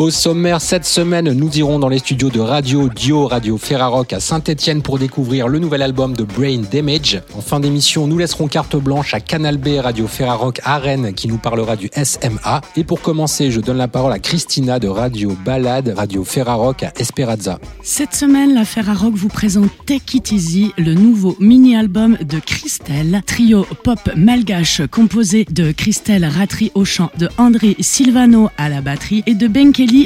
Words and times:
Au 0.00 0.08
sommaire 0.08 0.62
cette 0.62 0.86
semaine, 0.86 1.30
nous 1.30 1.58
irons 1.58 1.78
dans 1.78 1.90
les 1.90 1.98
studios 1.98 2.30
de 2.30 2.40
Radio 2.40 2.88
Dio 2.88 3.26
Radio 3.26 3.58
Ferrarock 3.58 4.14
à 4.14 4.18
Saint-Etienne 4.18 4.80
pour 4.80 4.98
découvrir 4.98 5.46
le 5.46 5.58
nouvel 5.58 5.82
album 5.82 6.16
de 6.16 6.24
Brain 6.24 6.62
Damage. 6.72 7.20
En 7.34 7.42
fin 7.42 7.60
d'émission, 7.60 8.06
nous 8.06 8.16
laisserons 8.16 8.48
carte 8.48 8.76
blanche 8.76 9.12
à 9.12 9.20
Canal 9.20 9.58
B 9.58 9.78
Radio 9.78 10.06
Ferrarock 10.06 10.58
à 10.64 10.78
Rennes 10.78 11.12
qui 11.12 11.28
nous 11.28 11.36
parlera 11.36 11.76
du 11.76 11.90
SMA. 12.02 12.62
Et 12.76 12.84
pour 12.84 13.02
commencer, 13.02 13.50
je 13.50 13.60
donne 13.60 13.76
la 13.76 13.88
parole 13.88 14.14
à 14.14 14.18
Christina 14.18 14.78
de 14.78 14.88
Radio 14.88 15.36
Balade 15.44 15.92
Radio 15.94 16.24
Ferrarock 16.24 16.82
à 16.82 16.94
Esperanza. 16.98 17.58
Cette 17.82 18.14
semaine, 18.14 18.54
la 18.54 18.64
Ferrarock 18.64 19.12
vous 19.14 19.28
présente 19.28 19.68
Take 19.84 20.16
It 20.16 20.32
Easy, 20.32 20.72
le 20.78 20.94
nouveau 20.94 21.36
mini-album 21.40 22.16
de 22.22 22.38
Christelle, 22.38 23.20
trio 23.26 23.66
pop 23.84 24.00
malgache 24.16 24.80
composé 24.90 25.44
de 25.50 25.72
Christelle 25.72 26.24
Ratri 26.24 26.72
au 26.74 26.86
chant, 26.86 27.10
de 27.18 27.28
André 27.36 27.76
Silvano 27.80 28.48
à 28.56 28.70
la 28.70 28.80
batterie 28.80 29.22
et 29.26 29.34
de 29.34 29.46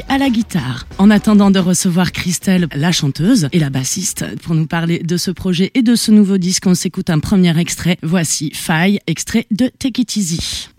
À 0.07 0.17
la 0.17 0.29
guitare. 0.29 0.87
En 0.97 1.11
attendant 1.11 1.51
de 1.51 1.59
recevoir 1.59 2.11
Christelle, 2.11 2.67
la 2.73 2.91
chanteuse 2.91 3.49
et 3.51 3.59
la 3.59 3.69
bassiste, 3.69 4.25
pour 4.41 4.55
nous 4.55 4.65
parler 4.65 4.99
de 4.99 5.15
ce 5.15 5.29
projet 5.29 5.69
et 5.75 5.83
de 5.83 5.93
ce 5.93 6.11
nouveau 6.11 6.39
disque, 6.39 6.65
on 6.65 6.73
s'écoute 6.73 7.11
un 7.11 7.19
premier 7.19 7.55
extrait. 7.59 7.97
Voici 8.01 8.51
Faille, 8.53 8.99
extrait 9.05 9.45
de 9.51 9.67
Take 9.67 10.01
It 10.01 10.15
Easy. 10.15 10.69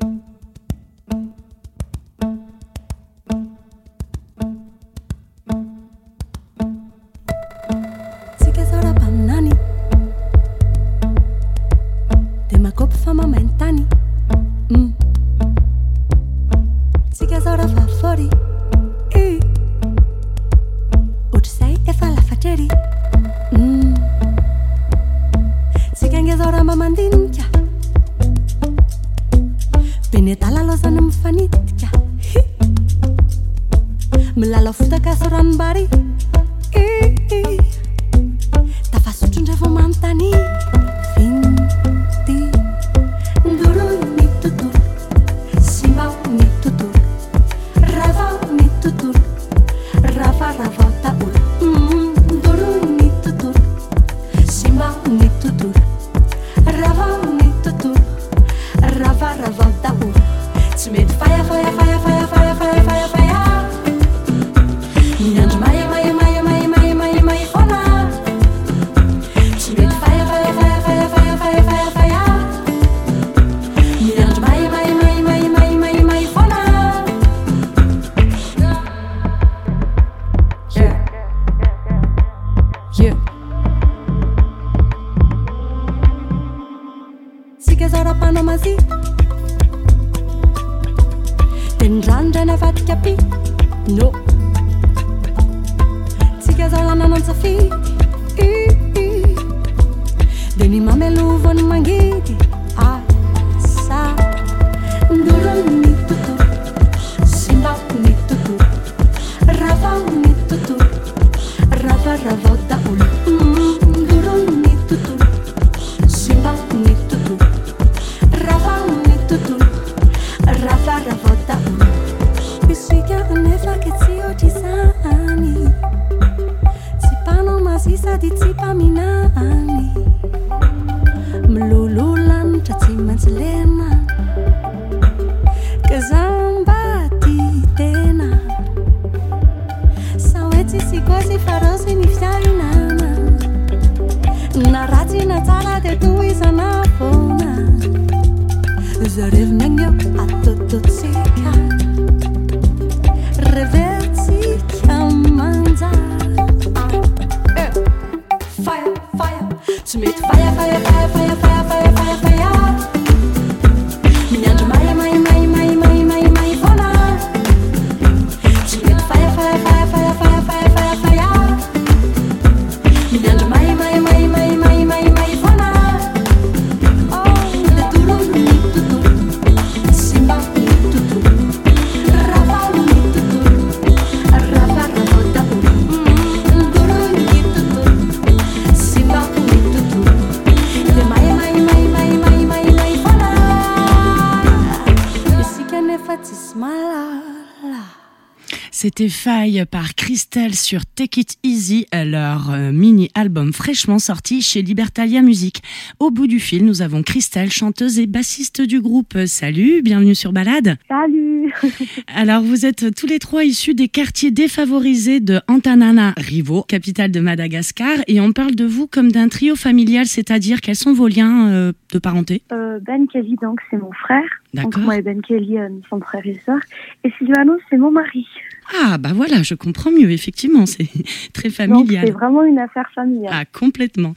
C'était 198.98 199.10
Faille 199.10 199.62
par 199.70 199.94
Christelle 199.94 200.54
sur 200.54 200.86
Take 200.86 201.20
It 201.20 201.36
Easy, 201.42 201.86
leur 201.92 202.50
euh, 202.50 202.72
mini-album 202.72 203.52
fraîchement 203.52 203.98
sorti 203.98 204.40
chez 204.40 204.62
Libertalia 204.62 205.20
Music. 205.20 205.60
Au 206.00 206.10
bout 206.10 206.26
du 206.26 206.40
fil, 206.40 206.64
nous 206.64 206.80
avons 206.80 207.02
Christelle, 207.02 207.50
chanteuse 207.50 207.98
et 207.98 208.06
bassiste 208.06 208.62
du 208.62 208.80
groupe. 208.80 209.12
Salut, 209.26 209.82
bienvenue 209.82 210.14
sur 210.14 210.32
Balade. 210.32 210.78
Salut. 210.88 211.52
Alors, 212.16 212.40
vous 212.40 212.64
êtes 212.64 212.94
tous 212.94 213.06
les 213.06 213.18
trois 213.18 213.44
issus 213.44 213.74
des 213.74 213.88
quartiers 213.88 214.30
défavorisés 214.30 215.20
de 215.20 215.40
Antananarivo, 215.46 216.62
capitale 216.62 217.10
de 217.10 217.20
Madagascar, 217.20 217.98
et 218.06 218.18
on 218.22 218.32
parle 218.32 218.54
de 218.54 218.64
vous 218.64 218.86
comme 218.86 219.12
d'un 219.12 219.28
trio 219.28 219.56
familial, 219.56 220.06
c'est-à-dire 220.06 220.62
quels 220.62 220.74
sont 220.74 220.94
vos 220.94 221.08
liens 221.08 221.50
euh, 221.50 221.72
de 221.92 221.98
parenté? 221.98 222.40
Euh, 222.50 222.78
Ben 222.80 223.06
Kelly, 223.08 223.36
donc, 223.42 223.60
c'est 223.70 223.76
mon 223.76 223.92
frère. 223.92 224.24
D'accord. 224.54 224.70
Donc, 224.70 224.84
moi 224.84 224.96
et 224.96 225.02
Ben 225.02 225.20
Kelly, 225.20 225.56
nous 225.70 225.82
sommes 225.90 226.02
frères 226.02 226.26
et 226.26 226.40
sœurs. 226.46 226.62
Et 227.04 227.12
Silvano, 227.18 227.58
c'est 227.68 227.76
mon 227.76 227.90
mari. 227.90 228.26
Ah, 228.74 228.98
bah 228.98 229.10
voilà, 229.14 229.42
je 229.42 229.54
comprends 229.54 229.90
mieux, 229.90 230.10
effectivement, 230.10 230.66
c'est 230.66 230.88
très 231.32 231.50
familial. 231.50 232.06
C'est 232.06 232.12
vraiment 232.12 232.42
une 232.42 232.58
affaire 232.58 232.88
familiale. 232.94 233.32
Ah, 233.32 233.44
complètement. 233.44 234.14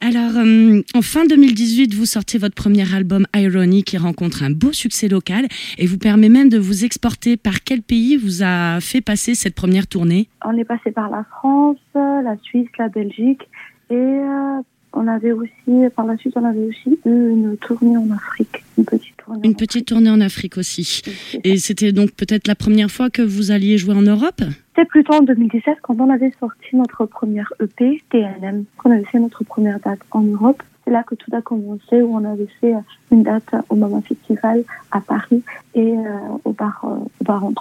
Alors, 0.00 0.36
euh, 0.36 0.82
en 0.94 1.02
fin 1.02 1.26
2018, 1.26 1.94
vous 1.94 2.06
sortez 2.06 2.38
votre 2.38 2.54
premier 2.54 2.92
album 2.94 3.26
Irony 3.34 3.82
qui 3.82 3.96
rencontre 3.98 4.42
un 4.42 4.50
beau 4.50 4.72
succès 4.72 5.08
local 5.08 5.46
et 5.78 5.86
vous 5.86 5.98
permet 5.98 6.28
même 6.28 6.48
de 6.48 6.58
vous 6.58 6.84
exporter. 6.84 7.36
Par 7.36 7.62
quel 7.64 7.82
pays 7.82 8.16
vous 8.16 8.42
a 8.42 8.80
fait 8.80 9.00
passer 9.00 9.34
cette 9.34 9.54
première 9.54 9.86
tournée? 9.86 10.28
On 10.44 10.56
est 10.56 10.64
passé 10.64 10.90
par 10.90 11.10
la 11.10 11.24
France, 11.24 11.78
la 11.94 12.36
Suisse, 12.42 12.68
la 12.78 12.88
Belgique 12.88 13.48
et 13.90 13.94
euh, 13.94 14.60
on 14.92 15.06
avait 15.06 15.32
aussi, 15.32 15.88
par 15.94 16.06
la 16.06 16.16
suite, 16.16 16.34
on 16.36 16.44
avait 16.44 16.66
aussi 16.66 16.98
eu 17.04 17.30
une 17.30 17.56
tournée 17.58 17.96
en 17.96 18.10
Afrique, 18.10 18.64
une 18.76 18.84
petite 18.84 19.07
tournée. 19.28 19.48
Une 19.48 19.54
petite 19.54 19.86
tournée 19.86 20.10
en 20.10 20.20
Afrique 20.20 20.58
aussi. 20.58 21.02
Et 21.44 21.58
c'était 21.58 21.92
donc 21.92 22.12
peut-être 22.12 22.48
la 22.48 22.54
première 22.54 22.90
fois 22.90 23.10
que 23.10 23.22
vous 23.22 23.50
alliez 23.50 23.78
jouer 23.78 23.94
en 23.94 24.02
Europe? 24.02 24.42
C'était 24.74 24.88
plutôt 24.88 25.14
en 25.14 25.22
2017 25.22 25.78
quand 25.82 25.96
on 25.98 26.10
avait 26.10 26.32
sorti 26.38 26.74
notre 26.74 27.06
première 27.06 27.52
EP, 27.60 28.02
TNM, 28.10 28.64
qu'on 28.76 28.90
avait 28.90 29.04
fait 29.04 29.18
notre 29.18 29.44
première 29.44 29.80
date 29.80 30.00
en 30.10 30.22
Europe. 30.22 30.62
C'est 30.84 30.92
là 30.92 31.02
que 31.02 31.14
tout 31.14 31.30
a 31.34 31.42
commencé, 31.42 32.00
où 32.00 32.16
on 32.16 32.24
avait 32.24 32.48
fait 32.60 32.74
une 33.10 33.22
date 33.22 33.54
au 33.68 33.76
Mama 33.76 34.00
Festival 34.00 34.64
à 34.90 35.00
Paris 35.00 35.42
et 35.74 35.92
euh, 35.92 36.04
au, 36.44 36.52
bar, 36.52 36.80
euh, 36.84 37.04
au 37.20 37.24
bar 37.24 37.44
en 37.44 37.52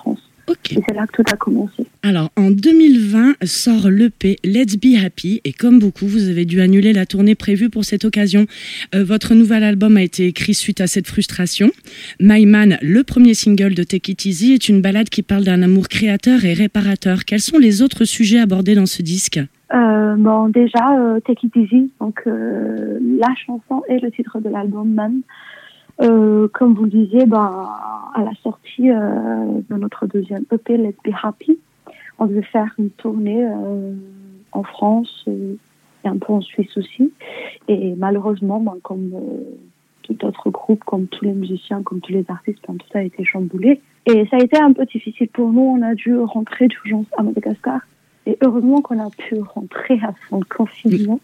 Et 0.49 0.79
c'est 0.88 0.94
là 0.94 1.05
que 1.07 1.21
tout 1.21 1.23
a 1.31 1.35
commencé. 1.35 1.85
Alors, 2.03 2.29
en 2.38 2.51
2020 2.51 3.35
sort 3.44 3.89
l'EP 3.89 4.38
Let's 4.44 4.77
Be 4.77 5.03
Happy. 5.03 5.41
Et 5.44 5.51
comme 5.51 5.79
beaucoup, 5.79 6.07
vous 6.07 6.29
avez 6.29 6.45
dû 6.45 6.61
annuler 6.61 6.94
la 6.94 7.05
tournée 7.05 7.35
prévue 7.35 7.69
pour 7.69 7.83
cette 7.83 8.05
occasion. 8.05 8.45
Euh, 8.95 9.03
votre 9.03 9.33
nouvel 9.33 9.63
album 9.63 9.97
a 9.97 10.03
été 10.03 10.25
écrit 10.25 10.53
suite 10.53 10.79
à 10.79 10.88
cette 10.88 11.07
frustration. 11.07 11.69
My 12.19 12.45
Man, 12.45 12.77
le 12.81 13.03
premier 13.03 13.33
single 13.33 13.73
de 13.73 13.83
Take 13.83 14.11
It 14.11 14.25
Easy, 14.25 14.53
est 14.53 14.69
une 14.69 14.81
balade 14.81 15.09
qui 15.09 15.21
parle 15.21 15.44
d'un 15.44 15.61
amour 15.61 15.89
créateur 15.89 16.45
et 16.45 16.53
réparateur. 16.53 17.25
Quels 17.25 17.41
sont 17.41 17.57
les 17.57 17.81
autres 17.81 18.05
sujets 18.05 18.39
abordés 18.39 18.75
dans 18.75 18.85
ce 18.85 19.01
disque? 19.01 19.39
Euh, 19.73 20.15
bon, 20.15 20.47
déjà, 20.47 20.97
euh, 20.97 21.19
Take 21.19 21.47
It 21.47 21.55
Easy, 21.57 21.91
donc 22.00 22.21
la 22.25 23.33
chanson 23.45 23.83
et 23.89 24.00
le 24.00 24.11
titre 24.11 24.39
de 24.39 24.50
l'album 24.50 24.93
Man. 24.93 25.21
Euh, 26.01 26.47
comme 26.53 26.73
vous 26.75 26.83
le 26.83 26.89
disiez, 26.89 27.25
ben, 27.25 27.69
à 28.13 28.23
la 28.23 28.33
sortie 28.44 28.91
euh, 28.91 29.61
de 29.69 29.75
notre 29.75 30.05
deuxième 30.07 30.45
EP, 30.51 30.77
Let's 30.77 30.95
Be 31.03 31.11
Happy, 31.21 31.57
on 32.19 32.25
devait 32.25 32.44
faire 32.44 32.73
une 32.77 32.89
tournée 32.91 33.44
euh, 33.44 33.94
en 34.51 34.63
France 34.63 35.25
et 35.27 36.07
un 36.07 36.17
peu 36.17 36.33
en 36.33 36.41
Suisse 36.41 36.75
aussi. 36.77 37.11
Et 37.67 37.95
malheureusement, 37.97 38.59
ben, 38.59 38.75
comme 38.83 39.11
tout 40.03 40.25
autre 40.25 40.49
groupe, 40.49 40.83
comme 40.83 41.07
tous 41.07 41.25
les 41.25 41.33
musiciens, 41.33 41.83
comme 41.83 42.00
tous 42.00 42.13
les 42.13 42.25
artistes, 42.29 42.59
ben, 42.67 42.77
tout 42.77 42.88
ça 42.91 43.00
a 43.00 43.03
été 43.03 43.23
chamboulé. 43.23 43.81
Et 44.05 44.25
ça 44.27 44.38
a 44.38 44.39
été 44.39 44.57
un 44.57 44.73
peu 44.73 44.85
difficile 44.85 45.27
pour 45.29 45.51
nous. 45.51 45.61
On 45.61 45.81
a 45.81 45.95
dû 45.95 46.17
rentrer 46.17 46.67
d'urgence 46.67 47.07
à 47.17 47.23
Madagascar. 47.23 47.81
Et 48.25 48.38
heureusement 48.41 48.81
qu'on 48.81 49.00
a 49.00 49.09
pu 49.09 49.39
rentrer 49.39 50.00
à 50.03 50.13
son 50.29 50.41
confinement, 50.41 51.19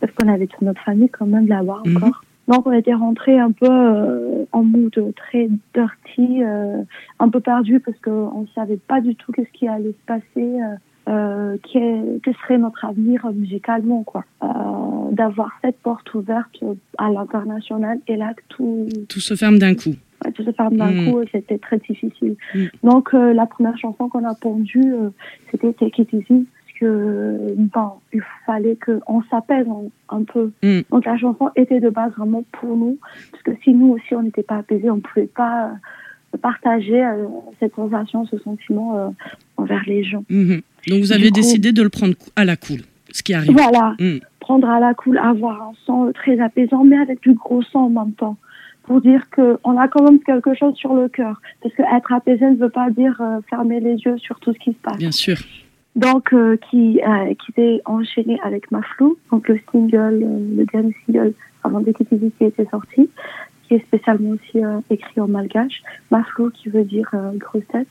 parce 0.00 0.12
qu'on 0.12 0.28
avait 0.28 0.46
toute 0.46 0.62
notre 0.62 0.82
famille 0.82 1.08
quand 1.08 1.26
même 1.26 1.46
là-bas 1.46 1.82
mhm. 1.84 1.96
encore. 1.96 2.24
Donc 2.50 2.66
on 2.66 2.72
était 2.72 2.94
rentré 2.94 3.38
un 3.38 3.52
peu 3.52 3.68
euh, 3.70 4.44
en 4.50 4.64
mood 4.64 4.92
très 5.14 5.48
dirty, 5.72 6.42
euh, 6.42 6.82
un 7.20 7.28
peu 7.28 7.38
perdu 7.38 7.78
parce 7.78 7.96
qu'on 8.00 8.40
ne 8.40 8.46
savait 8.56 8.76
pas 8.76 9.00
du 9.00 9.14
tout 9.14 9.30
qu'est-ce 9.30 9.52
qui 9.52 9.68
allait 9.68 9.92
se 9.92 10.06
passer, 10.06 10.58
euh, 11.08 11.56
que 11.62 12.32
serait 12.42 12.58
notre 12.58 12.84
avenir 12.84 13.24
musicalement, 13.32 14.02
quoi. 14.02 14.24
D'avoir 15.12 15.52
cette 15.62 15.78
porte 15.78 16.12
ouverte 16.14 16.64
à 16.98 17.10
l'international 17.10 18.00
et 18.08 18.16
là 18.16 18.32
tout... 18.48 18.88
Tout 19.08 19.20
se 19.20 19.34
ferme 19.34 19.58
d'un 19.58 19.74
coup. 19.74 19.94
tout 20.34 20.42
se 20.42 20.50
ferme 20.50 20.76
d'un 20.76 20.90
mm. 20.90 21.12
coup, 21.12 21.20
c'était 21.30 21.58
très 21.58 21.78
difficile. 21.78 22.34
Mm. 22.54 22.64
Donc 22.82 23.12
la 23.12 23.46
première 23.46 23.78
chanson 23.78 24.08
qu'on 24.08 24.24
a 24.24 24.34
pondue, 24.34 24.92
c'était 25.52 25.72
Take 25.72 26.02
It 26.02 26.12
Easy 26.12 26.46
que 26.80 27.54
il 28.12 28.22
fallait 28.46 28.76
qu'on 28.76 29.22
s'apaise 29.30 29.66
un, 30.08 30.24
peu. 30.24 30.50
Mm. 30.62 30.80
Donc 30.90 31.04
la 31.04 31.18
chanson 31.18 31.50
était 31.54 31.80
de 31.80 31.90
base 31.90 32.12
vraiment 32.16 32.42
pour 32.52 32.76
nous, 32.76 32.98
parce 33.30 33.42
que 33.42 33.52
si 33.62 33.74
nous 33.74 33.92
aussi 33.92 34.14
on 34.14 34.22
n'était 34.22 34.42
pas 34.42 34.56
apaisés, 34.56 34.90
on 34.90 34.96
ne 34.96 35.00
pouvait 35.00 35.26
pas 35.26 35.66
euh, 35.66 36.38
partager 36.38 37.04
euh, 37.04 37.26
cette 37.60 37.74
sensation, 37.74 38.24
ce 38.26 38.38
sentiment 38.38 38.96
euh, 38.96 39.08
envers 39.58 39.82
les 39.86 40.02
gens. 40.02 40.24
Mm-hmm. 40.30 40.62
Donc 40.88 41.00
vous 41.00 41.12
avez 41.12 41.30
décidé 41.30 41.72
de 41.72 41.82
le 41.82 41.90
prendre 41.90 42.14
à 42.34 42.44
la 42.44 42.56
cool, 42.56 42.80
ce 43.12 43.22
qui 43.22 43.34
arrive. 43.34 43.52
Voilà, 43.52 43.94
mm. 44.00 44.18
prendre 44.40 44.68
à 44.68 44.80
la 44.80 44.94
cool, 44.94 45.18
avoir 45.18 45.62
un 45.62 45.72
son 45.84 46.10
très 46.14 46.40
apaisant, 46.40 46.82
mais 46.84 46.98
avec 46.98 47.20
du 47.20 47.34
gros 47.34 47.62
son 47.62 47.78
en 47.78 47.90
même 47.90 48.12
temps 48.14 48.36
pour 48.84 49.02
dire 49.02 49.28
qu'on 49.30 49.78
a 49.78 49.86
quand 49.86 50.02
même 50.02 50.18
quelque 50.20 50.54
chose 50.54 50.74
sur 50.74 50.94
le 50.94 51.08
cœur. 51.08 51.40
Parce 51.62 51.72
que 51.74 51.82
être 51.94 52.12
apaisé 52.12 52.44
ne 52.44 52.56
veut 52.56 52.70
pas 52.70 52.90
dire 52.90 53.22
fermer 53.48 53.78
les 53.78 53.94
yeux 53.96 54.18
sur 54.18 54.40
tout 54.40 54.52
ce 54.52 54.58
qui 54.58 54.70
se 54.70 54.78
passe. 54.82 54.96
Bien 54.96 55.12
sûr 55.12 55.36
donc 55.96 56.32
euh, 56.32 56.56
qui 56.56 57.00
euh, 57.02 57.34
qui 57.34 57.52
s'est 57.52 57.82
enchaîné 57.84 58.38
avec 58.42 58.70
Maflou, 58.70 59.16
donc 59.30 59.48
le 59.48 59.58
single, 59.70 60.22
euh, 60.22 60.56
le 60.56 60.64
dernier 60.66 60.94
single 61.04 61.34
avant 61.64 61.80
de 61.80 61.90
quitter 61.92 62.18
qui 62.38 62.44
était 62.44 62.66
sorti, 62.70 63.10
qui 63.64 63.74
est 63.74 63.84
spécialement 63.86 64.30
aussi 64.30 64.62
écrit 64.88 65.20
en 65.20 65.28
malgache. 65.28 65.82
Maflou 66.10 66.50
qui 66.50 66.68
veut 66.68 66.84
dire 66.84 67.10
grosse 67.34 67.66
tête. 67.70 67.88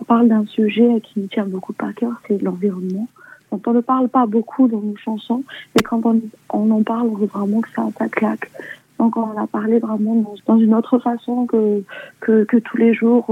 On 0.00 0.04
parle 0.04 0.28
d'un 0.28 0.46
sujet 0.46 0.88
qui 1.02 1.20
nous 1.20 1.26
tient 1.26 1.44
beaucoup 1.44 1.74
à 1.80 1.92
cœur, 1.92 2.12
c'est 2.28 2.40
l'environnement. 2.40 3.08
Donc 3.50 3.66
on 3.66 3.72
ne 3.72 3.80
parle 3.80 4.08
pas 4.08 4.26
beaucoup 4.26 4.68
dans 4.68 4.80
nos 4.80 4.96
chansons, 4.96 5.42
mais 5.74 5.82
quand 5.82 6.00
on, 6.06 6.20
on 6.52 6.70
en 6.70 6.82
parle, 6.82 7.08
on 7.08 7.16
veut 7.16 7.26
vraiment 7.26 7.60
que 7.60 7.70
ça, 7.70 7.88
ça 7.98 8.08
claque. 8.08 8.50
Donc 8.98 9.16
on 9.16 9.22
en 9.22 9.36
a 9.36 9.46
parlé 9.48 9.80
vraiment 9.80 10.14
dans, 10.14 10.34
dans 10.46 10.58
une 10.58 10.74
autre 10.74 10.98
façon 11.00 11.46
que, 11.46 11.82
que, 12.20 12.44
que 12.44 12.58
tous 12.58 12.76
les 12.76 12.94
jours 12.94 13.26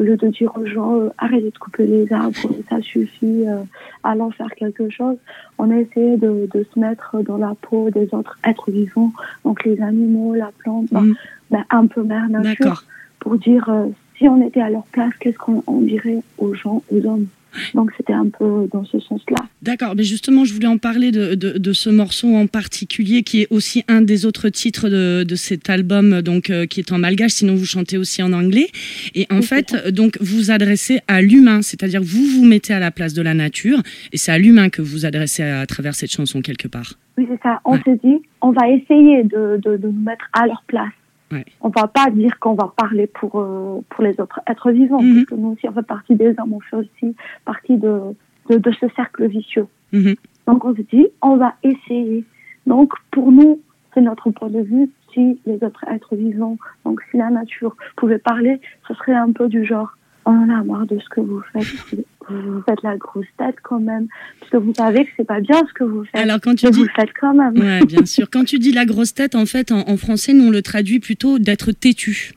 au 0.00 0.02
lieu 0.02 0.16
de 0.16 0.28
dire 0.28 0.50
aux 0.56 0.64
gens 0.64 0.98
euh, 0.98 1.10
arrêtez 1.18 1.50
de 1.50 1.58
couper 1.58 1.86
les 1.86 2.10
arbres, 2.10 2.34
ça 2.70 2.80
suffit, 2.80 3.46
euh, 3.46 3.62
allons 4.02 4.30
faire 4.30 4.50
quelque 4.56 4.88
chose, 4.88 5.16
on 5.58 5.70
a 5.70 5.76
essayé 5.76 6.16
de, 6.16 6.48
de, 6.52 6.66
se 6.72 6.78
mettre 6.78 7.22
dans 7.22 7.36
la 7.36 7.54
peau 7.60 7.90
des 7.90 8.08
autres 8.12 8.38
êtres 8.42 8.70
vivants, 8.70 9.12
donc 9.44 9.62
les 9.64 9.80
animaux, 9.82 10.34
la 10.34 10.50
plante, 10.58 10.90
mm. 10.90 11.12
ben, 11.50 11.64
un 11.68 11.86
peu 11.86 12.02
mère 12.02 12.30
nature, 12.30 12.84
pour 13.18 13.36
dire 13.36 13.68
euh, 13.68 13.88
si 14.16 14.26
on 14.26 14.40
était 14.40 14.62
à 14.62 14.70
leur 14.70 14.84
place, 14.84 15.12
qu'est-ce 15.20 15.36
qu'on 15.36 15.80
dirait 15.82 16.22
aux 16.38 16.54
gens, 16.54 16.82
aux 16.90 17.06
hommes? 17.06 17.26
Donc 17.74 17.90
c'était 17.96 18.12
un 18.12 18.28
peu 18.28 18.68
dans 18.72 18.84
ce 18.84 18.98
sens-là. 19.00 19.46
D'accord, 19.62 19.94
mais 19.96 20.04
justement, 20.04 20.44
je 20.44 20.54
voulais 20.54 20.66
en 20.66 20.78
parler 20.78 21.10
de, 21.10 21.34
de, 21.34 21.72
ce 21.72 21.90
morceau 21.90 22.34
en 22.34 22.46
particulier, 22.46 23.22
qui 23.22 23.42
est 23.42 23.46
aussi 23.50 23.84
un 23.88 24.02
des 24.02 24.26
autres 24.26 24.48
titres 24.48 24.88
de, 24.88 25.24
de 25.24 25.34
cet 25.34 25.68
album, 25.70 26.22
donc 26.22 26.50
euh, 26.50 26.66
qui 26.66 26.80
est 26.80 26.92
en 26.92 26.98
malgache. 26.98 27.32
Sinon, 27.32 27.54
vous 27.54 27.64
chantez 27.64 27.98
aussi 27.98 28.22
en 28.22 28.32
anglais. 28.32 28.68
Et 29.14 29.26
en 29.30 29.42
fait, 29.42 29.88
donc 29.88 30.18
vous 30.20 30.50
adressez 30.50 31.00
à 31.08 31.22
l'humain, 31.22 31.62
c'est-à-dire 31.62 32.02
vous 32.02 32.24
vous 32.24 32.44
mettez 32.44 32.72
à 32.72 32.80
la 32.80 32.90
place 32.90 33.14
de 33.14 33.22
la 33.22 33.34
nature, 33.34 33.80
et 34.12 34.16
c'est 34.16 34.32
à 34.32 34.38
l'humain 34.38 34.68
que 34.68 34.82
vous 34.82 35.06
adressez 35.06 35.42
à, 35.42 35.66
travers 35.66 35.94
cette 35.94 36.10
chanson 36.10 36.40
quelque 36.40 36.68
part. 36.68 36.94
Oui, 37.18 37.26
c'est 37.28 37.40
ça. 37.42 37.60
On 37.64 37.76
s'est 37.76 37.98
dit, 38.02 38.22
on 38.40 38.52
va 38.52 38.68
essayer 38.68 39.24
de, 39.24 39.60
de, 39.62 39.78
nous 39.82 39.92
mettre 39.92 40.28
à 40.32 40.46
leur 40.46 40.62
place. 40.66 40.88
Ouais. 41.32 41.44
On 41.60 41.68
va 41.68 41.86
pas 41.86 42.10
dire 42.10 42.38
qu'on 42.40 42.54
va 42.54 42.72
parler 42.76 43.06
pour 43.06 43.40
euh, 43.40 43.80
pour 43.88 44.02
les 44.02 44.20
autres 44.20 44.40
êtres 44.46 44.70
vivants, 44.70 45.00
mhm. 45.00 45.14
parce 45.14 45.26
que 45.26 45.34
nous 45.36 45.48
aussi 45.50 45.68
on 45.68 45.72
fait 45.72 45.86
partie 45.86 46.14
des 46.16 46.34
hommes, 46.38 46.54
on 46.54 46.60
fait 46.60 46.76
aussi 46.76 47.14
partie 47.44 47.76
de 47.76 48.00
de, 48.48 48.58
de 48.58 48.72
ce 48.72 48.86
cercle 48.96 49.26
vicieux. 49.28 49.66
Mhm. 49.92 50.16
Donc 50.46 50.64
on 50.64 50.74
se 50.74 50.82
dit, 50.82 51.06
on 51.22 51.36
va 51.36 51.54
essayer. 51.62 52.24
Donc 52.66 52.92
pour 53.10 53.30
nous, 53.30 53.60
c'est 53.94 54.00
notre 54.00 54.30
point 54.30 54.48
de 54.48 54.60
vue. 54.60 54.90
Si 55.12 55.40
les 55.46 55.62
autres 55.62 55.84
êtres 55.88 56.14
vivants, 56.14 56.56
donc 56.84 57.00
si 57.10 57.16
la 57.16 57.30
nature 57.30 57.76
pouvait 57.96 58.18
parler, 58.18 58.60
ce 58.86 58.94
serait 58.94 59.14
un 59.14 59.32
peu 59.32 59.48
du 59.48 59.64
genre, 59.64 59.96
on 60.30 60.44
en 60.44 60.60
a 60.60 60.62
marre 60.64 60.86
de 60.86 60.98
ce 60.98 61.08
que 61.08 61.20
vous 61.20 61.42
faites 61.52 62.04
vous 62.34 62.62
faites 62.62 62.82
la 62.82 62.96
grosse 62.96 63.26
tête 63.38 63.56
quand 63.62 63.80
même, 63.80 64.08
parce 64.38 64.52
que 64.52 64.56
vous 64.56 64.72
savez 64.74 65.04
que 65.04 65.10
c'est 65.16 65.26
pas 65.26 65.40
bien 65.40 65.60
ce 65.68 65.72
que 65.72 65.84
vous 65.84 66.04
faites. 66.04 66.20
Alors 66.20 66.40
quand 66.40 66.54
tu 66.54 66.66
dis, 66.70 66.78
vous 66.78 66.84
le 66.84 66.90
faites 66.94 67.10
quand 67.18 67.34
même. 67.34 67.58
Ouais, 67.58 67.84
bien 67.86 68.04
sûr. 68.06 68.28
Quand 68.30 68.44
tu 68.44 68.58
dis 68.58 68.72
la 68.72 68.84
grosse 68.84 69.14
tête, 69.14 69.34
en 69.34 69.46
fait, 69.46 69.72
en, 69.72 69.96
français, 69.96 70.32
nous 70.32 70.44
on 70.44 70.50
le 70.50 70.62
traduit 70.62 71.00
plutôt 71.00 71.38
d'être 71.38 71.72
têtu. 71.72 72.32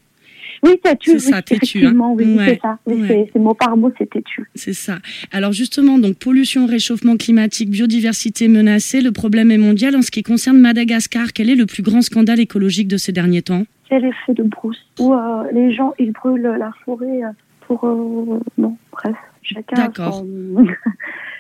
Oui, 0.63 0.79
têtu. 0.81 1.12
C'est 1.12 1.19
ça, 1.19 1.41
têtu. 1.41 1.85
Hein. 1.85 1.93
Oui, 2.15 2.38
c'est 2.39 2.59
ça. 2.62 2.79
C'est 2.88 3.35
mot 3.35 3.53
par 3.53 3.75
mot, 3.75 3.91
c'est 3.97 4.09
têtu. 4.09 4.45
C'est 4.55 4.73
ça. 4.73 5.00
Alors 5.31 5.51
justement, 5.51 6.00
donc 6.00 6.17
pollution, 6.17 6.65
réchauffement 6.67 7.17
climatique, 7.17 7.69
biodiversité 7.69 8.47
menacée, 8.47 9.01
le 9.01 9.12
problème 9.12 9.51
est 9.51 9.57
mondial. 9.57 9.95
En 9.95 10.01
ce 10.01 10.12
qui 10.12 10.23
concerne 10.23 10.57
Madagascar, 10.57 11.33
quel 11.33 11.50
est 11.50 11.55
le 11.55 11.65
plus 11.65 11.83
grand 11.83 12.01
scandale 12.01 12.39
écologique 12.39 12.88
de 12.88 12.97
ces 12.97 13.12
derniers 13.12 13.41
temps? 13.41 13.65
C'est 13.89 14.00
l'effet 14.00 14.33
de 14.33 14.43
brousse, 14.43 14.79
où 15.00 15.13
euh, 15.13 15.43
les 15.51 15.73
gens 15.73 15.93
ils 16.00 16.13
brûlent 16.13 16.55
la 16.57 16.71
forêt 16.85 17.23
euh, 17.23 17.27
pour 17.67 17.86
euh, 17.86 18.39
bon, 18.58 18.77
bref. 18.91 19.15
D'accord. 19.75 20.24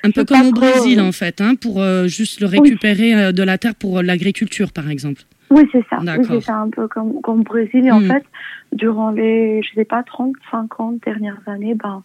Un 0.03 0.11
peu 0.11 0.25
comme 0.25 0.47
au 0.47 0.51
Brésil, 0.51 0.99
en 0.99 1.11
fait, 1.11 1.39
hein, 1.39 1.55
pour 1.55 1.81
euh, 1.81 2.07
juste 2.07 2.41
le 2.41 2.47
récupérer 2.47 3.15
euh, 3.15 3.31
de 3.31 3.43
la 3.43 3.57
terre 3.57 3.75
pour 3.75 3.99
euh, 3.99 4.01
l'agriculture, 4.01 4.71
par 4.73 4.89
exemple. 4.89 5.21
Oui, 5.49 5.67
c'est 5.71 5.85
ça. 5.89 5.99
c'est 6.27 6.41
ça, 6.41 6.57
un 6.57 6.69
peu 6.69 6.87
comme, 6.87 7.21
comme 7.21 7.41
au 7.41 7.43
Brésil. 7.43 7.85
Et 7.85 7.91
en 7.91 8.01
hmm. 8.01 8.07
fait, 8.07 8.25
durant 8.73 9.11
les, 9.11 9.61
je 9.63 9.73
sais 9.75 9.85
pas, 9.85 10.03
30, 10.03 10.33
50 10.51 11.01
dernières 11.05 11.39
années, 11.45 11.75
ben, 11.75 12.03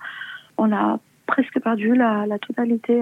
on 0.59 0.73
a 0.73 1.01
presque 1.27 1.59
perdu 1.61 1.95
la, 1.95 2.27
la 2.27 2.39
totalité 2.39 3.01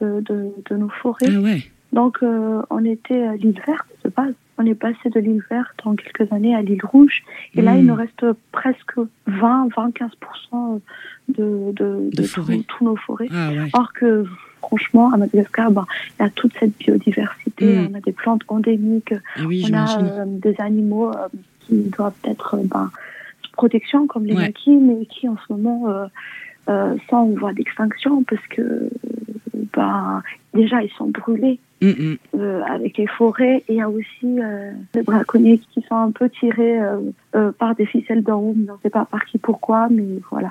de, 0.00 0.20
de, 0.20 0.52
de, 0.68 0.76
nos 0.76 0.88
forêts. 0.88 1.26
Ah 1.28 1.40
ouais. 1.40 1.62
Donc, 1.92 2.18
on 2.22 2.84
était 2.84 3.36
l'île 3.36 3.60
verte 3.66 3.88
de 4.04 4.10
base. 4.10 4.34
On 4.58 4.66
est 4.66 4.74
passé 4.74 5.08
de 5.08 5.20
l'île 5.20 5.42
verte 5.48 5.80
en 5.84 5.94
quelques 5.94 6.32
années 6.32 6.54
à 6.54 6.62
l'île 6.62 6.84
rouge. 6.84 7.22
Et 7.54 7.62
là, 7.62 7.76
il 7.76 7.86
nous 7.86 7.94
reste 7.94 8.26
presque 8.52 8.96
20-25% 9.28 10.80
de, 11.28 11.72
de, 11.72 12.10
de, 12.12 12.62
tous 12.62 12.84
nos 12.84 12.96
forêts. 12.96 13.28
Ah, 13.32 13.50
Or 13.72 13.92
que 13.92 14.24
franchement, 14.60 15.12
à 15.12 15.16
Madagascar, 15.16 15.70
ben, 15.70 15.86
il 16.18 16.22
y 16.24 16.26
a 16.26 16.30
toute 16.30 16.52
cette 16.58 16.76
biodiversité. 16.78 17.88
On 17.90 17.94
a 17.94 18.00
des 18.00 18.12
plantes 18.12 18.42
endémiques, 18.48 19.14
ah 19.36 19.40
oui, 19.46 19.64
on 19.70 19.74
a 19.74 20.24
des 20.26 20.56
animaux 20.58 21.12
qui 21.60 21.76
doivent 21.96 22.12
être 22.24 22.58
ben, 22.64 22.90
sous 23.42 23.52
protection, 23.52 24.06
comme 24.06 24.24
les 24.24 24.34
maquis, 24.34 24.76
mais 24.76 25.06
qui 25.06 25.28
en 25.28 25.36
ce 25.46 25.52
moment 25.52 25.88
euh, 25.88 26.06
sont 27.08 27.16
en 27.16 27.26
voie 27.30 27.52
d'extinction 27.52 28.22
parce 28.24 28.46
que 28.48 28.90
ben, 29.74 30.22
déjà 30.54 30.82
ils 30.82 30.90
sont 30.90 31.08
brûlés 31.08 31.58
mm, 31.80 31.88
mm. 31.88 32.16
Euh, 32.36 32.62
avec 32.64 32.98
les 32.98 33.06
forêts 33.06 33.64
et 33.68 33.74
il 33.74 33.76
y 33.76 33.80
a 33.80 33.88
aussi 33.88 34.40
euh, 34.40 34.72
les 34.94 35.02
braconniers 35.02 35.58
qui 35.58 35.82
sont 35.82 35.96
un 35.96 36.10
peu 36.10 36.28
tirés 36.28 36.80
euh, 37.34 37.52
par 37.52 37.74
des 37.74 37.86
ficelles 37.86 38.22
d'en 38.22 38.38
haut, 38.38 38.54
on 38.56 38.72
ne 38.72 38.78
sait 38.82 38.90
pas 38.90 39.04
par 39.04 39.24
qui, 39.24 39.38
pourquoi, 39.38 39.88
mais 39.90 40.20
voilà. 40.30 40.50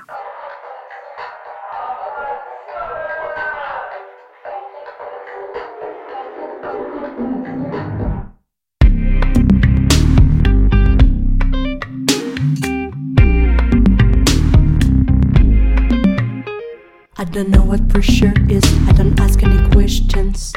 I 17.19 17.24
don't 17.24 17.50
know 17.50 17.63
what 17.63 17.89
pressure 17.89 18.31
is, 18.47 18.63
I 18.88 18.91
don't 18.91 19.19
ask 19.19 19.41
any 19.41 19.67
questions. 19.71 20.53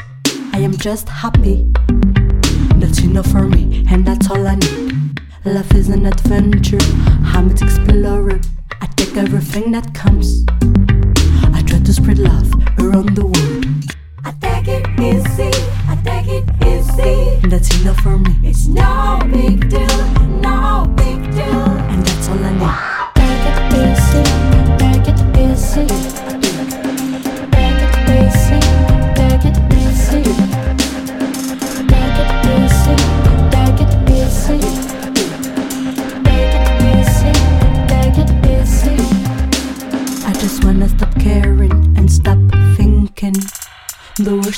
I 0.53 0.59
am 0.59 0.77
just 0.77 1.09
happy. 1.09 1.71
That's 2.75 2.99
enough 2.99 3.31
for 3.31 3.47
me, 3.47 3.83
and 3.89 4.05
that's 4.05 4.29
all 4.29 4.45
I 4.45 4.55
need. 4.55 5.19
Life 5.43 5.73
is 5.73 5.89
an 5.89 6.05
adventure, 6.05 6.77
I'm 7.23 7.49
an 7.49 7.63
explorer. 7.63 8.39
I 8.79 8.85
take 8.95 9.17
everything 9.17 9.71
that 9.71 9.91
comes. 9.95 10.45
I 11.51 11.63
try 11.65 11.79
to 11.79 11.93
spread 11.93 12.19
love 12.19 12.53
around 12.77 13.15
the 13.15 13.25
world. 13.25 13.95
I 14.23 14.31
take 14.39 14.67
it 14.67 14.87
easy, 14.99 15.49
I 15.89 15.95
take 16.03 16.27
it 16.27 16.45
easy. 16.63 17.47
That's 17.49 17.81
enough 17.81 17.97
for 18.01 18.19
me. 18.19 18.35
It's 18.43 18.67
no 18.67 19.19
big 19.31 19.67
deal, 19.67 20.05
no 20.41 20.85
big 20.95 21.23
deal. 21.31 21.65
And 21.89 22.05
that's 22.05 22.29
all 22.29 22.37
I 22.37 22.53
need. 22.53 22.90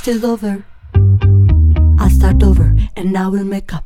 Is 0.06 0.26
over. 0.26 0.66
I'll 1.98 2.10
start 2.10 2.44
over 2.44 2.76
and 2.98 3.18
I 3.18 3.30
will 3.30 3.46
make 3.46 3.74
up. 3.74 3.86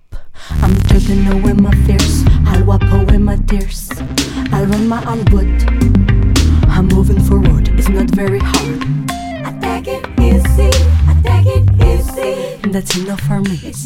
I'm 0.50 0.76
taking 0.90 1.28
away 1.28 1.54
my 1.54 1.72
fears. 1.86 2.24
I'll 2.48 2.66
wipe 2.66 2.82
away 2.92 3.20
my 3.20 3.36
tears. 3.36 3.92
I'll 4.52 4.66
run 4.66 4.88
my 4.88 5.06
own 5.06 5.24
boat. 5.26 5.46
I'm 6.70 6.88
moving 6.88 7.20
forward. 7.22 7.70
It's 7.78 7.90
not 7.90 8.10
very 8.16 8.40
hard. 8.40 8.84
I 9.46 9.52
take 9.62 9.88
it 9.88 10.06
easy. 10.20 10.72
I 11.08 11.22
take 11.24 11.48
it 11.56 11.70
easy. 11.86 12.68
That's 12.72 12.98
enough 12.98 13.22
for 13.22 13.40
me. 13.40 13.60
It's 13.64 13.86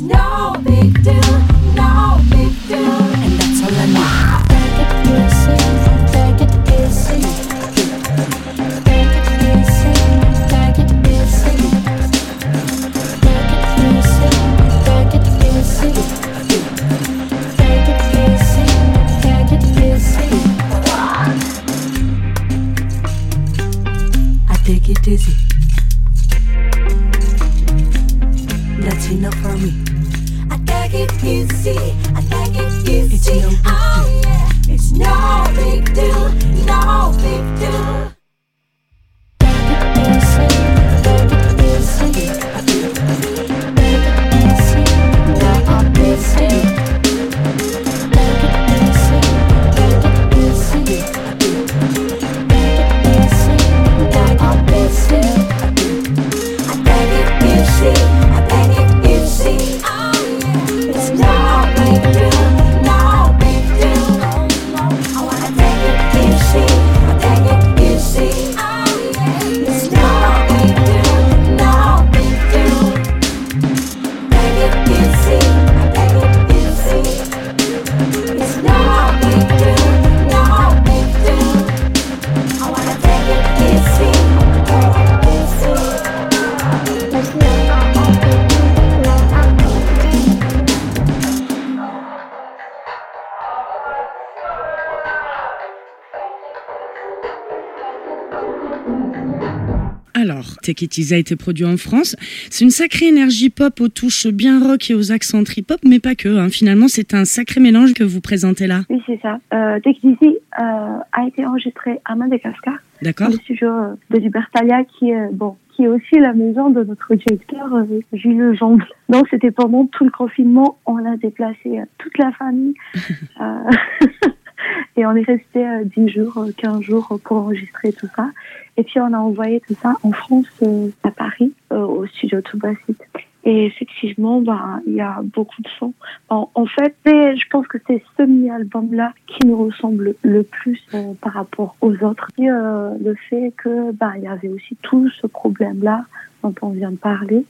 It 100.81 101.11
a 101.11 101.17
été 101.17 101.35
produit 101.35 101.65
en 101.65 101.77
France. 101.77 102.15
C'est 102.49 102.63
une 102.63 102.71
sacrée 102.71 103.07
énergie 103.07 103.49
pop 103.49 103.79
aux 103.79 103.89
touches 103.89 104.27
bien 104.27 104.59
rock 104.59 104.89
et 104.89 104.93
aux 104.93 105.11
accents 105.11 105.43
trip-hop, 105.43 105.79
mais 105.83 105.99
pas 105.99 106.15
que. 106.15 106.29
Hein. 106.29 106.49
Finalement, 106.49 106.87
c'est 106.87 107.13
un 107.13 107.25
sacré 107.25 107.59
mélange 107.59 107.93
que 107.93 108.03
vous 108.03 108.21
présentez 108.21 108.67
là. 108.67 108.81
Oui, 108.89 109.01
c'est 109.05 109.19
ça. 109.21 109.39
Euh, 109.53 109.79
euh, 109.79 110.97
a 111.11 111.27
été 111.27 111.45
enregistré 111.45 111.99
à 112.05 112.15
Madagascar. 112.15 112.75
D'accord. 113.01 113.29
Le 113.29 113.33
studio 113.35 113.67
euh, 113.67 113.95
de 114.09 114.17
Libertalia, 114.17 114.83
qui 114.83 115.09
est, 115.09 115.29
bon, 115.31 115.55
qui 115.75 115.83
est 115.83 115.87
aussi 115.87 116.19
la 116.19 116.33
maison 116.33 116.69
de 116.69 116.83
notre 116.83 117.15
directeur, 117.15 117.73
euh, 117.73 117.99
Gilles 118.13 118.55
Jean. 118.59 118.77
Donc, 119.09 119.27
c'était 119.29 119.51
pendant 119.51 119.85
tout 119.87 120.05
le 120.05 120.11
confinement. 120.11 120.77
On 120.85 121.03
a 121.05 121.17
déplacé 121.17 121.79
euh, 121.79 121.85
toute 121.97 122.17
la 122.17 122.31
famille. 122.33 122.73
Et 124.97 125.05
on 125.05 125.15
est 125.15 125.25
resté 125.25 125.65
10 125.85 126.09
jours, 126.09 126.45
15 126.57 126.81
jours 126.81 127.19
pour 127.23 127.37
enregistrer 127.37 127.93
tout 127.93 128.07
ça. 128.15 128.29
Et 128.77 128.83
puis 128.83 128.99
on 128.99 129.13
a 129.13 129.17
envoyé 129.17 129.61
tout 129.61 129.75
ça 129.75 129.95
en 130.03 130.11
France, 130.11 130.47
euh, 130.63 130.89
à 131.03 131.11
Paris, 131.11 131.53
euh, 131.71 131.79
au 131.79 132.07
studio 132.07 132.41
Toubasit. 132.41 132.97
Et 133.43 133.65
effectivement, 133.65 134.39
bah, 134.39 134.79
il 134.85 134.93
y 134.93 135.01
a 135.01 135.19
beaucoup 135.23 135.61
de 135.61 135.67
sons. 135.79 135.93
En, 136.29 136.65
fait, 136.67 136.95
je 137.05 137.49
pense 137.49 137.67
que 137.67 137.79
c'est 137.87 138.03
ce 138.15 138.23
mini-album-là 138.23 139.13
qui 139.25 139.47
nous 139.47 139.57
ressemble 139.65 140.13
le 140.21 140.43
plus 140.43 140.79
euh, 140.93 141.13
par 141.19 141.33
rapport 141.33 141.75
aux 141.81 141.93
autres. 142.03 142.27
Et, 142.37 142.45
le 142.45 143.15
fait 143.29 143.51
que 143.57 143.91
bah, 143.93 144.13
il 144.17 144.23
y 144.23 144.27
avait 144.27 144.49
aussi 144.49 144.77
tout 144.83 145.09
ce 145.09 145.25
problème-là 145.25 146.05
dont 146.43 146.53
on 146.61 146.69
vient 146.69 146.91
de 146.91 146.97
parler. 146.97 147.43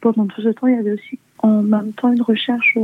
Pendant 0.00 0.26
tout 0.26 0.42
ce 0.42 0.48
temps, 0.50 0.68
il 0.68 0.76
y 0.76 0.78
avait 0.78 0.92
aussi 0.92 1.18
en 1.38 1.62
même 1.62 1.92
temps 1.92 2.12
une 2.12 2.22
recherche 2.22 2.78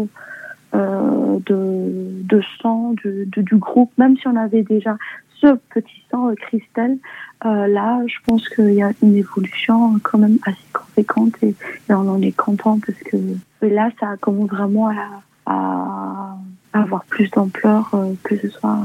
de, 0.73 2.23
de 2.25 2.43
son 2.61 2.93
du, 2.93 3.27
du, 3.27 3.57
groupe, 3.57 3.91
même 3.99 4.17
si 4.17 4.29
on 4.29 4.37
avait 4.37 4.63
déjà 4.63 4.97
ce 5.41 5.55
petit 5.73 6.03
sang 6.11 6.35
cristal, 6.35 6.99
euh, 7.45 7.67
là, 7.69 8.01
je 8.07 8.17
pense 8.27 8.49
qu'il 8.49 8.75
y 8.75 8.83
a 8.83 8.91
une 9.03 9.15
évolution 9.15 9.99
quand 10.03 10.19
même 10.19 10.39
assez 10.45 10.67
conséquente 10.73 11.35
et, 11.43 11.55
on 11.89 12.09
en 12.09 12.21
est 12.21 12.37
content 12.37 12.79
parce 12.85 12.99
que 12.99 13.17
là, 13.63 13.91
ça 14.01 14.17
commence 14.21 14.51
vraiment 14.51 14.89
à, 14.89 15.23
à 15.47 16.37
avoir 16.73 17.05
plus 17.05 17.31
d'ampleur, 17.31 17.91
euh, 17.95 18.15
que 18.23 18.37
ce 18.37 18.49
soit 18.49 18.79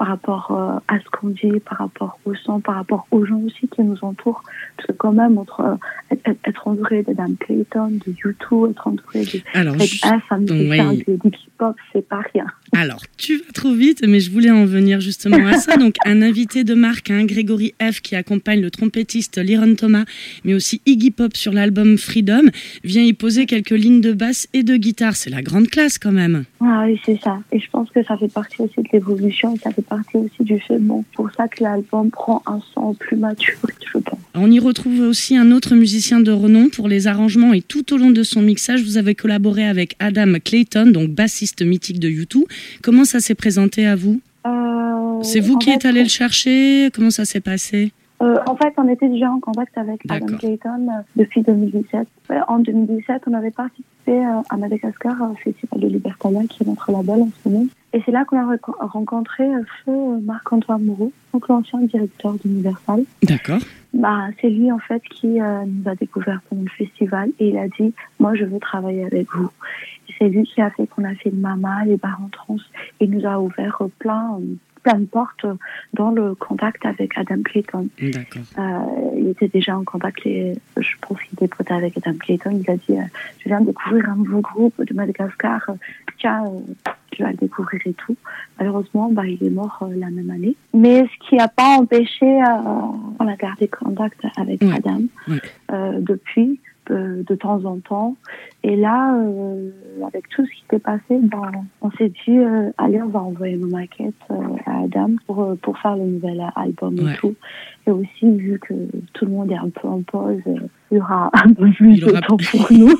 par 0.00 0.08
rapport 0.08 0.50
euh, 0.52 0.78
à 0.88 0.98
ce 0.98 1.04
qu'on 1.10 1.28
dit, 1.28 1.60
par 1.60 1.76
rapport 1.76 2.18
au 2.24 2.34
son, 2.34 2.58
par 2.60 2.76
rapport 2.76 3.06
aux 3.10 3.26
gens 3.26 3.38
aussi 3.40 3.68
qui 3.68 3.82
nous 3.82 3.98
entourent. 4.00 4.42
Parce 4.78 4.86
que 4.86 4.92
quand 4.94 5.12
même, 5.12 5.36
entre, 5.36 5.60
euh, 5.60 6.16
être, 6.24 6.66
entouré 6.66 7.02
de 7.02 7.12
Dan 7.12 7.36
Clayton, 7.38 7.90
de 8.06 8.14
YouTube, 8.24 8.70
être 8.70 8.88
entouré 8.88 9.24
de 9.24 9.40
Alors, 9.52 9.74
F, 9.74 10.40
de 10.40 11.26
hip-hop, 11.26 11.76
c'est 11.92 12.08
pas 12.08 12.22
rien. 12.32 12.46
Alors, 12.72 13.02
tu 13.18 13.36
vas 13.36 13.52
trop 13.52 13.74
vite, 13.74 14.02
mais 14.08 14.20
je 14.20 14.30
voulais 14.30 14.50
en 14.50 14.64
venir 14.64 15.02
justement 15.02 15.46
à 15.46 15.58
ça. 15.58 15.76
Donc, 15.76 15.96
un 16.06 16.22
invité 16.22 16.64
de 16.64 16.72
marque, 16.72 17.10
hein, 17.10 17.26
Grégory 17.26 17.74
F, 17.82 18.00
qui 18.00 18.16
accompagne 18.16 18.62
le 18.62 18.70
trompettiste 18.70 19.36
Liron 19.36 19.74
Thomas, 19.74 20.06
mais 20.44 20.54
aussi 20.54 20.80
Iggy 20.86 21.10
Pop 21.10 21.36
sur 21.36 21.52
l'album 21.52 21.98
Freedom, 21.98 22.44
vient 22.84 23.02
y 23.02 23.12
poser 23.12 23.44
quelques 23.44 23.68
lignes 23.68 24.00
de 24.00 24.14
basse 24.14 24.48
et 24.54 24.62
de 24.62 24.76
guitare. 24.78 25.14
C'est 25.14 25.28
la 25.28 25.42
grande 25.42 25.68
classe 25.68 25.98
quand 25.98 26.12
même. 26.12 26.44
Ah 26.62 26.84
oui, 26.86 26.98
c'est 27.04 27.20
ça. 27.20 27.38
Et 27.52 27.60
je 27.60 27.68
pense 27.68 27.90
que 27.90 28.02
ça 28.02 28.16
fait 28.16 28.32
partie 28.32 28.62
aussi 28.62 28.80
de 28.80 28.88
l'évolution, 28.94 29.54
ça 29.58 29.70
fait 29.72 29.89
partie 29.90 30.16
aussi 30.16 30.42
du 30.42 30.58
fait. 30.60 30.78
Bon, 30.78 31.04
pour 31.14 31.28
ça 31.36 31.48
que 31.48 31.62
l'album 31.62 32.10
prend 32.10 32.42
un 32.46 32.60
son 32.72 32.94
plus 32.94 33.16
mature, 33.16 33.58
je 33.92 33.98
pense. 33.98 34.18
On 34.34 34.50
y 34.50 34.58
retrouve 34.58 35.00
aussi 35.00 35.36
un 35.36 35.50
autre 35.50 35.74
musicien 35.74 36.20
de 36.20 36.30
renom 36.32 36.68
pour 36.70 36.88
les 36.88 37.06
arrangements 37.08 37.52
et 37.52 37.60
tout 37.60 37.92
au 37.92 37.98
long 37.98 38.10
de 38.10 38.22
son 38.22 38.40
mixage, 38.40 38.82
vous 38.82 38.96
avez 38.96 39.14
collaboré 39.14 39.66
avec 39.66 39.96
Adam 39.98 40.34
Clayton, 40.42 40.86
donc 40.90 41.10
bassiste 41.10 41.62
mythique 41.62 41.98
de 41.98 42.08
U2. 42.08 42.44
Comment 42.82 43.04
ça 43.04 43.20
s'est 43.20 43.34
présenté 43.34 43.86
à 43.86 43.96
vous? 43.96 44.20
Euh, 44.46 45.22
C'est 45.22 45.40
vous 45.40 45.58
qui 45.58 45.70
êtes 45.70 45.84
allé 45.84 46.02
le 46.02 46.08
chercher? 46.08 46.90
Comment 46.94 47.10
ça 47.10 47.24
s'est 47.24 47.40
passé? 47.40 47.92
Euh, 48.22 48.36
en 48.46 48.56
fait, 48.56 48.74
on 48.76 48.88
était 48.88 49.08
déjà 49.08 49.30
en 49.30 49.40
contact 49.40 49.76
avec 49.78 50.02
Adam 50.08 50.26
Clayton 50.38 50.88
euh, 50.88 51.02
depuis 51.16 51.42
2017. 51.42 52.06
en 52.48 52.58
2017, 52.58 53.22
on 53.26 53.34
avait 53.34 53.50
participé 53.50 54.22
à 54.50 54.56
Madagascar 54.56 55.16
au 55.30 55.34
Festival 55.36 55.80
de 55.80 55.86
Libertalia, 55.88 56.42
qui 56.48 56.62
est 56.62 56.66
notre 56.66 56.90
label 56.90 57.22
en 57.22 57.28
ce 57.42 57.48
moment. 57.48 57.66
Et 57.92 58.02
c'est 58.04 58.12
là 58.12 58.24
qu'on 58.24 58.38
a 58.38 58.56
rencontré 58.80 59.44
feu 59.84 60.20
Marc-Antoine 60.22 60.84
Moreau, 60.84 61.12
donc 61.32 61.48
l'ancien 61.48 61.80
directeur 61.80 62.34
d'Universal. 62.34 63.04
D'accord. 63.22 63.60
Bah, 63.92 64.28
c'est 64.40 64.50
lui 64.50 64.70
en 64.70 64.78
fait 64.78 65.02
qui 65.02 65.40
nous 65.40 65.90
a 65.90 65.94
découvert 65.96 66.40
pendant 66.48 66.62
le 66.62 66.68
festival 66.68 67.30
et 67.40 67.48
il 67.48 67.58
a 67.58 67.66
dit 67.66 67.92
moi 68.20 68.36
je 68.36 68.44
veux 68.44 68.60
travailler 68.60 69.04
avec 69.04 69.26
vous 69.34 69.50
c'est 70.20 70.28
lui 70.28 70.44
qui 70.44 70.60
a 70.60 70.70
fait 70.70 70.86
qu'on 70.86 71.04
a 71.04 71.14
fait 71.14 71.30
le 71.30 71.36
Mama, 71.36 71.84
les 71.86 71.96
bars 71.96 72.20
en 72.22 72.28
trans, 72.28 72.56
et 73.00 73.06
nous 73.06 73.26
a 73.26 73.40
ouvert 73.40 73.82
plein, 73.98 74.38
plein 74.69 74.69
de 74.86 75.04
portes 75.04 75.46
dans 75.94 76.10
le 76.10 76.34
contact 76.34 76.84
avec 76.86 77.16
Adam 77.16 77.42
Clayton. 77.44 77.88
Euh, 78.02 78.78
il 79.16 79.28
était 79.28 79.48
déjà 79.48 79.76
en 79.76 79.84
contact, 79.84 80.22
je 80.24 80.94
pense 81.00 81.18
qu'il 81.22 81.44
était 81.44 81.72
avec 81.72 81.96
Adam 81.96 82.16
Clayton. 82.18 82.50
Il 82.52 82.70
a 82.70 82.76
dit, 82.76 82.98
euh, 82.98 83.02
je 83.40 83.48
viens 83.48 83.60
de 83.60 83.66
découvrir 83.66 84.08
un 84.08 84.16
nouveau 84.16 84.40
groupe 84.40 84.82
de 84.82 84.94
Madagascar, 84.94 85.66
tiens, 86.18 86.44
euh, 86.46 86.92
tu 87.10 87.22
vas 87.22 87.30
le 87.30 87.36
découvrir 87.36 87.80
et 87.84 87.92
tout. 87.92 88.16
Malheureusement, 88.58 89.10
bah, 89.10 89.26
il 89.26 89.44
est 89.44 89.50
mort 89.50 89.86
la 89.96 90.10
même 90.10 90.30
année. 90.30 90.56
Mais 90.72 91.02
ce 91.02 91.28
qui 91.28 91.36
n'a 91.36 91.48
pas 91.48 91.76
empêché, 91.78 92.26
on 92.26 93.26
a 93.26 93.36
gardé 93.36 93.68
contact 93.68 94.20
avec 94.36 94.62
Adam 94.62 95.02
depuis 95.98 96.60
de 96.90 97.34
temps 97.34 97.64
en 97.64 97.78
temps. 97.78 98.16
Et 98.62 98.76
là, 98.76 99.14
euh, 99.14 99.70
avec 100.06 100.28
tout 100.28 100.44
ce 100.44 100.50
qui 100.50 100.64
s'est 100.68 100.78
passé, 100.78 101.18
ben, 101.22 101.50
on 101.80 101.90
s'est 101.92 102.12
dit, 102.26 102.38
euh, 102.38 102.70
allez, 102.76 103.00
on 103.00 103.08
va 103.08 103.20
envoyer 103.20 103.56
nos 103.56 103.68
maquettes 103.68 104.14
euh, 104.30 104.34
à 104.66 104.84
Adam 104.84 105.12
pour, 105.26 105.56
pour 105.62 105.78
faire 105.78 105.96
le 105.96 106.04
nouvel 106.04 106.44
album 106.56 106.96
et 106.98 107.16
tout. 107.16 107.34
Et 107.90 107.92
aussi, 107.92 108.30
vu 108.36 108.60
que 108.60 108.74
tout 109.14 109.24
le 109.24 109.32
monde 109.32 109.50
est 109.50 109.56
un 109.56 109.68
peu 109.68 109.88
en 109.88 110.00
pause, 110.02 110.40
il 110.46 110.98
y 110.98 111.00
aura 111.00 111.28
un 111.32 111.52
peu 111.52 111.68
plus 111.72 111.98
de 111.98 112.20
temps 112.20 112.36
pour 112.36 112.72
nous. 112.72 112.94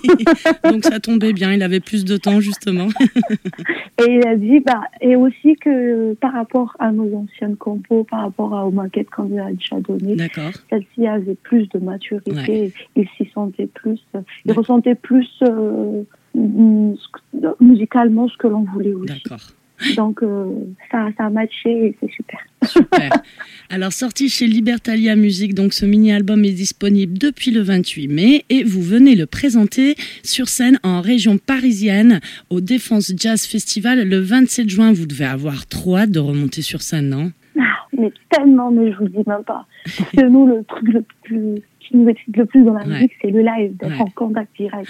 Donc 0.64 0.84
ça 0.84 0.98
tombait 0.98 1.32
bien, 1.32 1.52
il 1.52 1.62
avait 1.62 1.78
plus 1.78 2.04
de 2.04 2.16
temps 2.16 2.40
justement. 2.40 2.88
et 3.98 4.06
il 4.08 4.26
a 4.26 4.34
dit, 4.36 4.58
bah, 4.60 4.82
et 5.00 5.14
aussi 5.14 5.54
que 5.54 6.14
par 6.14 6.32
rapport 6.32 6.74
à 6.80 6.90
nos 6.90 7.14
anciennes 7.14 7.56
compos, 7.56 8.02
par 8.04 8.22
rapport 8.22 8.52
aux 8.66 8.72
maquettes 8.72 9.10
qu'on 9.10 9.24
lui 9.24 9.38
a 9.38 9.52
déjà 9.52 9.80
données, 9.80 10.16
celle-ci 10.68 11.06
avait 11.06 11.36
plus 11.36 11.68
de 11.68 11.78
maturité, 11.78 12.72
il 12.96 13.08
s'y 13.16 13.30
sentait 13.32 13.68
plus, 13.68 14.00
il 14.44 14.52
ressentait 14.52 14.96
plus 14.96 15.28
euh, 15.42 16.02
musicalement 17.60 18.28
ce 18.28 18.36
que 18.38 18.48
l'on 18.48 18.64
voulait 18.64 18.94
aussi. 18.94 19.22
Donc 19.96 20.22
euh, 20.22 20.46
ça, 20.90 21.08
ça 21.16 21.26
a 21.26 21.30
matché 21.30 21.70
et 21.70 21.96
c'est 22.00 22.10
super. 22.10 22.38
Super. 22.62 23.10
Alors 23.70 23.92
sorti 23.92 24.28
chez 24.28 24.46
Libertalia 24.46 25.16
Music, 25.16 25.54
donc 25.54 25.72
ce 25.72 25.86
mini-album 25.86 26.44
est 26.44 26.52
disponible 26.52 27.16
depuis 27.16 27.50
le 27.50 27.60
28 27.60 28.08
mai 28.08 28.44
et 28.50 28.64
vous 28.64 28.82
venez 28.82 29.14
le 29.14 29.26
présenter 29.26 29.94
sur 30.22 30.48
scène 30.48 30.78
en 30.82 31.00
région 31.00 31.38
parisienne 31.38 32.20
au 32.50 32.60
Défense 32.60 33.12
Jazz 33.16 33.46
Festival 33.46 34.08
le 34.08 34.18
27 34.18 34.68
juin. 34.68 34.92
Vous 34.92 35.06
devez 35.06 35.24
avoir 35.24 35.66
trop 35.66 35.96
hâte 35.96 36.10
de 36.10 36.20
remonter 36.20 36.62
sur 36.62 36.82
scène, 36.82 37.08
non? 37.08 37.32
Ah, 37.58 37.86
Mais 37.96 38.12
tellement, 38.30 38.70
mais 38.70 38.92
je 38.92 38.98
vous 38.98 39.08
dis 39.08 39.24
même 39.26 39.44
pas. 39.44 39.66
C'est 39.86 40.28
nous 40.28 40.46
le 40.46 40.64
truc 40.64 40.88
le 40.88 41.04
plus 41.22 41.62
qui 41.80 41.96
nous 41.96 42.08
excite 42.08 42.36
le 42.36 42.46
plus 42.46 42.62
dans 42.64 42.74
la 42.74 42.84
musique, 42.84 43.12
c'est 43.20 43.30
le 43.30 43.40
live, 43.40 43.76
d'être 43.76 44.00
en 44.00 44.06
contact 44.06 44.54
direct. 44.56 44.88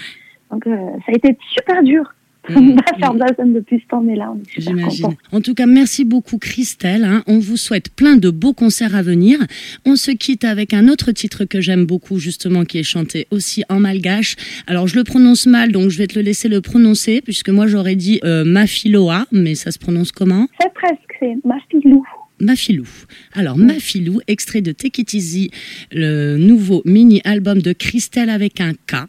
Donc 0.51 0.67
euh, 0.67 0.75
ça 1.05 1.11
a 1.11 1.15
été 1.15 1.37
super 1.53 1.81
dur. 1.83 2.13
Mmh, 2.49 2.75
va 2.75 2.97
faire 2.97 3.13
de 3.13 3.19
la 3.19 3.27
scène 3.35 3.53
depuis 3.53 3.79
ce 3.79 3.87
temps, 3.87 4.01
mais 4.01 4.15
là, 4.15 4.33
on 4.33 4.39
est 4.39 4.49
super 4.49 4.75
J'imagine. 4.75 5.15
En 5.31 5.41
tout 5.41 5.53
cas, 5.53 5.67
merci 5.67 6.05
beaucoup, 6.05 6.39
Christelle. 6.39 7.03
Hein. 7.03 7.23
On 7.27 7.37
vous 7.37 7.57
souhaite 7.57 7.89
plein 7.89 8.15
de 8.15 8.31
beaux 8.31 8.53
concerts 8.53 8.95
à 8.95 9.03
venir. 9.03 9.39
On 9.85 9.95
se 9.95 10.11
quitte 10.11 10.43
avec 10.43 10.73
un 10.73 10.87
autre 10.87 11.11
titre 11.11 11.45
que 11.45 11.61
j'aime 11.61 11.85
beaucoup, 11.85 12.17
justement, 12.17 12.65
qui 12.65 12.79
est 12.79 12.83
chanté 12.83 13.27
aussi 13.29 13.63
en 13.69 13.79
malgache. 13.79 14.35
Alors, 14.65 14.87
je 14.87 14.95
le 14.95 15.03
prononce 15.03 15.45
mal, 15.45 15.71
donc 15.71 15.91
je 15.91 15.99
vais 15.99 16.07
te 16.07 16.17
le 16.17 16.25
laisser 16.25 16.49
le 16.49 16.61
prononcer, 16.61 17.21
puisque 17.21 17.49
moi, 17.49 17.67
j'aurais 17.67 17.95
dit 17.95 18.19
euh, 18.23 18.43
Mafiloa, 18.43 19.25
mais 19.31 19.53
ça 19.53 19.71
se 19.71 19.77
prononce 19.77 20.11
comment? 20.11 20.47
C'est 20.59 20.73
presque, 20.73 21.17
c'est 21.19 21.35
Mafilou. 21.45 22.03
Mafilou. 22.41 22.87
Alors, 23.33 23.57
Mafilou, 23.57 24.19
extrait 24.27 24.61
de 24.61 24.71
Take 24.71 25.01
It 25.01 25.13
Easy, 25.13 25.51
le 25.91 26.37
nouveau 26.37 26.81
mini-album 26.85 27.61
de 27.61 27.73
Christelle 27.73 28.29
avec 28.29 28.59
un 28.59 28.73
K, 28.73 29.07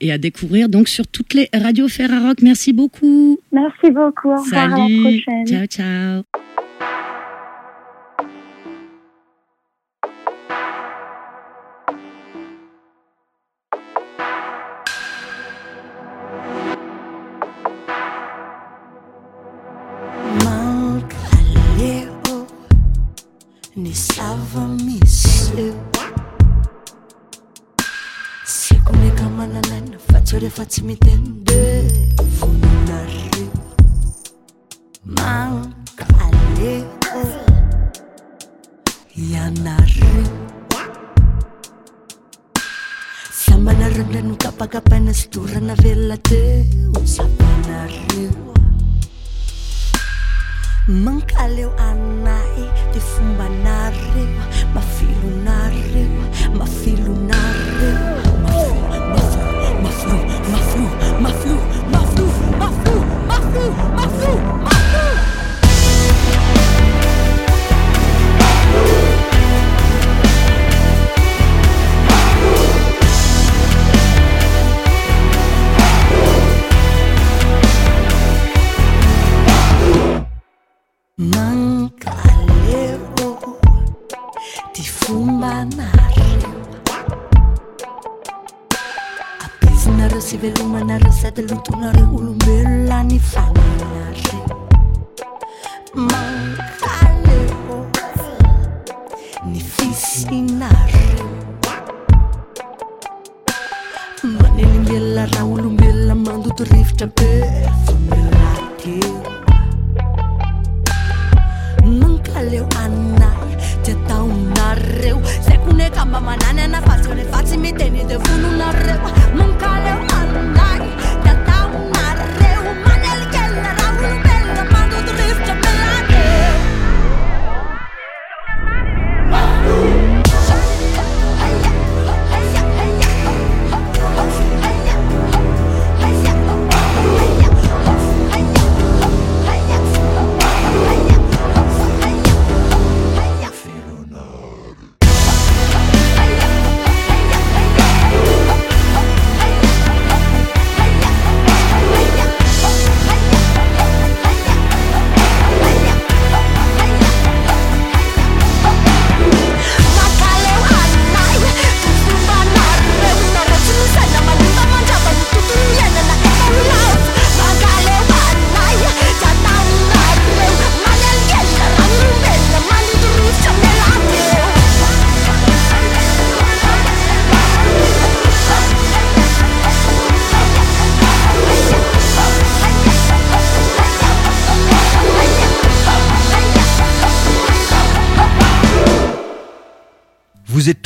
et 0.00 0.12
à 0.12 0.18
découvrir 0.18 0.68
donc 0.68 0.88
sur 0.88 1.06
toutes 1.06 1.34
les 1.34 1.48
radios 1.54 1.88
Ferrarock. 1.88 2.42
Merci 2.42 2.72
beaucoup. 2.72 3.38
Merci 3.52 3.90
beaucoup. 3.90 4.30
Au 4.30 4.42
revoir 4.42 4.70
Salut. 4.70 4.72
à 4.72 4.78
la 4.78 5.00
prochaine. 5.00 5.46
Ciao, 5.46 5.66
ciao. 5.66 6.39
ny 23.76 23.92
zavamisy. 23.94 25.72
Syako 28.44 28.92
meka 28.92 29.28
mananaina 29.30 29.98
fa 29.98 30.20
tsyo 30.20 30.38
rehefa 30.38 30.66
tsy 30.66 30.82
mitenina 30.82 31.39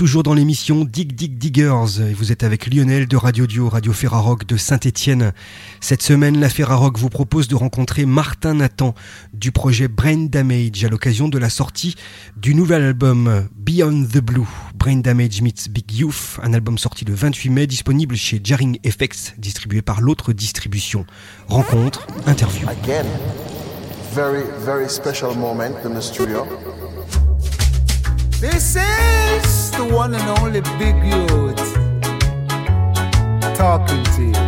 toujours 0.04 0.22
dans 0.22 0.34
l'émission 0.34 0.84
Dig 0.84 1.14
Dig 1.14 1.38
Diggers 1.38 1.98
et 1.98 2.12
vous 2.12 2.30
êtes 2.30 2.42
avec 2.42 2.66
Lionel 2.66 3.08
de 3.08 3.16
Radio 3.16 3.46
Dio, 3.46 3.70
Radio 3.70 3.94
Ferrarock 3.94 4.44
de 4.44 4.58
Saint-Étienne. 4.58 5.32
Cette 5.80 6.02
semaine, 6.02 6.38
la 6.38 6.50
Ferrarock 6.50 6.98
vous 6.98 7.08
propose 7.08 7.48
de 7.48 7.54
rencontrer 7.54 8.04
Martin 8.04 8.52
Nathan 8.52 8.94
du 9.32 9.50
projet 9.50 9.88
Brain 9.88 10.26
Damage 10.26 10.84
à 10.84 10.88
l'occasion 10.88 11.28
de 11.28 11.38
la 11.38 11.48
sortie 11.48 11.94
du 12.36 12.54
nouvel 12.54 12.82
album 12.82 13.48
Beyond 13.56 14.04
the 14.12 14.18
Blue. 14.18 14.46
Brain 14.74 14.98
Damage 14.98 15.40
meets 15.40 15.70
Big 15.70 15.90
Youth, 15.90 16.38
un 16.42 16.52
album 16.52 16.76
sorti 16.76 17.06
le 17.06 17.14
28 17.14 17.48
mai 17.48 17.66
disponible 17.66 18.14
chez 18.14 18.42
Jarring 18.44 18.78
FX, 18.86 19.32
distribué 19.38 19.80
par 19.80 20.02
l'autre 20.02 20.34
distribution. 20.34 21.06
Rencontre, 21.48 22.06
interview. 22.26 22.68
Very, 24.12 24.44
very 24.66 24.90
special 24.90 25.34
moment 25.34 25.72
studio. 26.02 26.44
This 28.44 28.76
is 28.76 29.70
the 29.70 29.86
one 29.90 30.12
and 30.14 30.38
only 30.38 30.60
Big 30.78 30.96
Youth 31.02 31.64
talking 33.56 34.04
to 34.16 34.22
you. 34.22 34.44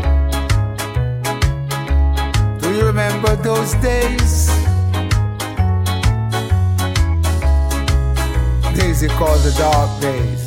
Do 2.60 2.74
you 2.76 2.84
remember 2.84 3.34
those 3.36 3.72
days? 3.76 4.48
Days 8.76 9.02
you 9.02 9.08
call 9.16 9.38
the 9.38 9.54
dark 9.56 9.90
days. 10.02 10.46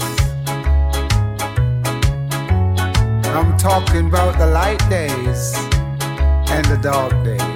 I'm 3.34 3.58
talking 3.58 4.10
about 4.10 4.38
the 4.38 4.46
light 4.46 4.88
days 4.92 5.56
and 6.52 6.64
the 6.66 6.78
dark 6.84 7.14
days. 7.24 7.49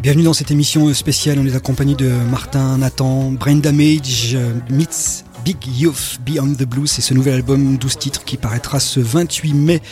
Bienvenue 0.00 0.24
dans 0.24 0.32
cette 0.32 0.50
émission 0.50 0.94
spéciale. 0.94 1.38
On 1.38 1.46
est 1.46 1.54
accompagné 1.54 1.94
de 1.94 2.08
Martin 2.08 2.78
Nathan, 2.78 3.32
Brain 3.32 3.56
Damage, 3.56 4.30
euh, 4.34 4.54
meets 4.70 5.26
Big 5.44 5.58
Youth 5.76 6.18
Beyond 6.24 6.54
the 6.54 6.64
Blue. 6.64 6.86
C'est 6.86 7.02
ce 7.02 7.12
nouvel 7.12 7.34
album 7.34 7.76
12 7.76 7.98
titres 7.98 8.24
qui 8.24 8.38
paraîtra 8.38 8.80
ce 8.80 8.98
28 8.98 9.52
mai 9.52 9.82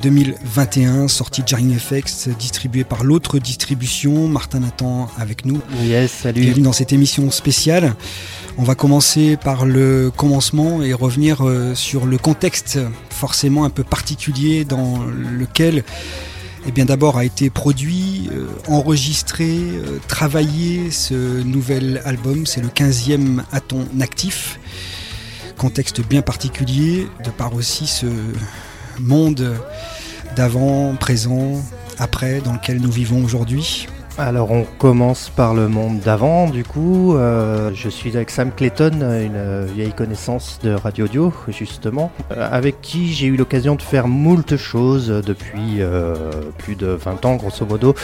2021, 0.00 1.08
sorti 1.08 1.42
de 1.42 1.48
Jarring 1.48 1.76
FX, 1.76 2.28
distribué 2.38 2.84
par 2.84 3.02
l'autre 3.02 3.40
distribution. 3.40 4.28
Martin 4.28 4.60
Nathan 4.60 5.10
avec 5.18 5.44
nous. 5.44 5.60
Yes, 5.82 6.12
salut. 6.12 6.42
Bienvenue 6.42 6.62
dans 6.62 6.72
cette 6.72 6.92
émission 6.92 7.28
spéciale. 7.32 7.96
On 8.58 8.62
va 8.62 8.76
commencer 8.76 9.36
par 9.36 9.66
le 9.66 10.12
commencement 10.16 10.84
et 10.84 10.92
revenir 10.94 11.44
euh, 11.44 11.74
sur 11.74 12.06
le 12.06 12.16
contexte 12.16 12.78
forcément 13.10 13.64
un 13.64 13.70
peu 13.70 13.82
particulier 13.82 14.64
dans 14.64 15.00
lequel 15.04 15.82
eh 16.66 16.72
bien 16.72 16.84
d'abord 16.84 17.16
a 17.16 17.24
été 17.24 17.50
produit, 17.50 18.28
euh, 18.32 18.46
enregistré, 18.68 19.48
euh, 19.48 19.98
travaillé 20.08 20.90
ce 20.90 21.42
nouvel 21.42 22.02
album. 22.04 22.46
C'est 22.46 22.60
le 22.60 22.68
15e 22.68 23.42
à 23.52 23.60
ton 23.60 23.86
actif. 24.00 24.58
Contexte 25.56 26.00
bien 26.06 26.22
particulier, 26.22 27.08
de 27.24 27.30
par 27.30 27.54
aussi 27.54 27.86
ce 27.86 28.06
monde 29.00 29.54
d'avant, 30.36 30.94
présent, 30.94 31.62
après, 31.98 32.40
dans 32.40 32.52
lequel 32.52 32.80
nous 32.80 32.90
vivons 32.90 33.24
aujourd'hui. 33.24 33.88
Alors 34.18 34.50
on 34.50 34.64
commence 34.64 35.30
par 35.30 35.54
le 35.54 35.68
monde 35.68 36.00
d'avant 36.00 36.50
du 36.50 36.64
coup. 36.64 37.16
Euh, 37.16 37.70
je 37.72 37.88
suis 37.88 38.16
avec 38.16 38.30
Sam 38.30 38.50
Clayton, 38.50 39.00
une 39.00 39.64
vieille 39.66 39.92
connaissance 39.92 40.58
de 40.60 40.72
Radio 40.72 41.04
Audio 41.04 41.32
justement, 41.46 42.10
euh, 42.32 42.48
avec 42.50 42.80
qui 42.80 43.12
j'ai 43.12 43.28
eu 43.28 43.36
l'occasion 43.36 43.76
de 43.76 43.82
faire 43.82 44.08
moult 44.08 44.56
choses 44.56 45.06
depuis 45.24 45.80
euh, 45.80 46.16
plus 46.58 46.74
de 46.74 46.88
20 46.88 47.24
ans 47.26 47.36
grosso 47.36 47.64
modo. 47.64 47.94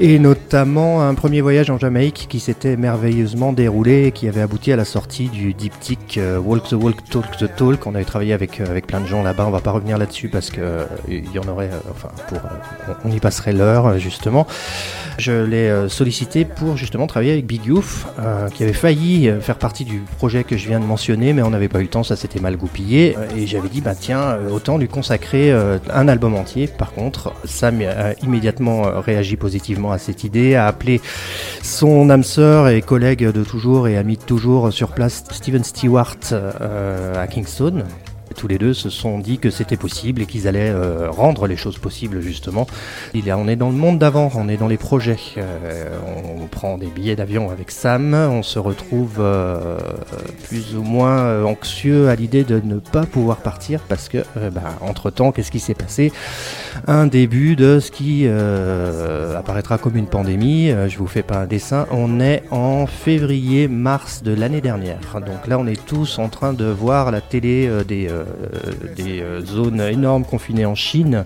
Et 0.00 0.18
notamment 0.18 1.02
un 1.02 1.14
premier 1.14 1.40
voyage 1.40 1.70
en 1.70 1.78
Jamaïque 1.78 2.26
qui 2.28 2.40
s'était 2.40 2.76
merveilleusement 2.76 3.52
déroulé 3.52 4.06
et 4.06 4.12
qui 4.12 4.26
avait 4.26 4.40
abouti 4.40 4.72
à 4.72 4.76
la 4.76 4.84
sortie 4.84 5.28
du 5.28 5.54
diptyque 5.54 6.18
euh, 6.18 6.38
Walk 6.38 6.68
the 6.68 6.72
Walk, 6.72 6.96
Talk 7.08 7.36
the 7.38 7.54
Talk. 7.54 7.86
On 7.86 7.94
avait 7.94 8.04
travaillé 8.04 8.32
avec, 8.32 8.60
euh, 8.60 8.66
avec 8.68 8.88
plein 8.88 9.00
de 9.00 9.06
gens 9.06 9.22
là-bas, 9.22 9.44
on 9.46 9.52
va 9.52 9.60
pas 9.60 9.70
revenir 9.70 9.96
là-dessus 9.96 10.28
parce 10.28 10.50
que 10.50 10.60
euh, 10.60 10.86
y 11.08 11.38
en 11.38 11.46
aurait, 11.46 11.70
enfin, 11.92 12.08
pour, 12.26 12.40
on 13.04 13.10
y 13.12 13.20
passerait 13.20 13.52
l'heure 13.52 13.96
justement. 14.00 14.48
Je 15.16 15.30
l'ai 15.30 15.88
sollicité 15.88 16.44
pour 16.44 16.76
justement 16.76 17.06
travailler 17.06 17.32
avec 17.32 17.46
Big 17.46 17.60
euh, 17.70 18.48
qui 18.48 18.64
avait 18.64 18.72
failli 18.72 19.32
faire 19.40 19.58
partie 19.58 19.84
du 19.84 20.02
projet 20.16 20.42
que 20.42 20.56
je 20.56 20.66
viens 20.66 20.80
de 20.80 20.84
mentionner, 20.84 21.32
mais 21.32 21.42
on 21.42 21.50
n'avait 21.50 21.68
pas 21.68 21.78
eu 21.78 21.84
le 21.84 21.88
temps, 21.88 22.02
ça 22.02 22.16
s'était 22.16 22.40
mal 22.40 22.56
goupillé. 22.56 23.16
Et 23.36 23.46
j'avais 23.46 23.68
dit, 23.68 23.80
bah 23.80 23.94
tiens, 23.94 24.38
autant 24.50 24.76
lui 24.76 24.88
consacrer 24.88 25.52
un 25.52 26.08
album 26.08 26.34
entier. 26.34 26.66
Par 26.66 26.92
contre, 26.92 27.32
Sam 27.44 27.80
a 27.82 28.14
immédiatement 28.24 29.00
réagi 29.00 29.36
positivement 29.36 29.83
à 29.92 29.98
cette 29.98 30.24
idée, 30.24 30.54
a 30.54 30.66
appelé 30.66 31.00
son 31.62 32.10
âme 32.10 32.24
sœur 32.24 32.68
et 32.68 32.82
collègue 32.82 33.24
de 33.24 33.44
toujours 33.44 33.88
et 33.88 33.96
ami 33.96 34.16
de 34.16 34.22
toujours 34.22 34.72
sur 34.72 34.92
place, 34.92 35.24
Steven 35.30 35.64
Stewart, 35.64 36.16
euh, 36.32 37.22
à 37.22 37.26
Kingston. 37.26 37.84
Tous 38.36 38.48
les 38.48 38.58
deux 38.58 38.74
se 38.74 38.90
sont 38.90 39.18
dit 39.18 39.38
que 39.38 39.50
c'était 39.50 39.76
possible 39.76 40.22
et 40.22 40.26
qu'ils 40.26 40.48
allaient 40.48 40.70
euh, 40.70 41.10
rendre 41.10 41.46
les 41.46 41.56
choses 41.56 41.78
possibles 41.78 42.20
justement. 42.20 42.66
Il 43.14 43.28
est, 43.28 43.32
on 43.32 43.48
est 43.48 43.56
dans 43.56 43.70
le 43.70 43.76
monde 43.76 43.98
d'avant, 43.98 44.30
on 44.34 44.48
est 44.48 44.56
dans 44.56 44.68
les 44.68 44.76
projets. 44.76 45.18
Euh, 45.36 45.98
on, 46.38 46.46
prend 46.46 46.76
des 46.76 46.86
billets 46.86 47.16
d'avion 47.16 47.50
avec 47.50 47.70
Sam, 47.70 48.14
on 48.14 48.42
se 48.42 48.58
retrouve 48.58 49.16
euh, 49.18 49.78
plus 50.46 50.76
ou 50.76 50.82
moins 50.82 51.42
anxieux 51.42 52.08
à 52.08 52.14
l'idée 52.14 52.44
de 52.44 52.60
ne 52.62 52.78
pas 52.78 53.06
pouvoir 53.06 53.38
partir 53.38 53.80
parce 53.88 54.08
que, 54.08 54.18
bah, 54.52 54.76
entre 54.82 55.10
temps, 55.10 55.32
qu'est-ce 55.32 55.50
qui 55.50 55.58
s'est 55.58 55.74
passé? 55.74 56.12
Un 56.86 57.06
début 57.06 57.56
de 57.56 57.80
ce 57.80 57.90
qui 57.90 58.28
apparaîtra 58.28 59.78
comme 59.78 59.96
une 59.96 60.06
pandémie. 60.06 60.70
Je 60.88 60.98
vous 60.98 61.06
fais 61.06 61.22
pas 61.22 61.38
un 61.38 61.46
dessin. 61.46 61.86
On 61.90 62.20
est 62.20 62.42
en 62.50 62.86
février-mars 62.86 64.22
de 64.22 64.34
l'année 64.34 64.60
dernière. 64.60 65.00
Donc 65.14 65.46
là, 65.48 65.58
on 65.58 65.66
est 65.66 65.82
tous 65.86 66.18
en 66.18 66.28
train 66.28 66.52
de 66.52 66.66
voir 66.66 67.10
la 67.10 67.20
télé 67.20 67.70
des, 67.88 68.08
des 68.96 69.20
euh, 69.20 69.44
zones 69.44 69.80
énormes 69.80 70.24
confinées 70.24 70.66
en 70.66 70.74
Chine. 70.74 71.24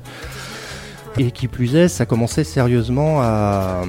Et 1.21 1.33
qui 1.33 1.49
plus 1.49 1.75
est, 1.75 1.89
ça 1.89 2.07
commençait 2.07 2.45
sérieusement 2.45 3.21
à, 3.21 3.83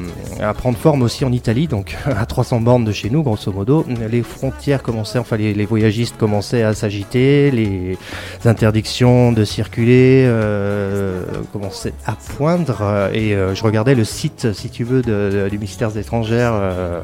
prendre 0.57 0.77
forme 0.79 1.03
aussi 1.03 1.25
en 1.25 1.31
Italie, 1.31 1.67
donc 1.67 1.95
à 2.05 2.25
300 2.25 2.61
bornes 2.61 2.85
de 2.85 2.91
chez 2.91 3.11
nous, 3.11 3.21
grosso 3.21 3.51
modo. 3.51 3.85
Les 4.09 4.23
frontières 4.23 4.81
commençaient, 4.81 5.19
enfin 5.19 5.37
les, 5.37 5.53
les 5.53 5.65
voyagistes 5.65 6.17
commençaient 6.17 6.63
à 6.63 6.73
s'agiter, 6.73 7.51
les 7.51 7.97
interdictions 8.45 9.31
de 9.31 9.45
circuler 9.45 10.23
euh, 10.25 11.23
commençaient 11.53 11.93
à 12.07 12.15
poindre. 12.35 12.79
euh, 12.81 13.11
Et 13.13 13.35
euh, 13.35 13.53
je 13.53 13.63
regardais 13.63 13.93
le 13.93 14.05
site, 14.05 14.51
si 14.53 14.71
tu 14.71 14.83
veux, 14.83 15.03
du 15.03 15.57
ministère 15.57 15.91
des 15.91 15.99
étrangères. 15.99 16.53
euh, 16.55 17.01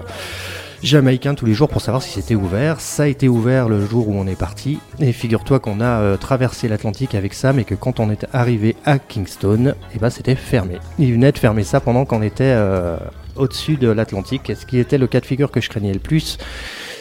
jamaïcain 0.85 1.33
tous 1.33 1.45
les 1.45 1.53
jours 1.53 1.67
pour 1.67 1.81
savoir 1.81 2.03
si 2.03 2.11
c'était 2.11 2.35
ouvert. 2.35 2.79
Ça 2.79 3.03
a 3.03 3.07
été 3.07 3.27
ouvert 3.27 3.67
le 3.67 3.85
jour 3.85 4.07
où 4.07 4.13
on 4.13 4.27
est 4.27 4.37
parti. 4.37 4.79
Et 4.99 5.11
figure-toi 5.11 5.59
qu'on 5.59 5.81
a 5.81 5.99
euh, 6.01 6.17
traversé 6.17 6.67
l'Atlantique 6.67 7.15
avec 7.15 7.33
Sam 7.33 7.59
et 7.59 7.63
que 7.63 7.75
quand 7.75 7.99
on 7.99 8.11
est 8.11 8.27
arrivé 8.33 8.75
à 8.85 8.99
Kingston, 8.99 9.73
eh 9.93 9.99
ben 9.99 10.09
c'était 10.09 10.35
fermé. 10.35 10.77
Ils 10.99 11.13
venaient 11.13 11.31
de 11.31 11.37
fermer 11.37 11.63
ça 11.63 11.79
pendant 11.79 12.05
qu'on 12.05 12.21
était 12.21 12.53
euh, 12.55 12.97
au-dessus 13.35 13.77
de 13.77 13.89
l'Atlantique. 13.89 14.49
Et 14.49 14.55
Ce 14.55 14.65
qui 14.65 14.77
était 14.77 14.97
le 14.97 15.07
cas 15.07 15.19
de 15.19 15.25
figure 15.25 15.49
que 15.49 15.59
je 15.59 15.69
craignais 15.69 15.93
le 15.93 15.99
plus, 15.99 16.37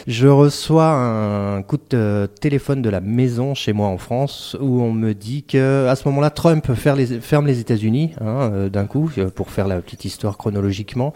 Je 0.07 0.27
reçois 0.27 0.91
un 0.91 1.63
coup 1.63 1.77
de 1.89 2.29
téléphone 2.39 2.83
de 2.83 2.91
la 2.91 3.01
maison 3.01 3.55
chez 3.55 3.73
moi 3.73 3.87
en 3.87 3.97
France 3.97 4.55
où 4.59 4.83
on 4.83 4.91
me 4.91 5.13
dit 5.13 5.41
que 5.41 5.87
à 5.87 5.95
ce 5.95 6.07
moment-là 6.07 6.29
Trump 6.29 6.73
ferme 6.75 7.47
les 7.47 7.59
États-Unis 7.59 8.11
hein, 8.21 8.51
euh, 8.53 8.69
d'un 8.69 8.85
coup 8.85 9.09
euh, 9.17 9.31
pour 9.31 9.49
faire 9.49 9.67
la 9.67 9.81
petite 9.81 10.05
histoire 10.05 10.37
chronologiquement. 10.37 11.11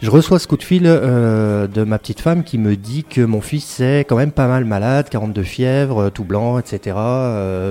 Je 0.00 0.10
reçois 0.10 0.40
ce 0.40 0.48
coup 0.48 0.56
de 0.56 0.64
fil 0.64 0.82
euh, 0.86 1.68
de 1.68 1.84
ma 1.84 1.98
petite 2.00 2.20
femme 2.20 2.42
qui 2.42 2.58
me 2.58 2.74
dit 2.74 3.04
que 3.04 3.20
mon 3.20 3.40
fils 3.40 3.78
est 3.78 4.00
quand 4.00 4.16
même 4.16 4.32
pas 4.32 4.48
mal 4.48 4.64
malade, 4.64 5.08
42 5.10 5.42
fièvres, 5.44 6.10
tout 6.10 6.24
blanc, 6.24 6.58
etc. 6.58 6.96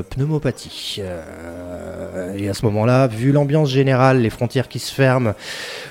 pneumopathie. 0.09 1.01
Et 2.35 2.49
à 2.49 2.53
ce 2.53 2.65
moment-là, 2.65 3.07
vu 3.07 3.31
l'ambiance 3.31 3.69
générale, 3.69 4.21
les 4.21 4.29
frontières 4.29 4.67
qui 4.67 4.79
se 4.79 4.93
ferment, 4.93 5.33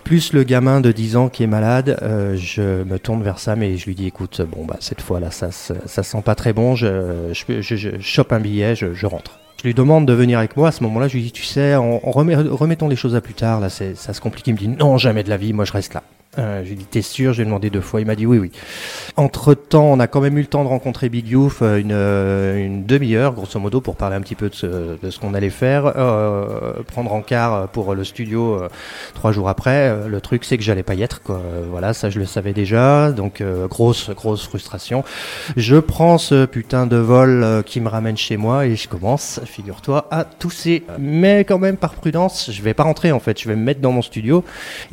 plus 0.05 0.33
le 0.33 0.43
gamin 0.43 0.81
de 0.81 0.93
10 0.93 1.17
ans 1.17 1.29
qui 1.29 1.43
est 1.43 1.47
malade, 1.49 1.99
je 2.37 2.83
me 2.85 2.99
tourne 2.99 3.23
vers 3.23 3.39
Sam 3.39 3.63
et 3.63 3.77
je 3.77 3.87
lui 3.87 3.95
dis 3.95 4.07
écoute, 4.07 4.41
bon 4.43 4.65
bah 4.65 4.77
cette 4.81 5.01
fois 5.01 5.21
là 5.21 5.31
ça, 5.31 5.51
ça, 5.51 6.03
sent 6.03 6.23
pas 6.25 6.35
très 6.35 6.53
bon, 6.53 6.75
je, 6.75 7.33
je, 7.33 7.63
je, 7.63 7.91
chope 8.01 8.33
un 8.33 8.41
billet, 8.41 8.75
je, 8.75 8.95
je 8.95 9.07
rentre. 9.07 9.39
Je 9.63 9.69
lui 9.69 9.75
demande 9.75 10.07
de 10.07 10.13
venir 10.13 10.39
avec 10.41 10.57
moi. 10.57 10.69
À 10.69 10.73
ce 10.73 10.83
moment-là, 10.83 11.07
je 11.07 11.15
lui 11.15 11.23
dis, 11.23 11.31
tu 11.31 11.45
sais, 11.45 11.77
on, 11.77 12.01
remettons 12.01 12.89
les 12.89 12.97
choses 12.97 13.15
à 13.15 13.21
plus 13.21 13.35
tard. 13.35 13.61
Là, 13.61 13.69
ça 13.71 13.95
se 13.95 14.21
complique. 14.21 14.49
Il 14.49 14.55
me 14.55 14.59
dit, 14.59 14.67
non, 14.67 14.99
jamais 14.99 15.23
de 15.23 15.31
la 15.31 15.37
vie. 15.37 15.53
Moi, 15.53 15.65
je 15.65 15.71
reste 15.71 15.95
là. 15.95 16.03
Euh, 16.39 16.63
j'ai 16.65 16.75
dit 16.75 16.87
t'es 16.87 17.03
sûr? 17.03 17.35
J'ai 17.35 17.45
demandé 17.45 17.69
deux 17.69 17.83
fois. 17.83 18.01
Il 18.01 18.07
m'a 18.07 18.15
dit 18.15 18.25
oui 18.25 18.39
oui. 18.39 18.51
Entre 19.17 19.53
temps, 19.53 19.85
on 19.85 20.01
a 20.01 20.07
quand 20.07 20.23
même 20.23 20.39
eu 20.39 20.41
le 20.41 20.47
temps 20.47 20.65
de 20.65 20.69
rencontrer 20.69 21.11
Big 21.11 21.29
Youth 21.29 21.59
euh, 21.61 21.77
une, 21.79 21.93
euh, 21.93 22.65
une 22.65 22.87
demi-heure 22.87 23.35
grosso 23.35 23.61
modo 23.61 23.83
pour 23.83 23.97
parler 23.97 24.17
un 24.17 24.23
petit 24.23 24.35
peu 24.35 24.49
de 24.49 24.55
ce, 24.55 24.67
de 24.99 25.11
ce 25.11 25.21
qu'on 25.21 25.35
allait 25.35 25.51
faire, 25.51 25.93
euh, 25.95 26.83
prendre 26.87 27.13
en 27.13 27.21
quart 27.21 27.69
pour 27.69 27.95
le 27.95 28.05
studio 28.05 28.63
trois 29.15 29.33
jours 29.33 29.51
après. 29.51 30.09
Le 30.09 30.21
truc 30.23 30.45
c'est 30.45 30.57
que 30.57 30.63
j'allais 30.63 30.83
pas 30.83 30.95
y 30.95 31.03
être 31.03 31.23
quoi. 31.23 31.41
Voilà 31.71 31.93
ça 31.93 32.09
je 32.09 32.19
le 32.19 32.25
savais 32.25 32.55
déjà 32.55 33.13
donc 33.13 33.43
grosse 33.69 34.09
grosse 34.11 34.47
frustration. 34.47 35.05
Je 35.57 35.77
prends 35.77 36.17
ce 36.17 36.47
putain 36.47 36.87
de 36.87 36.97
vol 36.97 37.63
qui 37.67 37.81
me 37.81 37.89
ramène 37.89 38.17
chez 38.17 38.39
moi 38.39 38.67
et 38.67 38.77
je 38.77 38.89
commence, 38.89 39.41
figure-toi, 39.45 40.07
à 40.11 40.25
tousser. 40.25 40.85
Mais 40.99 41.45
quand 41.45 41.59
même 41.59 41.77
par 41.77 41.93
prudence, 41.95 42.51
je 42.51 42.63
vais 42.63 42.75
pas 42.75 42.85
rentrer 42.85 43.13
en 43.13 43.21
fait. 43.21 43.41
Je 43.41 43.49
vais 43.49 43.57
me 43.57 43.63
mettre 43.63 43.81
dans 43.81 43.93
mon 43.93 44.03
studio 44.03 44.45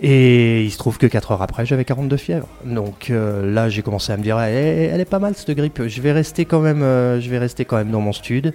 et 0.01 0.63
il 0.63 0.71
se 0.71 0.77
trouve 0.77 0.97
que 0.97 1.07
quatre 1.29 1.41
après, 1.41 1.65
j'avais 1.65 1.85
42 1.85 2.17
fièvres. 2.17 2.47
Donc 2.65 3.09
euh, 3.09 3.53
là, 3.53 3.69
j'ai 3.69 3.81
commencé 3.81 4.11
à 4.11 4.17
me 4.17 4.23
dire, 4.23 4.39
elle, 4.39 4.99
est 4.99 5.05
pas 5.05 5.19
mal 5.19 5.33
cette 5.35 5.51
grippe. 5.51 5.81
Je 5.87 6.01
vais 6.01 6.11
rester 6.11 6.45
quand 6.45 6.59
même, 6.59 6.81
euh, 6.81 7.21
je 7.21 7.29
vais 7.29 7.37
rester 7.37 7.65
quand 7.65 7.77
même 7.77 7.91
dans 7.91 8.01
mon 8.01 8.13
stud. 8.13 8.53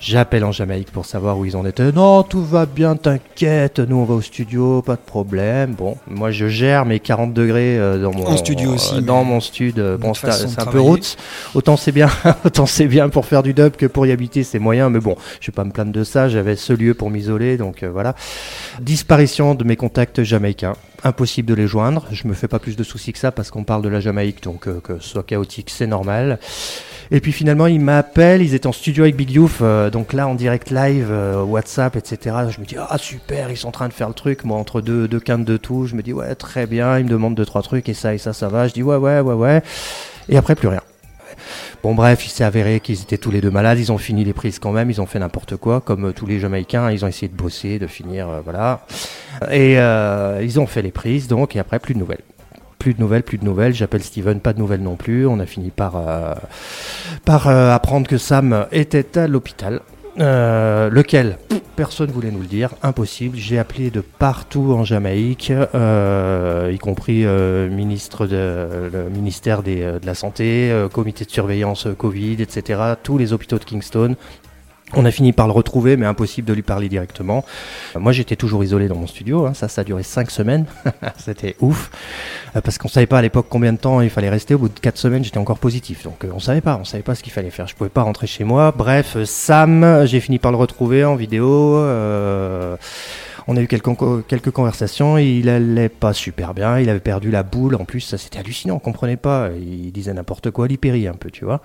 J'appelle 0.00 0.44
en 0.44 0.52
Jamaïque 0.52 0.90
pour 0.90 1.06
savoir 1.06 1.38
où 1.38 1.44
ils 1.44 1.56
en 1.56 1.66
étaient. 1.66 1.92
Non, 1.92 2.22
tout 2.22 2.44
va 2.44 2.66
bien, 2.66 2.96
t'inquiète. 2.96 3.78
Nous, 3.78 3.96
on 3.96 4.04
va 4.04 4.14
au 4.14 4.20
studio, 4.20 4.82
pas 4.82 4.96
de 4.96 5.00
problème. 5.00 5.74
Bon, 5.74 5.96
moi, 6.06 6.30
je 6.30 6.48
gère 6.48 6.86
mes 6.86 7.00
40 7.00 7.34
degrés 7.34 7.78
euh, 7.78 8.02
dans 8.02 8.12
mon 8.12 8.36
studio 8.36 8.70
aussi. 8.72 9.02
Dans 9.02 9.24
mon 9.24 9.40
stud. 9.40 9.80
Bon, 10.00 10.14
c'est 10.14 10.28
un 10.58 10.66
peu 10.66 10.80
route. 10.80 11.16
Autant 11.54 11.76
c'est 11.76 11.92
bien, 11.92 12.08
autant 12.44 12.66
c'est 12.66 12.86
bien 12.86 13.08
pour 13.08 13.26
faire 13.26 13.42
du 13.42 13.54
dub 13.54 13.76
que 13.76 13.86
pour 13.86 14.06
y 14.06 14.12
habiter, 14.12 14.42
c'est 14.42 14.58
moyen. 14.58 14.90
Mais 14.90 15.00
bon, 15.00 15.16
je 15.40 15.50
vais 15.50 15.54
pas 15.54 15.64
me 15.64 15.70
plaindre 15.70 15.92
de 15.92 16.04
ça. 16.04 16.28
J'avais 16.28 16.56
ce 16.56 16.72
lieu 16.72 16.94
pour 16.94 17.10
m'isoler, 17.10 17.56
donc 17.56 17.84
voilà. 17.84 18.14
Disparition 18.80 19.54
de 19.54 19.64
mes 19.64 19.76
contacts 19.76 20.22
jamaïcains 20.22 20.74
impossible 21.04 21.48
de 21.48 21.54
les 21.54 21.66
joindre. 21.66 22.06
Je 22.10 22.26
me 22.26 22.34
fais 22.34 22.48
pas 22.48 22.58
plus 22.58 22.76
de 22.76 22.82
soucis 22.82 23.12
que 23.12 23.18
ça 23.18 23.30
parce 23.30 23.50
qu'on 23.50 23.64
parle 23.64 23.82
de 23.82 23.88
la 23.88 24.00
Jamaïque, 24.00 24.42
donc 24.42 24.66
euh, 24.66 24.80
que 24.82 24.98
ce 24.98 25.08
soit 25.08 25.22
chaotique, 25.22 25.70
c'est 25.70 25.86
normal. 25.86 26.38
Et 27.10 27.20
puis 27.20 27.32
finalement, 27.32 27.66
ils 27.66 27.80
m'appellent, 27.80 28.42
ils 28.42 28.54
étaient 28.54 28.66
en 28.66 28.72
studio 28.72 29.04
avec 29.04 29.16
Big 29.16 29.30
Youth, 29.30 29.58
euh, 29.60 29.90
donc 29.90 30.12
là 30.12 30.26
en 30.26 30.34
direct 30.34 30.70
live, 30.70 31.08
euh, 31.10 31.42
WhatsApp, 31.42 31.96
etc. 31.96 32.36
Je 32.48 32.60
me 32.60 32.64
dis, 32.66 32.76
ah 32.78 32.98
super, 32.98 33.50
ils 33.50 33.56
sont 33.56 33.68
en 33.68 33.72
train 33.72 33.88
de 33.88 33.92
faire 33.92 34.08
le 34.08 34.14
truc. 34.14 34.44
Moi, 34.44 34.58
entre 34.58 34.80
deux, 34.80 35.06
deux 35.06 35.20
quintes 35.20 35.44
de 35.44 35.56
tout, 35.56 35.86
je 35.86 35.94
me 35.94 36.02
dis, 36.02 36.12
ouais, 36.12 36.34
très 36.34 36.66
bien, 36.66 36.98
ils 36.98 37.04
me 37.04 37.10
demandent 37.10 37.34
deux, 37.34 37.46
trois 37.46 37.62
trucs, 37.62 37.88
et 37.88 37.94
ça, 37.94 38.14
et 38.14 38.18
ça, 38.18 38.32
ça 38.32 38.48
va. 38.48 38.66
Je 38.68 38.74
dis, 38.74 38.82
ouais, 38.82 38.96
ouais, 38.96 39.20
ouais, 39.20 39.34
ouais. 39.34 39.62
Et 40.28 40.36
après, 40.36 40.54
plus 40.54 40.68
rien. 40.68 40.80
Bon 41.82 41.94
bref, 41.94 42.24
il 42.24 42.30
s'est 42.30 42.44
avéré 42.44 42.80
qu'ils 42.80 43.02
étaient 43.02 43.18
tous 43.18 43.30
les 43.30 43.42
deux 43.42 43.50
malades, 43.50 43.78
ils 43.78 43.92
ont 43.92 43.98
fini 43.98 44.24
les 44.24 44.32
prises 44.32 44.58
quand 44.58 44.72
même, 44.72 44.90
ils 44.90 45.02
ont 45.02 45.06
fait 45.06 45.18
n'importe 45.18 45.56
quoi, 45.56 45.82
comme 45.82 46.06
euh, 46.06 46.12
tous 46.12 46.24
les 46.24 46.40
Jamaïcains, 46.40 46.90
ils 46.90 47.04
ont 47.04 47.08
essayé 47.08 47.28
de 47.28 47.36
bosser, 47.36 47.78
de 47.78 47.86
finir, 47.86 48.26
voilà. 48.42 48.86
Et 49.50 49.78
euh, 49.78 50.40
ils 50.42 50.60
ont 50.60 50.66
fait 50.66 50.82
les 50.82 50.92
prises, 50.92 51.28
donc, 51.28 51.56
et 51.56 51.58
après 51.58 51.78
plus 51.78 51.94
de 51.94 51.98
nouvelles. 51.98 52.22
Plus 52.78 52.94
de 52.94 53.00
nouvelles, 53.00 53.22
plus 53.22 53.38
de 53.38 53.44
nouvelles. 53.44 53.74
J'appelle 53.74 54.02
Steven, 54.02 54.40
pas 54.40 54.52
de 54.52 54.58
nouvelles 54.58 54.82
non 54.82 54.96
plus. 54.96 55.26
On 55.26 55.40
a 55.40 55.46
fini 55.46 55.70
par, 55.70 56.02
par 57.24 57.48
apprendre 57.48 58.06
que 58.06 58.18
Sam 58.18 58.66
était 58.72 59.18
à 59.18 59.26
l'hôpital. 59.26 59.80
lequel? 60.18 61.38
Personne 61.76 62.12
voulait 62.12 62.30
nous 62.30 62.40
le 62.40 62.46
dire, 62.46 62.70
impossible. 62.84 63.36
J'ai 63.36 63.58
appelé 63.58 63.90
de 63.90 64.00
partout 64.00 64.72
en 64.72 64.84
Jamaïque, 64.84 65.52
euh, 65.74 66.70
y 66.72 66.78
compris 66.78 67.24
euh, 67.24 67.68
ministre 67.68 68.26
le 68.26 69.08
ministère 69.10 69.62
euh, 69.66 69.98
de 69.98 70.06
la 70.06 70.14
Santé, 70.14 70.72
comité 70.92 71.24
de 71.24 71.30
surveillance 71.30 71.88
Covid, 71.98 72.40
etc. 72.40 72.80
Tous 73.02 73.18
les 73.18 73.32
hôpitaux 73.32 73.58
de 73.58 73.64
Kingston. 73.64 74.14
On 74.96 75.04
a 75.04 75.10
fini 75.10 75.32
par 75.32 75.46
le 75.46 75.52
retrouver, 75.52 75.96
mais 75.96 76.06
impossible 76.06 76.46
de 76.46 76.52
lui 76.52 76.62
parler 76.62 76.88
directement. 76.88 77.44
Moi, 77.98 78.12
j'étais 78.12 78.36
toujours 78.36 78.62
isolé 78.62 78.88
dans 78.88 78.96
mon 78.96 79.06
studio. 79.06 79.46
Hein. 79.46 79.54
Ça, 79.54 79.68
ça 79.68 79.80
a 79.80 79.84
duré 79.84 80.02
cinq 80.02 80.30
semaines. 80.30 80.66
C'était 81.16 81.56
ouf. 81.60 81.90
parce 82.52 82.78
qu'on 82.78 82.88
savait 82.88 83.06
pas 83.06 83.18
à 83.18 83.22
l'époque 83.22 83.46
combien 83.48 83.72
de 83.72 83.78
temps 83.78 84.00
il 84.00 84.10
fallait 84.10 84.30
rester. 84.30 84.54
Au 84.54 84.58
bout 84.58 84.68
de 84.68 84.78
quatre 84.78 84.98
semaines, 84.98 85.24
j'étais 85.24 85.38
encore 85.38 85.58
positif. 85.58 86.04
Donc, 86.04 86.24
on 86.32 86.38
savait 86.38 86.60
pas. 86.60 86.78
On 86.80 86.84
savait 86.84 87.02
pas 87.02 87.14
ce 87.14 87.22
qu'il 87.22 87.32
fallait 87.32 87.50
faire. 87.50 87.66
Je 87.66 87.74
pouvais 87.74 87.90
pas 87.90 88.02
rentrer 88.02 88.26
chez 88.26 88.44
moi. 88.44 88.72
Bref, 88.76 89.16
Sam, 89.24 90.06
j'ai 90.06 90.20
fini 90.20 90.38
par 90.38 90.52
le 90.52 90.58
retrouver 90.58 91.04
en 91.04 91.16
vidéo. 91.16 91.76
on 93.46 93.56
a 93.56 93.60
eu 93.60 93.66
quelques, 93.66 94.26
quelques 94.28 94.50
conversations. 94.50 95.18
Il 95.18 95.48
allait 95.48 95.88
pas 95.88 96.12
super 96.12 96.54
bien. 96.54 96.78
Il 96.78 96.88
avait 96.88 97.00
perdu 97.00 97.30
la 97.30 97.42
boule. 97.42 97.74
En 97.74 97.84
plus, 97.84 98.00
ça 98.00 98.18
c'était 98.18 98.38
hallucinant. 98.38 98.76
On 98.76 98.80
comprenait 98.80 99.16
pas. 99.16 99.48
Il 99.58 99.90
disait 99.90 100.14
n'importe 100.14 100.50
quoi. 100.52 100.66
Il 100.70 100.78
périt 100.78 101.08
un 101.08 101.14
peu, 101.14 101.30
tu 101.30 101.44
vois. 101.44 101.62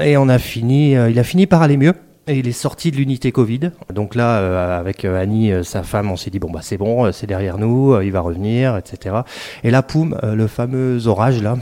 Et 0.00 0.16
on 0.16 0.28
a 0.30 0.38
fini. 0.38 0.92
il 0.92 1.18
a 1.18 1.24
fini 1.24 1.46
par 1.46 1.60
aller 1.60 1.76
mieux. 1.76 1.94
Et 2.28 2.38
il 2.38 2.46
est 2.46 2.52
sorti 2.52 2.92
de 2.92 2.96
l'unité 2.96 3.32
Covid. 3.32 3.72
Donc 3.92 4.14
là, 4.14 4.38
euh, 4.38 4.78
avec 4.78 5.04
euh, 5.04 5.20
Annie, 5.20 5.50
euh, 5.50 5.64
sa 5.64 5.82
femme, 5.82 6.08
on 6.08 6.16
s'est 6.16 6.30
dit 6.30 6.38
bon 6.38 6.52
bah 6.52 6.60
c'est 6.62 6.76
bon, 6.76 7.10
c'est 7.10 7.26
derrière 7.26 7.58
nous, 7.58 8.00
il 8.00 8.12
va 8.12 8.20
revenir, 8.20 8.76
etc. 8.76 9.16
Et 9.64 9.72
là, 9.72 9.82
poum, 9.82 10.16
le 10.22 10.46
fameux 10.46 11.08
orage 11.08 11.42
là, 11.42 11.56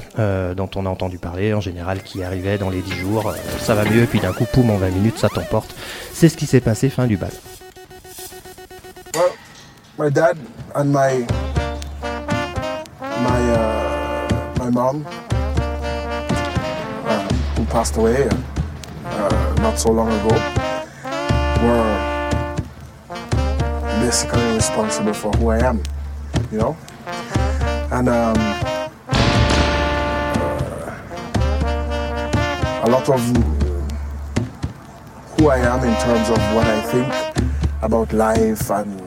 dont 0.55 0.69
on 0.77 0.85
a 0.85 0.89
entendu 0.91 1.17
parler 1.19 1.55
en 1.55 1.61
général, 1.61 2.03
qui 2.03 2.23
arrivait 2.23 2.59
dans 2.59 2.69
les 2.69 2.83
10 2.83 2.93
jours, 2.93 3.33
ça 3.59 3.75
va 3.75 3.85
mieux, 3.85 4.05
puis 4.05 4.21
d'un 4.21 4.33
coup, 4.33 4.45
poum, 4.53 4.69
en 4.71 4.77
20 4.77 4.91
minutes, 4.91 5.19
ça 5.19 5.29
t'emporte. 5.31 5.75
C'est 6.13 6.29
ce 6.29 6.37
qui 6.37 6.45
s'est 6.45 6.61
passé 6.61 6.91
fin 6.91 7.07
du 7.07 7.17
bal. 7.17 7.31
Well, 9.17 9.33
my 9.99 10.11
dad 10.11 10.37
and 10.75 10.85
my 10.85 11.25
uh, 13.33 13.65
my 14.59 14.71
mom 14.71 15.05
uh, 17.07 17.65
passed 17.71 17.97
away. 17.97 18.29
uh, 19.21 19.55
not 19.61 19.79
so 19.79 19.91
long 19.91 20.09
ago 20.09 20.50
were 21.63 22.21
basically 24.01 24.55
responsible 24.55 25.13
for 25.13 25.31
who 25.33 25.49
I 25.51 25.59
am, 25.59 25.83
you 26.51 26.59
know? 26.59 26.77
And 27.93 28.09
um, 28.09 28.37
uh, 30.39 30.95
a 32.85 32.89
lot 32.89 33.09
of 33.09 33.21
who 35.37 35.49
I 35.49 35.59
am 35.59 35.81
in 35.85 35.95
terms 36.01 36.31
of 36.31 36.39
what 36.55 36.67
I 36.67 36.81
think 36.83 37.13
about 37.83 38.13
life 38.13 38.71
and 38.71 39.01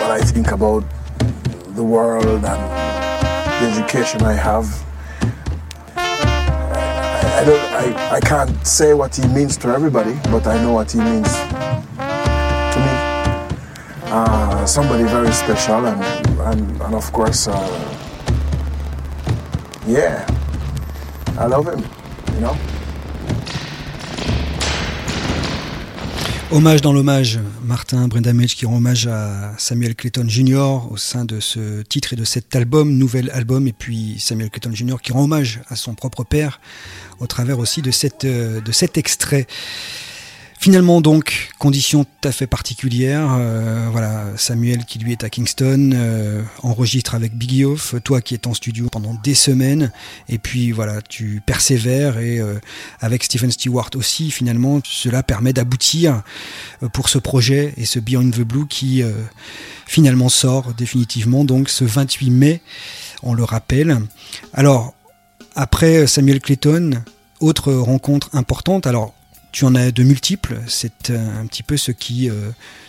what 0.00 0.10
I 0.10 0.20
think 0.22 0.50
about 0.50 0.84
the 1.74 1.84
world 1.84 2.26
and 2.26 2.42
the 2.44 3.70
education 3.70 4.22
I 4.22 4.32
have 4.34 4.66
I 7.34 7.44
don't 7.44 7.58
I, 7.58 8.16
I 8.16 8.20
can't 8.20 8.66
say 8.66 8.94
what 8.94 9.16
he 9.16 9.26
means 9.28 9.56
to 9.58 9.68
everybody, 9.68 10.14
but 10.30 10.46
I 10.46 10.62
know 10.62 10.72
what 10.72 10.92
he 10.92 11.00
means 11.00 11.32
to 12.72 12.78
me. 12.86 12.94
Uh, 14.06 14.66
somebody 14.66 15.04
very 15.04 15.32
special 15.32 15.86
and 15.86 16.02
and, 16.40 16.82
and 16.82 16.94
of 16.94 17.10
course 17.12 17.48
uh, 17.48 17.54
yeah 19.86 20.26
I 21.38 21.46
love 21.46 21.66
him, 21.66 21.82
you 22.34 22.40
know. 22.40 22.56
Hommage 26.52 26.82
dans 26.82 26.92
l'hommage, 26.92 27.40
Martin 27.64 28.08
Brendamage 28.08 28.54
qui 28.54 28.66
rend 28.66 28.76
hommage 28.76 29.06
à 29.06 29.54
Samuel 29.56 29.94
Clayton 29.94 30.28
Jr. 30.28 30.82
au 30.90 30.98
sein 30.98 31.24
de 31.24 31.40
ce 31.40 31.80
titre 31.80 32.12
et 32.12 32.16
de 32.16 32.24
cet 32.24 32.54
album, 32.54 32.92
nouvel 32.92 33.30
album, 33.30 33.66
et 33.66 33.72
puis 33.72 34.16
Samuel 34.18 34.50
Clayton 34.50 34.74
Jr. 34.74 34.96
qui 35.02 35.12
rend 35.12 35.24
hommage 35.24 35.62
à 35.68 35.76
son 35.76 35.94
propre 35.94 36.24
père 36.24 36.60
au 37.20 37.26
travers 37.26 37.58
aussi 37.58 37.80
de, 37.80 37.90
euh, 38.24 38.60
de 38.60 38.72
cet 38.72 38.98
extrait. 38.98 39.46
Finalement 40.62 41.00
donc, 41.00 41.50
conditions 41.58 42.04
tout 42.04 42.28
à 42.28 42.30
fait 42.30 42.46
particulières. 42.46 43.36
Euh, 43.36 43.88
voilà, 43.90 44.26
Samuel 44.36 44.84
qui 44.84 45.00
lui 45.00 45.10
est 45.10 45.24
à 45.24 45.28
Kingston, 45.28 45.90
euh, 45.92 46.40
enregistre 46.62 47.16
avec 47.16 47.36
Biggie 47.36 47.64
Off, 47.64 47.96
toi 48.04 48.20
qui 48.20 48.34
es 48.34 48.46
en 48.46 48.54
studio 48.54 48.86
pendant 48.88 49.12
des 49.24 49.34
semaines, 49.34 49.90
et 50.28 50.38
puis 50.38 50.70
voilà, 50.70 51.02
tu 51.02 51.42
persévères 51.44 52.20
et 52.20 52.38
euh, 52.38 52.60
avec 53.00 53.24
Stephen 53.24 53.50
Stewart 53.50 53.90
aussi, 53.96 54.30
finalement, 54.30 54.78
cela 54.84 55.24
permet 55.24 55.52
d'aboutir 55.52 56.22
pour 56.92 57.08
ce 57.08 57.18
projet 57.18 57.74
et 57.76 57.84
ce 57.84 57.98
Beyond 57.98 58.30
the 58.30 58.42
Blue 58.42 58.68
qui 58.68 59.02
finalement 59.84 60.28
sort 60.28 60.74
définitivement 60.74 61.44
donc 61.44 61.70
ce 61.70 61.84
28 61.84 62.30
mai, 62.30 62.62
on 63.24 63.34
le 63.34 63.42
rappelle. 63.42 63.98
Alors, 64.54 64.94
Après 65.56 66.06
Samuel 66.06 66.40
Clayton, 66.40 67.02
autre 67.40 67.72
rencontre 67.72 68.30
importante. 68.32 68.86
Alors, 68.86 69.12
tu 69.52 69.64
en 69.64 69.74
as 69.74 69.90
de 69.90 70.02
multiples. 70.02 70.58
C'est 70.66 71.10
un 71.10 71.46
petit 71.46 71.62
peu 71.62 71.76
ce 71.76 71.92
qui 71.92 72.30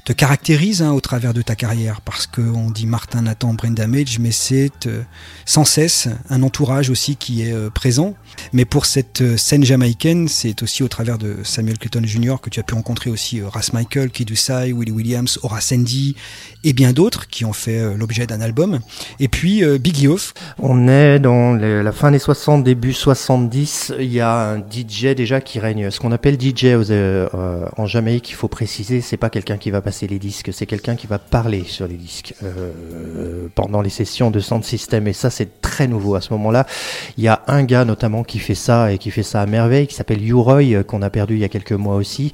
te 0.03 0.11
caractérise 0.11 0.81
hein, 0.81 0.91
au 0.91 0.99
travers 0.99 1.33
de 1.33 1.41
ta 1.41 1.55
carrière, 1.55 2.01
parce 2.01 2.27
qu'on 2.27 2.69
dit 2.69 2.85
Martin 2.85 3.21
Nathan 3.21 3.53
Brain 3.53 3.71
Damage, 3.71 4.19
mais 4.19 4.31
c'est 4.31 4.87
euh, 4.87 5.01
sans 5.45 5.63
cesse 5.63 6.09
un 6.29 6.43
entourage 6.43 6.89
aussi 6.89 7.15
qui 7.15 7.43
est 7.43 7.53
euh, 7.53 7.69
présent. 7.69 8.13
Mais 8.51 8.65
pour 8.65 8.85
cette 8.85 9.21
euh, 9.21 9.37
scène 9.37 9.63
jamaïcaine, 9.63 10.27
c'est 10.27 10.61
aussi 10.61 10.83
au 10.83 10.89
travers 10.89 11.17
de 11.17 11.37
Samuel 11.43 11.77
Clayton 11.77 12.01
Jr. 12.03 12.35
que 12.41 12.49
tu 12.49 12.59
as 12.59 12.63
pu 12.63 12.73
rencontrer 12.73 13.09
aussi 13.09 13.41
Ras 13.41 13.69
Michael, 13.71 14.09
Kid 14.09 14.35
Sai, 14.35 14.73
Willie 14.73 14.91
Williams, 14.91 15.39
Horace 15.41 15.67
Sandy 15.67 16.15
et 16.65 16.73
bien 16.73 16.91
d'autres 16.91 17.27
qui 17.27 17.45
ont 17.45 17.53
fait 17.53 17.95
l'objet 17.95 18.27
d'un 18.27 18.41
album. 18.41 18.79
Et 19.19 19.27
puis 19.27 19.63
Biggie 19.79 20.07
Off. 20.07 20.33
On 20.59 20.87
est 20.87 21.19
dans 21.19 21.53
la 21.53 21.91
fin 21.91 22.11
des 22.11 22.19
60, 22.19 22.63
début 22.63 22.93
70. 22.93 23.93
Il 23.99 24.11
y 24.11 24.19
a 24.19 24.51
un 24.51 24.59
DJ 24.59 25.15
déjà 25.15 25.41
qui 25.41 25.59
règne. 25.59 25.91
Ce 25.91 25.99
qu'on 25.99 26.11
appelle 26.11 26.39
DJ 26.39 26.52
en 26.61 27.85
Jamaïque, 27.85 28.29
il 28.29 28.35
faut 28.35 28.47
préciser, 28.47 29.01
c'est 29.01 29.17
pas 29.17 29.29
quelqu'un 29.29 29.57
qui 29.57 29.71
va 29.71 29.81
passer 29.81 30.07
les 30.07 30.19
disques, 30.19 30.53
c'est 30.53 30.65
quelqu'un 30.65 30.95
qui 30.95 31.07
va 31.07 31.19
parler 31.19 31.63
sur 31.65 31.87
les 31.87 31.95
disques 31.95 32.33
euh, 32.43 33.47
pendant 33.55 33.81
les 33.81 33.89
sessions 33.89 34.31
de 34.31 34.39
sound 34.39 34.63
system 34.63 35.07
et 35.07 35.13
ça 35.13 35.29
c'est 35.29 35.61
très 35.61 35.87
nouveau 35.87 36.15
à 36.15 36.21
ce 36.21 36.33
moment-là. 36.33 36.65
Il 37.17 37.23
y 37.23 37.27
a 37.27 37.41
un 37.47 37.63
gars 37.63 37.85
notamment 37.85 38.23
qui 38.23 38.39
fait 38.39 38.55
ça 38.55 38.91
et 38.91 38.97
qui 38.97 39.11
fait 39.11 39.23
ça 39.23 39.41
à 39.41 39.45
merveille, 39.45 39.87
qui 39.87 39.95
s'appelle 39.95 40.23
Uroy 40.25 40.73
euh, 40.73 40.83
qu'on 40.83 41.01
a 41.01 41.09
perdu 41.09 41.35
il 41.35 41.39
y 41.39 41.43
a 41.43 41.49
quelques 41.49 41.71
mois 41.73 41.95
aussi 41.95 42.31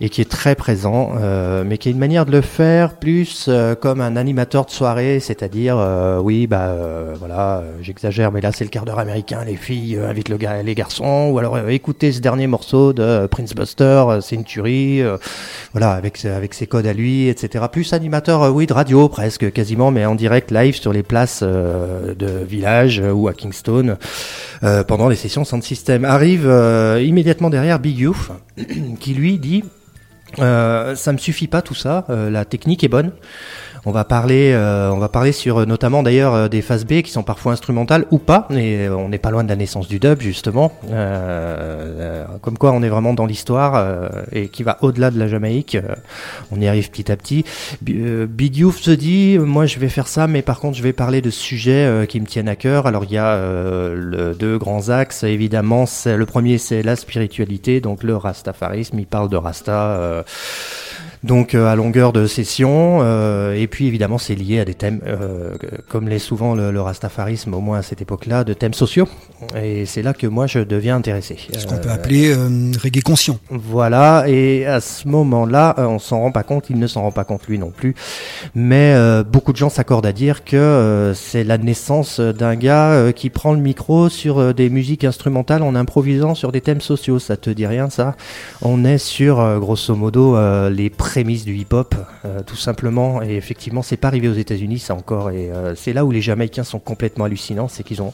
et 0.00 0.08
qui 0.08 0.20
est 0.20 0.30
très 0.30 0.54
présent, 0.54 1.12
euh, 1.18 1.64
mais 1.66 1.78
qui 1.78 1.88
a 1.88 1.90
une 1.90 1.98
manière 1.98 2.26
de 2.26 2.32
le 2.32 2.40
faire 2.40 2.94
plus 2.94 3.46
euh, 3.48 3.74
comme 3.74 4.00
un 4.00 4.16
animateur 4.16 4.66
de 4.66 4.70
soirée, 4.70 5.20
c'est-à-dire 5.20 5.76
euh, 5.78 6.18
oui 6.18 6.46
bah 6.46 6.74
voilà, 7.18 7.62
j'exagère, 7.80 8.32
mais 8.32 8.40
là 8.40 8.52
c'est 8.52 8.64
le 8.64 8.70
quart 8.70 8.84
d'heure 8.84 8.98
américain, 8.98 9.44
les 9.44 9.56
filles 9.56 9.98
invitent 9.98 10.28
le 10.28 10.36
gars, 10.36 10.62
les 10.62 10.74
garçons, 10.74 11.30
ou 11.32 11.38
alors 11.38 11.58
écoutez 11.68 12.12
ce 12.12 12.20
dernier 12.20 12.46
morceau 12.46 12.92
de 12.92 13.26
Prince 13.26 13.54
Buster, 13.56 14.04
c'est 14.20 14.36
une 14.36 14.44
tuerie, 14.44 15.02
voilà 15.72 15.92
avec 15.92 16.16
ses 16.16 16.66
codes 16.66 16.86
à 16.86 16.92
lui, 16.92 17.28
etc. 17.28 17.64
Plus 17.70 17.92
animateur, 17.92 18.54
oui 18.54 18.66
de 18.66 18.72
radio 18.72 19.08
presque 19.08 19.50
quasiment, 19.52 19.90
mais 19.90 20.04
en 20.06 20.14
direct 20.14 20.50
live 20.50 20.76
sur 20.76 20.92
les 20.92 21.02
places 21.02 21.42
de 21.42 22.44
village 22.48 23.02
ou 23.12 23.28
à 23.28 23.32
Kingston 23.32 23.96
pendant 24.86 25.08
les 25.08 25.16
sessions 25.16 25.44
Sound 25.44 25.62
System. 25.62 26.04
Arrive 26.04 26.44
immédiatement 27.00 27.50
derrière 27.50 27.78
Big 27.78 27.98
Youth 27.98 28.30
qui 29.00 29.14
lui 29.14 29.38
dit 29.38 29.64
euh, 30.38 30.94
ça 30.94 31.12
me 31.12 31.18
suffit 31.18 31.46
pas 31.46 31.62
tout 31.62 31.74
ça. 31.74 32.04
Euh, 32.10 32.30
la 32.30 32.44
technique 32.44 32.84
est 32.84 32.88
bonne. 32.88 33.12
On 33.88 33.92
va 33.92 34.02
parler, 34.02 34.50
euh, 34.52 34.90
on 34.90 34.98
va 34.98 35.08
parler 35.08 35.30
sur 35.30 35.64
notamment 35.64 36.02
d'ailleurs 36.02 36.34
euh, 36.34 36.48
des 36.48 36.60
phases 36.60 36.84
B 36.84 37.02
qui 37.02 37.12
sont 37.12 37.22
parfois 37.22 37.52
instrumentales 37.52 38.04
ou 38.10 38.18
pas. 38.18 38.48
Et 38.50 38.88
on 38.88 39.08
n'est 39.08 39.18
pas 39.18 39.30
loin 39.30 39.44
de 39.44 39.48
la 39.48 39.54
naissance 39.54 39.86
du 39.86 40.00
dub 40.00 40.20
justement. 40.20 40.72
comme 42.42 42.58
quoi, 42.58 42.72
on 42.72 42.82
est 42.82 42.88
vraiment 42.88 43.14
dans 43.14 43.26
l'histoire 43.26 44.10
et 44.32 44.48
qui 44.48 44.64
va 44.64 44.78
au-delà 44.80 45.12
de 45.12 45.18
la 45.20 45.28
Jamaïque. 45.28 45.78
on 46.50 46.60
y 46.60 46.66
arrive 46.66 46.90
petit 46.90 47.12
à 47.12 47.16
petit. 47.16 47.44
Big 47.80 48.56
Youth 48.56 48.74
se 48.74 48.90
dit, 48.90 49.38
moi 49.38 49.66
je 49.66 49.78
vais 49.78 49.88
faire 49.88 50.08
ça, 50.08 50.26
mais 50.26 50.42
par 50.42 50.58
contre 50.58 50.76
je 50.76 50.82
vais 50.82 50.92
parler 50.92 51.22
de 51.22 51.30
sujets 51.30 52.06
qui 52.08 52.20
me 52.20 52.26
tiennent 52.26 52.48
à 52.48 52.56
cœur. 52.56 52.86
Alors 52.88 53.04
il 53.04 53.12
y 53.12 53.18
a 53.18 53.36
le, 53.38 54.34
deux 54.36 54.58
grands 54.58 54.88
axes 54.88 55.22
évidemment. 55.22 55.84
Le 56.06 56.24
premier 56.24 56.58
c'est 56.58 56.82
la 56.82 56.96
spiritualité, 56.96 57.80
donc 57.80 58.02
le 58.02 58.16
rastafarisme. 58.16 58.98
Il 58.98 59.06
parle 59.06 59.28
de 59.28 59.36
rasta 59.36 60.24
donc 61.26 61.54
euh, 61.54 61.66
à 61.66 61.76
longueur 61.76 62.12
de 62.12 62.26
session. 62.26 63.00
Euh, 63.02 63.54
et 63.54 63.66
puis 63.66 63.86
évidemment, 63.86 64.18
c'est 64.18 64.34
lié 64.34 64.60
à 64.60 64.64
des 64.64 64.74
thèmes, 64.74 65.00
euh, 65.06 65.54
comme 65.88 66.08
l'est 66.08 66.18
souvent 66.18 66.54
le, 66.54 66.80
rastafarisme, 66.80 67.52
au 67.54 67.60
moins 67.60 67.78
à 67.78 67.82
cette 67.82 68.00
époque-là, 68.00 68.44
de 68.44 68.54
thèmes 68.54 68.74
sociaux. 68.74 69.08
Et 69.60 69.86
c'est 69.86 70.02
là 70.02 70.14
que 70.14 70.26
moi 70.26 70.46
je 70.46 70.60
deviens 70.60 70.96
intéressé. 70.96 71.36
Ce 71.52 71.66
qu'on 71.66 71.78
peut 71.78 71.90
appeler 71.90 72.34
reggae 72.34 73.02
conscient. 73.02 73.38
Voilà, 73.50 74.24
et 74.28 74.66
à 74.66 74.80
ce 74.80 75.08
moment-là, 75.08 75.74
on 75.78 75.98
s'en 75.98 76.20
rend 76.20 76.32
pas 76.32 76.44
compte, 76.44 76.70
il 76.70 76.78
ne 76.78 76.86
s'en 76.86 77.02
rend 77.02 77.10
pas 77.10 77.24
compte 77.24 77.46
lui 77.48 77.58
non 77.58 77.70
plus. 77.70 77.94
Mais 78.54 78.94
beaucoup 79.24 79.52
de 79.52 79.56
gens 79.56 79.68
s'accordent 79.68 80.06
à 80.06 80.12
dire 80.12 80.44
que 80.44 81.12
c'est 81.16 81.42
la 81.44 81.58
naissance 81.58 82.20
d'un 82.20 82.54
gars 82.54 83.12
qui 83.14 83.30
prend 83.30 83.52
le 83.52 83.60
micro 83.60 84.08
sur 84.08 84.54
des 84.54 84.70
musiques 84.70 85.04
instrumentales 85.04 85.62
en 85.62 85.74
improvisant 85.74 86.34
sur 86.34 86.52
des 86.52 86.60
thèmes 86.60 86.80
sociaux. 86.80 87.18
Ça 87.18 87.36
te 87.36 87.50
dit 87.50 87.66
rien 87.66 87.90
ça? 87.90 88.14
On 88.62 88.84
est 88.84 88.98
sur, 88.98 89.58
grosso 89.58 89.96
modo, 89.96 90.36
les 90.68 90.90
prémisse 91.16 91.46
du 91.46 91.54
hip-hop, 91.54 91.94
euh, 92.26 92.42
tout 92.42 92.56
simplement. 92.56 93.22
Et 93.22 93.36
effectivement, 93.36 93.80
c'est 93.80 93.96
pas 93.96 94.08
arrivé 94.08 94.28
aux 94.28 94.34
États-Unis, 94.34 94.80
ça 94.80 94.94
encore. 94.94 95.30
Et 95.30 95.50
euh, 95.50 95.74
c'est 95.74 95.94
là 95.94 96.04
où 96.04 96.10
les 96.10 96.20
Jamaïcains 96.20 96.62
sont 96.62 96.78
complètement 96.78 97.24
hallucinants, 97.24 97.68
c'est 97.68 97.84
qu'ils 97.84 98.02
ont 98.02 98.12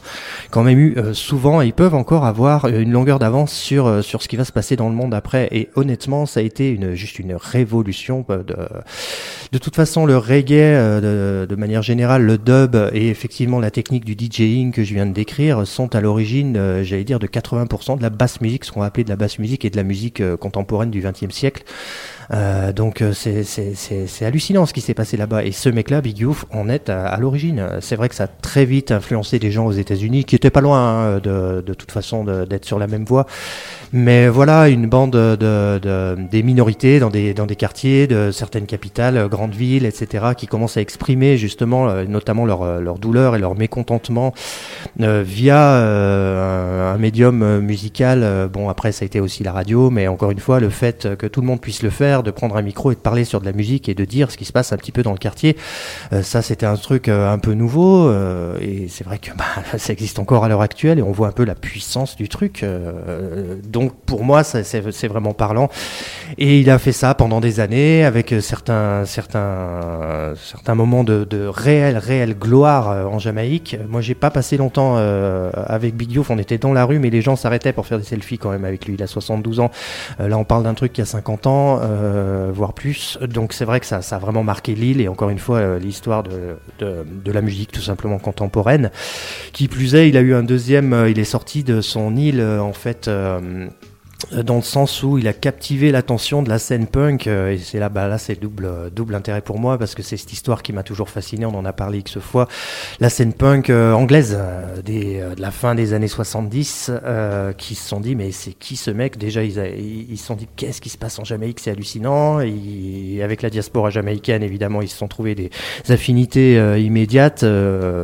quand 0.51 0.63
même 0.63 0.79
eu 0.79 0.93
euh, 0.95 1.13
souvent, 1.13 1.61
et 1.61 1.65
ils 1.65 1.73
peuvent 1.73 1.95
encore 1.95 2.23
avoir 2.23 2.65
une 2.69 2.93
longueur 2.93 3.19
d'avance 3.19 3.51
sur 3.51 4.01
sur 4.01 4.21
ce 4.21 4.29
qui 4.29 4.37
va 4.37 4.45
se 4.45 4.53
passer 4.53 4.77
dans 4.77 4.87
le 4.87 4.95
monde 4.95 5.13
après. 5.13 5.49
Et 5.51 5.67
honnêtement, 5.75 6.25
ça 6.25 6.39
a 6.39 6.43
été 6.43 6.69
une 6.69 6.95
juste 6.95 7.19
une 7.19 7.35
révolution. 7.35 8.23
De, 8.29 8.45
de 9.51 9.57
toute 9.57 9.75
façon, 9.75 10.05
le 10.05 10.17
reggae, 10.17 11.01
de, 11.01 11.45
de, 11.49 11.55
manière 11.57 11.81
générale, 11.81 12.23
le 12.23 12.37
dub 12.37 12.77
et 12.93 13.09
effectivement 13.09 13.59
la 13.59 13.69
technique 13.69 14.05
du 14.05 14.15
DJing 14.17 14.71
que 14.71 14.85
je 14.85 14.93
viens 14.93 15.05
de 15.05 15.11
décrire 15.11 15.67
sont 15.67 15.93
à 15.93 15.99
l'origine, 15.99 16.81
j'allais 16.83 17.03
dire, 17.03 17.19
de 17.19 17.27
80% 17.27 17.97
de 17.97 18.01
la 18.01 18.09
basse 18.09 18.39
musique, 18.39 18.63
ce 18.63 18.71
qu'on 18.71 18.79
va 18.79 18.85
appeler 18.85 19.03
de 19.03 19.09
la 19.09 19.17
basse 19.17 19.39
musique 19.39 19.65
et 19.65 19.69
de 19.69 19.75
la 19.75 19.83
musique 19.83 20.23
contemporaine 20.37 20.89
du 20.89 21.01
XXe 21.01 21.35
siècle. 21.35 21.63
Euh, 22.33 22.73
donc 22.73 23.01
euh, 23.01 23.13
c'est 23.13 24.25
hallucinant 24.25 24.65
ce 24.65 24.73
qui 24.73 24.81
s'est 24.81 24.93
passé 24.93 25.17
là-bas. 25.17 25.43
Et 25.43 25.51
ce 25.51 25.69
mec-là, 25.69 26.01
Big 26.01 26.17
Youth, 26.17 26.45
en 26.51 26.69
est 26.69 26.89
à, 26.89 27.17
l'origine. 27.17 27.67
C'est 27.81 27.95
vrai 27.95 28.09
que 28.09 28.15
ça 28.15 28.25
a 28.25 28.27
très 28.27 28.65
vite 28.65 28.91
influencé 28.91 29.39
des 29.39 29.51
gens 29.51 29.65
aux 29.65 29.71
États-Unis 29.71 30.25
qui 30.25 30.35
étaient 30.35 30.49
pas 30.49 30.61
loin 30.61 30.79
hein, 30.79 31.19
de, 31.19 31.63
de 31.65 31.73
toute 31.73 31.91
façon 31.91 32.23
d'être 32.23 32.65
sur 32.65 32.79
la 32.79 32.87
même 32.87 33.05
voie. 33.05 33.25
Mais 33.95 34.27
voilà, 34.27 34.69
une 34.69 34.87
bande 34.87 35.11
de, 35.11 35.35
de, 35.35 36.17
des 36.31 36.41
minorités 36.41 36.99
dans 36.99 37.11
des, 37.11 37.35
dans 37.35 37.45
quartiers, 37.45 38.07
de 38.07 38.31
certaines 38.31 38.65
capitales, 38.65 39.17
euh, 39.17 39.27
grandes 39.27 39.53
villes, 39.53 39.85
etc., 39.85 40.29
qui 40.35 40.47
commencent 40.47 40.77
à 40.77 40.81
exprimer 40.81 41.37
justement, 41.37 41.87
euh, 41.87 42.05
notamment 42.05 42.47
leur, 42.47 42.63
euh, 42.63 42.79
leur 42.79 42.97
douleur 42.97 43.35
et 43.35 43.39
leur 43.39 43.55
mécontentement 43.55 44.33
via 44.97 45.75
un, 45.75 46.97
médium 46.97 47.59
musical. 47.59 48.49
bon, 48.51 48.69
après, 48.69 48.91
ça 48.91 49.03
a 49.03 49.05
été 49.05 49.19
aussi 49.19 49.43
la 49.43 49.51
radio, 49.51 49.89
mais 49.89 50.07
encore 50.07 50.31
une 50.31 50.39
fois, 50.39 50.59
le 50.59 50.69
fait 50.69 51.15
que 51.15 51.27
tout 51.27 51.41
le 51.41 51.47
monde 51.47 51.61
puisse 51.61 51.83
le 51.83 51.89
faire, 51.89 52.22
de 52.23 52.31
prendre 52.31 52.55
un 52.57 52.61
micro 52.61 52.91
et 52.91 52.95
de 52.95 52.99
parler 52.99 53.25
sur 53.25 53.39
de 53.39 53.45
la 53.45 53.53
musique 53.53 53.89
et 53.89 53.93
de 53.93 54.05
dire 54.05 54.31
ce 54.31 54.37
qui 54.37 54.45
se 54.45 54.53
passe 54.53 54.73
un 54.73 54.77
petit 54.77 54.91
peu 54.91 55.03
dans 55.03 55.11
le 55.11 55.17
quartier, 55.17 55.57
ça, 56.21 56.41
c'était 56.41 56.65
un 56.65 56.75
truc 56.75 57.07
un 57.07 57.37
peu 57.39 57.53
nouveau. 57.53 58.11
et 58.59 58.87
c'est 58.89 59.03
vrai 59.03 59.17
que 59.17 59.31
bah, 59.37 59.77
ça 59.77 59.93
existe 59.93 60.19
encore 60.19 60.43
à 60.43 60.47
l'heure 60.47 60.61
actuelle 60.61 60.99
et 60.99 61.01
on 61.01 61.11
voit 61.11 61.27
un 61.27 61.31
peu 61.31 61.43
la 61.43 61.55
puissance 61.55 62.15
du 62.15 62.29
truc. 62.29 62.65
donc, 63.67 63.93
pour 64.05 64.23
moi, 64.23 64.43
c'est 64.43 65.07
vraiment 65.07 65.33
parlant. 65.33 65.69
Et 66.37 66.59
il 66.59 66.69
a 66.69 66.79
fait 66.79 66.91
ça 66.91 67.13
pendant 67.13 67.39
des 67.39 67.59
années 67.59 68.03
avec 68.03 68.33
certains, 68.41 69.05
certains, 69.05 70.33
certains 70.35 70.75
moments 70.75 71.03
de, 71.03 71.47
réelle, 71.47 71.97
réelle 71.97 72.35
gloire 72.37 72.89
euh, 72.89 73.05
en 73.05 73.19
Jamaïque. 73.19 73.77
Moi, 73.87 74.01
j'ai 74.01 74.15
pas 74.15 74.31
passé 74.31 74.57
longtemps 74.57 74.95
euh, 74.97 75.51
avec 75.55 75.95
Big 75.95 76.11
Youth. 76.11 76.27
On 76.29 76.37
était 76.37 76.57
dans 76.57 76.73
la 76.73 76.85
rue, 76.85 76.99
mais 76.99 77.09
les 77.09 77.21
gens 77.21 77.35
s'arrêtaient 77.35 77.73
pour 77.73 77.85
faire 77.85 77.97
des 77.97 78.03
selfies 78.03 78.37
quand 78.37 78.51
même 78.51 78.65
avec 78.65 78.85
lui. 78.85 78.95
Il 78.95 79.03
a 79.03 79.07
72 79.07 79.59
ans. 79.59 79.71
Euh, 80.19 80.27
là, 80.27 80.37
on 80.37 80.43
parle 80.43 80.63
d'un 80.63 80.73
truc 80.73 80.93
qui 80.93 81.01
a 81.01 81.05
50 81.05 81.47
ans, 81.47 81.81
voire 82.53 82.73
plus. 82.73 83.17
Donc 83.21 83.53
c'est 83.53 83.65
vrai 83.65 83.79
que 83.79 83.85
ça, 83.85 83.97
a 83.97 84.19
vraiment 84.19 84.43
marqué 84.43 84.75
l'île 84.75 85.01
et 85.01 85.07
encore 85.07 85.29
une 85.29 85.39
fois 85.39 85.77
l'histoire 85.79 86.23
de, 86.23 86.57
la 87.25 87.41
musique 87.41 87.71
tout 87.71 87.81
simplement 87.81 88.19
contemporaine. 88.19 88.91
Qui 89.51 89.67
plus 89.67 89.95
est, 89.95 90.09
il 90.09 90.17
a 90.17 90.21
eu 90.21 90.33
un 90.33 90.43
deuxième. 90.43 91.05
il 91.09 91.19
est 91.19 91.23
sorti 91.23 91.63
de 91.63 91.81
son 91.81 92.15
île 92.15 92.41
en 92.41 92.73
fait 92.73 93.07
euh, 93.07 93.67
dans 94.31 94.55
le 94.55 94.61
sens 94.61 95.03
où 95.03 95.17
il 95.17 95.27
a 95.27 95.33
captivé 95.33 95.91
l'attention 95.91 96.43
de 96.43 96.49
la 96.49 96.59
scène 96.59 96.87
punk 96.87 97.27
euh, 97.27 97.51
et 97.51 97.57
c'est 97.57 97.79
là 97.79 97.89
bah 97.89 98.07
là 98.07 98.17
c'est 98.17 98.39
double 98.39 98.91
double 98.95 99.15
intérêt 99.15 99.41
pour 99.41 99.59
moi 99.59 99.77
parce 99.77 99.95
que 99.95 100.01
c'est 100.03 100.17
cette 100.17 100.33
histoire 100.33 100.63
qui 100.63 100.73
m'a 100.73 100.83
toujours 100.83 101.09
fasciné 101.09 101.45
on 101.45 101.55
en 101.55 101.65
a 101.65 101.73
parlé 101.73 101.99
X 101.99 102.19
fois. 102.19 102.47
La 102.99 103.09
scène 103.09 103.33
punk 103.33 103.69
euh, 103.69 103.93
anglaise 103.93 104.37
des, 104.83 105.21
de 105.35 105.41
la 105.41 105.51
fin 105.51 105.75
des 105.75 105.93
années 105.93 106.07
70 106.07 106.91
qui 107.57 107.75
se 107.75 107.87
sont 107.87 107.99
dit 107.99 108.15
mais 108.15 108.31
c'est 108.31 108.53
qui 108.53 108.75
ce 108.75 108.91
mec? 108.91 109.17
Déjà 109.17 109.43
ils, 109.43 109.57
ils, 110.09 110.17
se 110.17 110.25
sont 110.25 110.35
dit 110.35 110.47
qu'est-ce 110.55 110.81
qui 110.81 110.89
se 110.89 110.97
passe 110.97 111.19
en 111.19 111.23
Jamaïque? 111.23 111.59
C'est 111.59 111.71
hallucinant. 111.71 112.39
Et 112.39 113.21
avec 113.23 113.41
la 113.41 113.49
diaspora 113.49 113.89
jamaïcaine 113.89 114.43
évidemment 114.43 114.81
ils 114.81 114.89
se 114.89 114.97
sont 114.97 115.07
trouvés 115.07 115.35
des 115.35 115.49
affinités 115.89 116.55
immédiates 116.79 117.45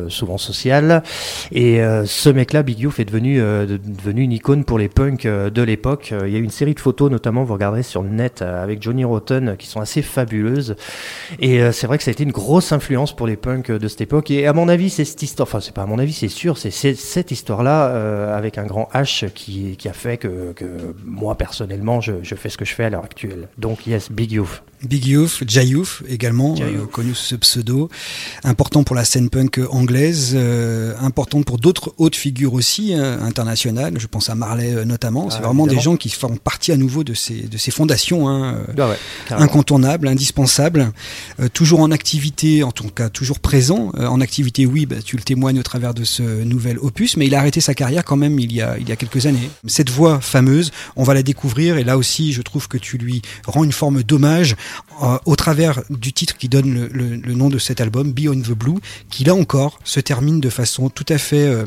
souvent 0.08 0.38
sociales. 0.38 1.02
Et 1.52 1.80
ce 2.04 2.28
mec 2.28 2.52
là 2.52 2.62
Big 2.62 2.78
Youth 2.78 3.00
est 3.00 3.04
devenu 3.04 3.38
devenu 3.38 4.22
une 4.22 4.32
icône 4.32 4.64
pour 4.64 4.78
les 4.78 4.88
punks 4.88 5.26
de 5.26 5.62
l'époque 5.62 6.09
l'époque. 6.10 6.28
Il 6.28 6.32
y 6.32 6.36
a 6.36 6.40
une 6.40 6.50
série 6.50 6.74
de 6.74 6.80
photos, 6.80 7.10
notamment, 7.10 7.44
vous 7.44 7.54
regarderez 7.54 7.82
sur 7.82 8.02
le 8.02 8.08
net, 8.08 8.42
avec 8.42 8.82
Johnny 8.82 9.04
Rotten, 9.04 9.56
qui 9.56 9.66
sont 9.66 9.80
assez 9.80 10.02
fabuleuses. 10.02 10.76
Et 11.40 11.60
c'est 11.72 11.86
vrai 11.86 11.98
que 11.98 12.04
ça 12.04 12.10
a 12.10 12.12
été 12.12 12.24
une 12.24 12.32
grosse 12.32 12.72
influence 12.72 13.14
pour 13.14 13.26
les 13.26 13.36
punks 13.36 13.70
de 13.70 13.88
cette 13.88 14.00
époque. 14.00 14.30
Et 14.30 14.46
à 14.46 14.52
mon 14.52 14.68
avis, 14.68 14.90
c'est 14.90 15.04
cette 15.04 15.22
histoire, 15.22 15.48
enfin, 15.48 15.60
c'est 15.60 15.74
pas 15.74 15.82
à 15.82 15.86
mon 15.86 15.98
avis, 15.98 16.12
c'est 16.12 16.28
sûr, 16.28 16.58
c'est 16.58 16.70
cette 16.70 17.30
histoire-là, 17.30 18.34
avec 18.36 18.58
un 18.58 18.64
grand 18.64 18.88
H, 18.94 19.30
qui, 19.30 19.76
qui 19.76 19.88
a 19.88 19.92
fait 19.92 20.16
que, 20.16 20.52
que 20.52 20.64
moi, 21.04 21.34
personnellement, 21.36 22.00
je, 22.00 22.12
je, 22.22 22.34
fais 22.34 22.48
ce 22.48 22.56
que 22.56 22.64
je 22.64 22.74
fais 22.74 22.84
à 22.84 22.90
l'heure 22.90 23.04
actuelle. 23.04 23.48
Donc, 23.58 23.86
yes, 23.86 24.10
Big 24.10 24.32
Youth. 24.32 24.62
Big 24.82 25.04
Youth, 25.06 25.42
Jayouf 25.46 26.02
également, 26.08 26.54
euh, 26.58 26.86
connu 26.86 27.14
sous 27.14 27.26
ce 27.26 27.34
pseudo, 27.36 27.90
important 28.44 28.82
pour 28.82 28.96
la 28.96 29.04
scène 29.04 29.28
punk 29.28 29.60
anglaise, 29.70 30.32
euh, 30.34 30.94
important 31.00 31.42
pour 31.42 31.58
d'autres 31.58 31.92
hautes 31.98 32.16
figures 32.16 32.54
aussi 32.54 32.94
euh, 32.94 33.20
internationales. 33.20 33.94
Je 33.98 34.06
pense 34.06 34.30
à 34.30 34.34
Marley 34.34 34.74
euh, 34.74 34.84
notamment. 34.84 35.28
Ah, 35.28 35.34
c'est 35.34 35.42
vraiment 35.42 35.66
des 35.66 35.78
gens 35.78 35.96
qui 36.00 36.10
font 36.10 36.36
partie 36.36 36.72
à 36.72 36.76
nouveau 36.76 37.04
de 37.04 37.14
ces 37.14 37.42
de 37.42 37.56
ces 37.56 37.70
fondations 37.70 38.28
hein, 38.28 38.58
ah 38.76 38.88
ouais, 38.88 38.96
incontournables, 39.30 40.08
indispensables, 40.08 40.92
toujours 41.52 41.80
en 41.80 41.90
activité, 41.90 42.64
en 42.64 42.72
tout 42.72 42.88
cas 42.88 43.08
toujours 43.08 43.38
présent 43.38 43.92
en 43.96 44.20
activité. 44.20 44.66
Oui, 44.66 44.86
bah, 44.86 44.96
tu 45.04 45.16
le 45.16 45.22
témoignes 45.22 45.60
au 45.60 45.62
travers 45.62 45.94
de 45.94 46.04
ce 46.04 46.22
nouvel 46.22 46.78
opus, 46.78 47.16
mais 47.16 47.26
il 47.26 47.34
a 47.34 47.38
arrêté 47.38 47.60
sa 47.60 47.74
carrière 47.74 48.04
quand 48.04 48.16
même 48.16 48.40
il 48.40 48.52
y 48.52 48.62
a 48.62 48.78
il 48.78 48.88
y 48.88 48.92
a 48.92 48.96
quelques 48.96 49.26
années. 49.26 49.50
Cette 49.66 49.90
voix 49.90 50.20
fameuse, 50.20 50.72
on 50.96 51.04
va 51.04 51.14
la 51.14 51.22
découvrir 51.22 51.76
et 51.76 51.84
là 51.84 51.96
aussi, 51.96 52.32
je 52.32 52.42
trouve 52.42 52.66
que 52.66 52.78
tu 52.78 52.98
lui 52.98 53.22
rends 53.46 53.64
une 53.64 53.72
forme 53.72 54.02
d'hommage 54.02 54.56
euh, 55.02 55.18
au 55.26 55.36
travers 55.36 55.82
du 55.90 56.12
titre 56.12 56.36
qui 56.36 56.48
donne 56.48 56.72
le, 56.72 56.88
le, 56.88 57.16
le, 57.16 57.34
nom 57.34 57.48
de 57.48 57.58
cet 57.58 57.80
album, 57.80 58.12
Beyond 58.12 58.40
the 58.40 58.52
Blue, 58.52 58.78
qui 59.10 59.24
là 59.24 59.34
encore 59.34 59.78
se 59.84 60.00
termine 60.00 60.40
de 60.40 60.50
façon 60.50 60.88
tout 60.88 61.06
à 61.08 61.18
fait 61.18 61.46
euh, 61.46 61.66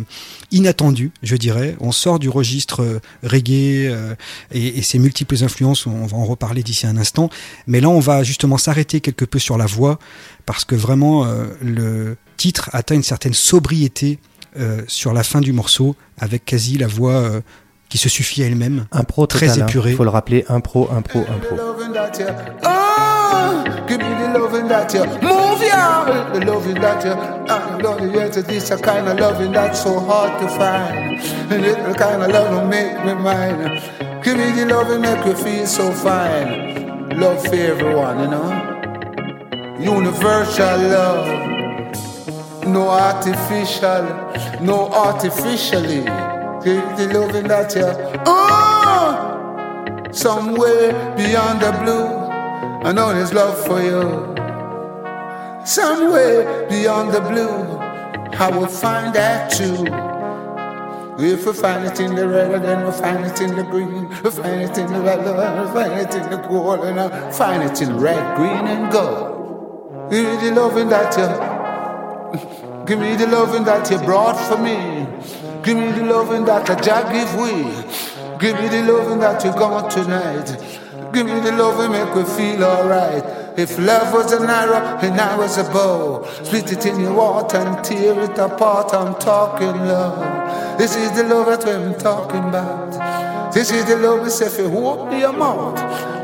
inattendue, 0.52 1.12
je 1.24 1.36
dirais. 1.36 1.76
On 1.80 1.92
sort 1.92 2.20
du 2.20 2.30
registre 2.30 2.82
euh, 2.82 3.00
reggae 3.24 3.88
euh, 3.88 4.16
et, 4.52 4.80
et, 4.80 4.82
ses 4.82 5.00
multiples 5.00 5.44
influences, 5.44 5.88
on 5.88 6.06
va 6.06 6.18
en 6.18 6.26
reparler 6.26 6.64
d'ici 6.64 6.88
un 6.88 6.98
instant, 6.98 7.30
mais 7.68 7.82
là 7.82 7.90
on 7.90 8.00
va 8.00 8.24
justement 8.24 8.58
s'arrêter 8.58 9.02
quelque 9.02 9.26
peu 9.26 9.40
sur 9.40 9.58
la 9.58 9.66
voix, 9.66 10.00
parce 10.46 10.66
que 10.66 10.76
vraiment 10.76 11.28
le 11.62 12.18
titre 12.38 12.70
atteint 12.74 12.96
une 12.96 13.04
certaine 13.04 13.34
sobriété 13.34 14.20
sur 14.88 15.14
la 15.14 15.24
fin 15.24 15.42
du 15.42 15.54
morceau, 15.54 15.96
avec 16.20 16.46
quasi 16.46 16.78
la 16.78 16.88
voix 16.88 17.42
qui 17.90 18.00
se 18.00 18.10
suffit 18.10 18.44
à 18.44 18.48
elle-même. 18.48 18.88
Un 18.92 19.04
pro 19.04 19.28
très 19.28 19.48
total, 19.48 19.70
épuré. 19.70 19.92
Il 19.92 19.96
faut 19.96 20.04
le 20.04 20.10
rappeler, 20.10 20.46
un 20.50 20.62
pro, 20.62 20.90
un 20.92 21.04
loving 24.34 24.68
that 24.68 24.94
you 24.94 25.06
move, 25.06 25.62
yeah. 25.62 26.30
The 26.34 26.46
loving 26.46 26.76
that 26.76 27.04
you, 27.06 27.12
I 27.12 27.46
ah, 27.50 27.80
love 27.82 28.02
you. 28.02 28.12
Yet 28.12 28.34
this 28.34 28.72
a 28.72 28.78
kind 28.78 29.08
of 29.08 29.20
loving 29.20 29.52
that's 29.52 29.84
so 29.84 30.00
hard 30.00 30.42
to 30.42 30.48
find, 30.50 31.20
and 31.52 31.66
it's 31.66 31.78
the 31.78 31.94
kind 31.94 32.24
of 32.24 32.32
love 32.32 32.52
that 32.52 32.68
make 32.68 33.06
me 33.06 33.14
mine. 33.14 33.82
Give 34.24 34.38
me 34.38 34.52
the 34.52 34.66
loving 34.66 35.02
make 35.02 35.26
you 35.26 35.36
feel 35.36 35.68
so 35.68 35.92
fine. 35.92 37.10
Love 37.20 37.46
for 37.46 37.56
everyone, 37.56 38.20
you 38.20 38.28
know. 38.28 38.74
Universal 39.80 40.78
love, 40.90 42.68
no 42.68 42.90
artificial, 42.90 44.04
no 44.62 44.90
artificially. 44.90 46.04
Give 46.64 46.86
the 46.98 47.12
loving 47.14 47.48
that 47.50 47.76
you, 47.76 47.84
oh, 48.26 50.08
somewhere 50.12 51.16
beyond 51.18 51.62
the 51.62 51.72
blue. 51.84 52.23
I 52.86 52.92
know 52.92 53.14
there's 53.14 53.34
love 53.34 53.58
for 53.66 53.82
you. 53.82 54.02
Somewhere 55.66 56.68
beyond 56.68 57.14
the 57.14 57.22
blue, 57.22 57.78
I 58.38 58.50
will 58.50 58.68
find 58.68 59.16
that 59.16 59.50
too. 59.54 59.86
If 61.18 61.46
we 61.46 61.54
find 61.54 61.86
it 61.86 61.98
in 62.02 62.14
the 62.14 62.28
red, 62.28 62.62
then 62.62 62.84
we'll 62.84 62.92
find 62.92 63.26
it 63.26 63.40
in 63.40 63.56
the 63.56 63.64
green. 63.64 64.10
We'll 64.22 64.32
find 64.32 64.62
it 64.62 64.78
in 64.78 64.88
the 64.92 65.00
red, 65.00 65.24
we'll 65.24 65.72
find 65.72 65.94
it 65.94 66.14
in 66.14 66.30
the 66.30 66.46
gold, 66.46 66.84
and 66.84 67.00
I'll 67.00 67.32
find 67.32 67.64
it 67.64 67.82
in 67.82 67.98
red, 68.02 68.36
green, 68.36 68.68
and 68.68 68.92
gold. 68.92 70.12
Give 70.12 70.26
me 70.26 70.50
the 70.50 70.54
loving 70.54 70.90
that 70.90 71.16
you, 71.18 72.86
give 72.86 73.00
me 73.00 73.16
the 73.16 73.28
loving 73.28 73.64
that 73.64 73.90
you 73.90 73.98
brought 74.00 74.36
for 74.36 74.58
me. 74.58 75.08
Give 75.64 75.78
me 75.78 75.94
the 75.94 76.04
loving 76.04 76.44
that 76.44 76.70
I 76.70 76.76
just 76.76 77.12
give 77.14 77.34
we. 77.40 77.64
Give 78.40 78.60
me 78.60 78.68
the 78.68 78.92
loving 78.92 79.20
that 79.20 79.42
you 79.46 79.52
got 79.52 79.90
tonight. 79.90 80.73
Give 81.14 81.28
me 81.28 81.40
the 81.42 81.52
love 81.52 81.80
and 81.80 81.94
make 81.94 82.16
me 82.16 82.24
feel 82.24 82.64
alright. 82.64 83.24
If 83.56 83.78
love 83.78 84.12
was 84.14 84.32
an 84.34 84.50
arrow 84.50 84.98
and 84.98 85.22
I 85.22 85.38
was 85.38 85.60
a 85.60 85.64
bow, 85.64 86.26
split 86.44 86.72
it 86.72 86.88
in 86.88 87.00
your 87.00 87.14
water 87.14 87.58
and 87.58 87.86
tear 87.86 88.20
it 88.20 88.36
apart. 88.40 88.96
I'm 88.96 89.14
talking 89.20 89.76
love. 89.86 90.80
This 90.80 90.96
is 90.96 91.16
the 91.16 91.24
love 91.24 91.46
that 91.46 91.68
I'm 91.68 91.94
talking 92.00 92.50
about. 92.50 93.54
This 93.54 93.72
is 93.72 93.86
the 93.86 93.96
love 93.98 94.26
that 94.26 94.42
if 94.42 94.58
you 94.58 94.76
open 94.76 95.20
your 95.20 95.34
mouth. 95.34 95.78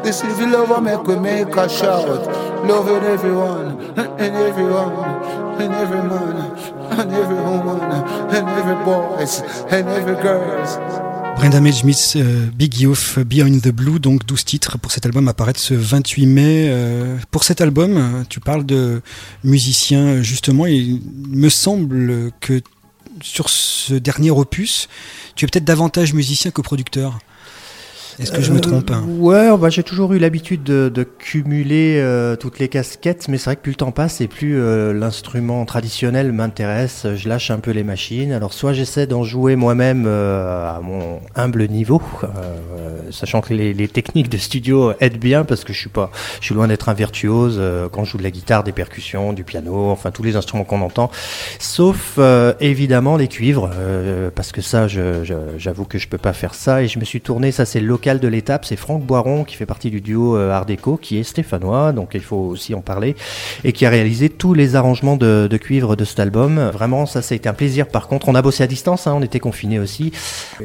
This 0.04 0.24
is 0.24 0.40
the 0.40 0.48
love 0.48 0.72
I 0.72 0.80
make 0.80 1.04
we 1.04 1.18
make 1.18 1.56
a 1.56 1.70
shout. 1.70 2.26
Loving 2.66 3.04
everyone 3.04 3.82
and 3.96 4.36
everyone 4.36 5.62
and 5.62 5.72
every 5.72 6.02
man 6.02 6.58
and 7.00 7.12
every 7.12 7.36
woman 7.36 7.80
and 8.34 8.50
every 8.50 8.86
boys 8.86 9.42
and 9.72 9.88
every 9.88 10.16
girls. 10.16 11.09
Brenda 11.40 11.62
Mae 11.62 11.72
Smith, 11.72 12.16
euh, 12.18 12.48
Big 12.54 12.82
Youth, 12.82 13.18
Beyond 13.20 13.60
the 13.60 13.70
Blue, 13.70 13.98
donc 14.02 14.26
12 14.26 14.44
titres 14.44 14.78
pour 14.78 14.92
cet 14.92 15.06
album 15.06 15.30
apparaître 15.30 15.62
ce 15.62 15.74
28 15.74 16.26
mai. 16.26 16.68
Euh, 16.68 17.16
pour 17.32 17.46
cet 17.46 17.62
album, 17.62 18.26
tu 18.28 18.42
parles 18.42 18.66
de 18.66 19.02
musiciens, 19.46 20.22
justement, 20.22 20.66
il 20.66 21.02
me 21.30 21.48
semble 21.48 22.34
que 22.42 22.62
sur 23.22 23.50
ce 23.50 23.94
dernier 23.94 24.32
opus, 24.32 24.90
tu 25.36 25.46
es 25.46 25.48
peut-être 25.48 25.64
davantage 25.64 26.14
musicien 26.14 26.52
que 26.52 26.60
producteur. 26.60 27.20
Est-ce 28.20 28.34
que 28.34 28.42
je 28.42 28.52
me 28.52 28.60
trompe 28.60 28.92
hein 28.92 29.06
Ouais, 29.08 29.48
bah, 29.58 29.70
j'ai 29.70 29.84
toujours 29.84 30.12
eu 30.12 30.20
l'habitude 30.20 30.62
de, 30.62 30.90
de, 30.94 31.04
cumuler 31.04 32.00
euh, 32.02 32.36
toutes 32.36 32.60
les 32.60 32.68
casquettes, 32.68 33.30
mais 33.30 33.38
c'est 33.38 33.46
vrai 33.46 33.56
que 33.56 33.62
plus 33.62 33.72
le 33.72 33.78
temps 33.78 33.94
passe 33.94 34.20
et 34.20 34.28
plus 34.28 34.60
euh, 34.60 34.92
l'instrument 34.92 35.64
traditionnel 35.64 36.34
m'intéresse, 36.34 37.08
je 37.16 37.30
lâche 37.30 37.50
un 37.50 37.60
peu 37.60 37.72
les 37.72 37.86
machines. 37.86 38.34
Alors 38.34 38.52
soit 38.52 38.74
j'essaie 38.74 39.08
d'en 39.08 39.24
jouer 39.24 39.56
moi-même 39.56 40.04
euh, 40.06 40.70
à 40.70 40.82
mon 40.82 41.22
humble 41.36 41.70
niveau, 41.70 42.02
sachant 43.10 43.40
que 43.40 43.54
les, 43.54 43.74
les, 43.74 43.88
techniques 43.88 44.30
de 44.30 44.38
studio 44.38 44.92
aident 45.00 45.18
bien 45.18 45.46
parce 45.46 45.64
que 45.64 45.72
je 45.72 45.80
suis 45.80 45.90
pas, 45.90 46.12
je 46.42 46.48
suis 46.48 46.56
loin 46.56 46.68
d'être 46.68 46.90
un 46.90 46.94
virtuose 46.94 47.62
quand 47.94 48.04
je 48.04 48.12
joue 48.12 48.18
de 48.18 48.24
la 48.24 48.32
guitare, 48.32 48.66
des 48.66 48.74
percussions, 48.74 49.32
du 49.32 49.46
piano, 49.46 49.92
enfin 49.92 50.12
tous 50.12 50.24
les 50.24 50.36
instruments 50.36 50.66
qu'on 50.66 50.82
entend, 50.82 51.10
sauf 51.58 52.20
évidemment 52.60 53.16
les 53.16 53.30
cuivres, 53.30 53.70
parce 54.36 54.52
que 54.52 54.62
ça, 54.62 54.90
j'avoue 54.90 55.84
je, 55.84 55.88
que 55.88 55.98
je 55.98 56.08
peux 56.10 56.18
pas 56.18 56.34
faire 56.34 56.54
ça 56.54 56.84
et 56.84 56.90
je 56.90 57.00
me 57.00 57.06
suis 57.06 57.22
tourné, 57.22 57.54
ça 57.54 57.66
c'est 57.66 57.80
local 57.80 58.09
de 58.18 58.28
l'étape, 58.28 58.66
c'est 58.66 58.76
Franck 58.76 59.04
Boiron 59.04 59.44
qui 59.44 59.56
fait 59.56 59.68
partie 59.68 59.92
du 59.92 60.02
duo 60.02 60.36
Art 60.38 60.66
Deco, 60.66 60.98
qui 60.98 61.20
est 61.20 61.24
stéphanois, 61.24 61.92
donc 61.92 62.12
il 62.16 62.22
faut 62.22 62.38
aussi 62.38 62.74
en 62.74 62.82
parler, 62.82 63.16
et 63.64 63.74
qui 63.74 63.86
a 63.86 63.90
réalisé 63.90 64.30
tous 64.30 64.54
les 64.54 64.76
arrangements 64.76 65.18
de, 65.18 65.48
de 65.50 65.58
cuivre 65.58 65.96
de 65.96 66.06
cet 66.06 66.20
album. 66.20 66.60
Vraiment, 66.74 67.06
ça, 67.06 67.22
ça 67.22 67.34
a 67.34 67.36
été 67.36 67.48
un 67.48 67.54
plaisir. 67.54 67.88
Par 67.88 68.08
contre, 68.08 68.30
on 68.30 68.36
a 68.36 68.42
bossé 68.42 68.64
à 68.64 68.68
distance, 68.68 69.06
hein, 69.06 69.14
on 69.16 69.22
était 69.22 69.40
confinés 69.40 69.80
aussi, 69.80 70.12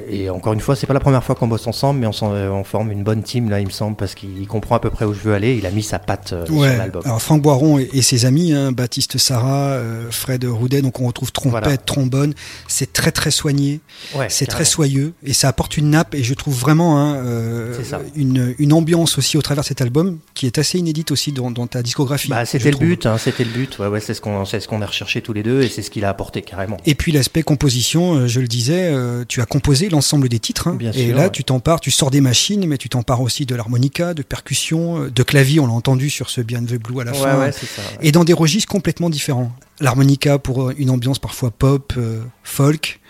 et 0.09 0.31
encore 0.31 0.53
une 0.53 0.61
fois, 0.61 0.77
c'est 0.77 0.87
pas 0.87 0.95
la 0.95 1.01
première 1.01 1.25
fois 1.25 1.35
qu'on 1.35 1.49
bosse 1.49 1.67
ensemble, 1.67 2.01
mais 2.01 2.07
on, 2.07 2.23
on, 2.23 2.65
forme 2.65 2.91
une 2.91 3.03
bonne 3.03 3.23
team 3.23 3.51
là, 3.51 3.61
il 3.61 3.67
me 3.67 3.73
semble, 3.73 3.97
parce 3.97 4.15
qu'il 4.15 4.47
comprend 4.47 4.77
à 4.77 4.81
peu 4.81 4.91
près 4.91 5.05
où 5.05 5.13
je 5.13 5.21
veux 5.21 5.35
aller. 5.35 5.57
Il 5.57 5.67
a 5.67 5.71
mis 5.71 5.83
sa 5.83 5.99
patte 5.99 6.33
euh, 6.33 6.47
ouais. 6.47 6.69
sur 6.71 6.79
l'album. 6.79 7.03
Alors 7.05 7.21
Franck 7.21 7.43
Boiron 7.43 7.79
et, 7.79 7.91
et 7.93 8.03
ses 8.03 8.25
amis, 8.25 8.53
hein, 8.53 8.73
Baptiste 8.73 9.19
Sarah, 9.19 9.73
euh, 9.73 10.11
Fred 10.11 10.45
Roudet, 10.45 10.83
donc 10.83 11.01
on 11.01 11.07
retrouve 11.07 11.33
trompette, 11.33 11.65
voilà. 11.65 11.77
trombone. 11.77 12.35
C'est 12.69 12.93
très 12.93 13.13
très 13.13 13.31
soigné, 13.31 13.81
ouais, 14.15 14.29
c'est 14.29 14.47
très 14.47 14.65
soyeux, 14.65 15.13
et 15.25 15.33
ça 15.33 15.49
apporte 15.49 15.77
une 15.77 15.91
nappe. 15.91 16.15
Et 16.15 16.23
je 16.23 16.35
trouve 16.35 16.55
vraiment 16.55 16.99
hein, 16.99 17.17
euh, 17.35 17.83
une, 18.15 18.55
une, 18.59 18.73
ambiance 18.73 19.19
aussi 19.19 19.37
au 19.37 19.43
travers 19.43 19.63
de 19.63 19.69
cet 19.69 19.81
album 19.81 20.19
qui 20.35 20.47
est 20.47 20.59
assez 20.59 20.79
inédite 20.79 21.11
aussi 21.11 21.33
dans, 21.33 21.51
dans 21.51 21.67
ta 21.67 21.83
discographie. 21.83 22.29
Bah, 22.29 22.45
c'était 22.45 22.71
le 22.71 22.77
but, 22.77 23.07
hein, 23.07 23.19
c'était 23.19 23.45
le 23.45 23.51
but. 23.51 23.79
Ouais, 23.79 23.89
ouais, 23.89 24.01
c'est 24.01 24.15
ce 24.15 24.21
qu'on, 24.21 24.45
ce 24.45 24.67
qu'on 24.67 24.83
a 24.83 24.87
recherché 24.87 25.21
tous 25.21 25.33
les 25.33 25.43
deux 25.43 25.63
et 25.63 25.69
c'est 25.69 25.83
ce 25.83 25.91
qu'il 25.91 26.05
a 26.05 26.09
apporté 26.09 26.43
carrément. 26.43 26.77
Et 26.87 26.95
puis 26.95 27.13
l'aspect 27.13 27.43
composition, 27.43 28.15
euh, 28.15 28.27
je 28.27 28.41
le 28.41 28.49
disais, 28.49 28.89
euh, 28.93 29.25
tu 29.27 29.41
as 29.41 29.47
composé 29.47 29.89
l'ensemble 29.89 30.29
des 30.29 30.39
titres. 30.39 30.69
Hein, 30.69 30.77
Bien 30.77 30.93
et 30.93 31.07
sûr, 31.07 31.17
là, 31.17 31.25
ouais. 31.25 31.31
tu 31.31 31.45
t'empares, 31.45 31.81
tu 31.81 31.91
sors 31.91 32.11
des 32.11 32.21
machines, 32.21 32.67
mais 32.67 32.79
tu 32.79 32.89
t'empares 32.89 33.21
aussi 33.21 33.47
de 33.47 33.55
l'harmonica, 33.55 34.15
de 34.15 34.23
percussion, 34.23 35.09
de 35.09 35.23
clavier. 35.23 35.61
On 35.61 35.67
l'a 35.67 35.73
entendu 35.73 36.11
sur 36.11 36.31
ce 36.31 36.41
Beyond 36.41 36.65
the 36.65 36.75
Blue 36.75 37.01
à 37.01 37.05
la 37.05 37.13
fin. 37.13 37.51
Ça, 37.53 37.83
et 38.01 38.13
dans 38.13 38.25
des 38.25 38.33
registres 38.33 38.71
complètement 38.71 39.11
différents. 39.11 39.53
L'harmonica 39.81 40.39
pour 40.39 40.71
une 40.71 40.91
ambiance 40.91 41.19
parfois 41.19 41.51
pop, 41.51 41.95
euh, 41.97 42.23
folk. 42.43 43.01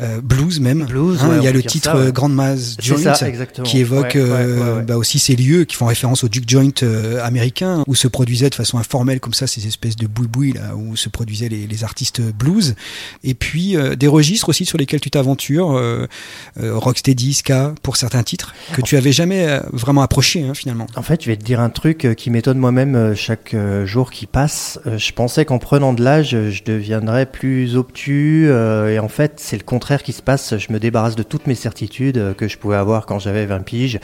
Euh, 0.00 0.20
blues 0.20 0.58
même. 0.58 0.86
Blues, 0.86 1.20
hein, 1.22 1.28
ouais, 1.28 1.36
il 1.38 1.44
y 1.44 1.46
a 1.46 1.52
le 1.52 1.62
ça, 1.62 1.68
titre 1.68 2.04
ouais. 2.06 2.12
Grand 2.12 2.28
Joint 2.28 3.14
ça, 3.14 3.30
qui 3.62 3.78
évoque 3.78 4.14
ouais, 4.14 4.22
euh, 4.24 4.80
bah 4.80 4.96
aussi 4.96 5.20
ces 5.20 5.36
lieux 5.36 5.64
qui 5.64 5.76
font 5.76 5.86
référence 5.86 6.24
au 6.24 6.28
Duke 6.28 6.48
Joint 6.48 6.70
euh, 6.82 7.24
américain 7.24 7.84
où 7.86 7.94
se 7.94 8.08
produisaient 8.08 8.50
de 8.50 8.56
façon 8.56 8.78
informelle 8.78 9.20
comme 9.20 9.34
ça 9.34 9.46
ces 9.46 9.68
espèces 9.68 9.94
de 9.94 10.08
boui-boui 10.08 10.54
là 10.54 10.74
où 10.74 10.96
se 10.96 11.08
produisaient 11.08 11.48
les, 11.48 11.68
les 11.68 11.84
artistes 11.84 12.20
blues 12.20 12.74
et 13.22 13.34
puis 13.34 13.76
euh, 13.76 13.94
des 13.94 14.08
registres 14.08 14.48
aussi 14.48 14.64
sur 14.64 14.78
lesquels 14.78 15.00
tu 15.00 15.10
t'aventures 15.10 15.76
euh, 15.76 16.08
rocksteady 16.56 17.34
ska 17.34 17.74
pour 17.82 17.96
certains 17.96 18.24
titres 18.24 18.54
que 18.72 18.82
tu 18.82 18.96
avais 18.96 19.12
jamais 19.12 19.46
euh, 19.46 19.60
vraiment 19.72 20.02
approché 20.02 20.42
hein, 20.42 20.54
finalement. 20.54 20.86
En 20.96 21.02
fait, 21.02 21.22
je 21.22 21.30
vais 21.30 21.36
te 21.36 21.44
dire 21.44 21.60
un 21.60 21.70
truc 21.70 22.14
qui 22.16 22.30
m'étonne 22.30 22.58
moi-même 22.58 22.94
euh, 22.96 23.14
chaque 23.14 23.54
euh, 23.54 23.86
jour 23.86 24.10
qui 24.10 24.26
passe. 24.26 24.80
Je 24.96 25.12
pensais 25.12 25.44
qu'en 25.44 25.58
prenant 25.58 25.92
de 25.92 26.02
l'âge, 26.02 26.30
je 26.30 26.62
deviendrais 26.64 27.26
plus 27.26 27.76
obtus 27.76 28.48
et 28.48 28.98
en 28.98 29.08
fait, 29.08 29.34
c'est 29.36 29.56
le 29.56 29.62
contraire 29.62 29.83
contraire 29.84 30.02
qui 30.02 30.14
se 30.14 30.22
passe. 30.22 30.56
Je 30.56 30.72
me 30.72 30.80
débarrasse 30.80 31.14
de 31.14 31.22
toutes 31.22 31.46
mes 31.46 31.54
certitudes 31.54 32.34
que 32.38 32.48
je 32.48 32.56
pouvais 32.56 32.76
avoir 32.76 33.04
quand 33.04 33.18
j'avais 33.18 33.44
20 33.44 33.60
piges. 33.64 34.00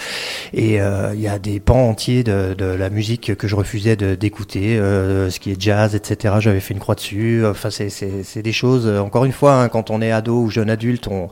Et 0.53 0.74
il 0.74 1.20
y 1.20 1.26
a 1.26 1.39
des 1.39 1.59
pans 1.59 1.89
entiers 1.89 2.22
de, 2.22 2.55
la 2.59 2.91
musique 2.91 3.35
que 3.35 3.49
je 3.49 3.57
refusais 3.57 3.97
d'écouter, 3.97 4.76
ce 4.76 5.41
qui 5.41 5.53
est 5.53 5.59
jazz, 5.59 5.95
etc. 5.95 6.35
J'avais 6.41 6.61
fait 6.61 6.74
une 6.74 6.81
croix 6.81 6.97
dessus. 6.97 7.47
Enfin, 7.47 7.70
c'est 7.70 8.43
des 8.43 8.53
choses. 8.53 8.87
Encore 8.87 9.24
une 9.24 9.33
fois, 9.33 9.55
hein, 9.55 9.68
quand 9.70 9.89
on 9.89 10.03
est 10.03 10.12
ado 10.12 10.43
ou 10.43 10.51
jeune 10.51 10.68
adulte, 10.68 11.09
on, 11.09 11.31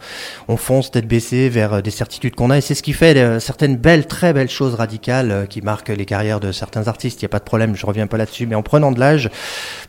on 0.49 0.57
fonce 0.57 0.91
tête 0.93 1.07
baissée 1.07 1.51
vers 1.51 1.83
des 1.83 1.91
certitudes 1.91 2.35
qu'on 2.35 2.49
a. 2.49 2.57
Et 2.57 2.63
c'est 2.63 2.75
ce 2.75 2.83
qui 2.83 2.95
fait 2.95 3.39
certaines 3.41 3.77
belles, 3.77 4.07
très 4.07 4.33
belles 4.33 4.49
choses 4.49 4.77
radicales 4.77 5.47
qui 5.51 5.61
marquent 5.61 5.91
les 5.91 6.07
carrières 6.07 6.41
de 6.41 6.53
certains 6.53 6.89
artistes. 6.89 7.21
Il 7.21 7.27
n'y 7.27 7.29
a 7.29 7.35
pas 7.37 7.41
de 7.41 7.45
problème. 7.45 7.77
Je 7.77 7.85
reviens 7.85 8.07
pas 8.07 8.17
là-dessus. 8.17 8.47
Mais 8.47 8.55
en 8.55 8.63
prenant 8.63 8.93
de 8.93 8.99
l'âge, 8.99 9.29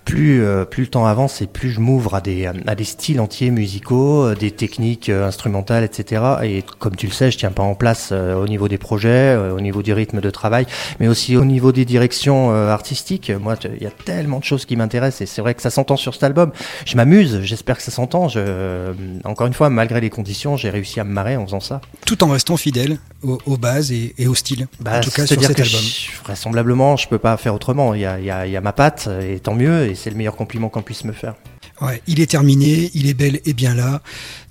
plus 0.03 0.39
le 0.41 0.87
temps 0.87 1.05
avance 1.05 1.41
et 1.41 1.47
plus 1.47 1.69
je 1.69 1.79
m'ouvre 1.79 2.15
à 2.15 2.19
des 2.19 2.45
à 2.45 2.75
des 2.75 2.83
styles 2.83 3.21
entiers 3.21 3.51
musicaux, 3.51 4.25
euh, 4.25 4.35
des 4.49 4.55
techniques 4.55 5.09
euh, 5.09 5.27
instrumentales, 5.27 5.83
etc. 5.83 6.21
Et 6.43 6.63
comme 6.79 6.95
tu 6.95 7.07
le 7.07 7.13
sais, 7.13 7.31
je 7.31 7.37
tiens 7.37 7.51
pas 7.51 7.63
en 7.63 7.75
place 7.75 8.09
euh, 8.11 8.35
au 8.35 8.47
niveau 8.47 8.67
des 8.67 8.77
projets, 8.77 9.35
au 9.35 9.59
niveau 9.61 9.81
du 9.81 9.93
rythme 9.93 10.21
de 10.21 10.29
travail, 10.29 10.65
mais 10.99 11.07
aussi 11.07 11.37
au 11.37 11.45
niveau 11.45 11.71
des 11.71 11.85
directions 11.85 12.51
artistiques. 12.51 13.31
Moi, 13.39 13.55
il 13.75 13.83
y 13.83 13.87
a 13.87 13.91
tellement 13.91 14.39
de 14.39 14.43
choses 14.43 14.65
qui 14.65 14.75
m'intéressent 14.75 15.21
et 15.21 15.25
c'est 15.25 15.41
vrai 15.41 15.53
que 15.53 15.61
ça 15.61 15.69
s'entend 15.69 15.97
sur 15.97 16.13
cet 16.13 16.23
album. 16.23 16.51
Je 16.85 16.95
m'amuse, 16.95 17.41
j'espère 17.43 17.77
que 17.77 17.83
ça 17.83 17.91
s'entend. 17.91 18.27
Je... 18.27 18.93
Encore 19.23 19.47
une 19.47 19.53
fois, 19.53 19.69
malgré 19.69 20.01
les 20.01 20.09
conditions, 20.09 20.57
j'ai 20.57 20.69
réussi 20.69 20.99
à 20.99 21.03
me 21.03 21.11
marrer 21.11 21.37
en 21.37 21.45
faisant 21.45 21.59
ça. 21.59 21.81
Tout 22.05 22.23
en 22.23 22.29
restant 22.29 22.57
fidèle 22.57 22.97
aux, 23.23 23.57
bases 23.57 23.91
et, 23.91 24.13
et, 24.17 24.27
au 24.27 24.35
style. 24.35 24.67
Bah, 24.79 24.97
en 24.97 25.01
tout 25.01 25.11
cas, 25.11 25.25
sur 25.25 25.41
cet 25.41 25.59
album. 25.59 25.81
vraisemblablement, 26.23 26.97
je 26.97 27.07
peux 27.07 27.19
pas 27.19 27.35
faire 27.37 27.53
autrement. 27.53 27.93
Il 27.93 28.01
y 28.01 28.05
a, 28.05 28.19
y 28.19 28.57
a 28.57 28.61
ma 28.61 28.73
patte 28.73 29.09
et 29.21 29.39
tant 29.39 29.55
mieux. 29.55 29.87
Et 29.87 29.95
c'est 29.95 30.09
le 30.09 30.15
meilleur 30.15 30.35
compliment 30.35 30.69
qu'on 30.69 30.81
puisse 30.81 31.03
me 31.03 31.13
faire. 31.13 31.35
Ouais, 31.81 32.01
il 32.07 32.19
est 32.19 32.29
terminé, 32.29 32.91
il 32.93 33.07
est 33.07 33.13
bel 33.13 33.39
et 33.45 33.53
bien 33.53 33.73
là. 33.73 34.01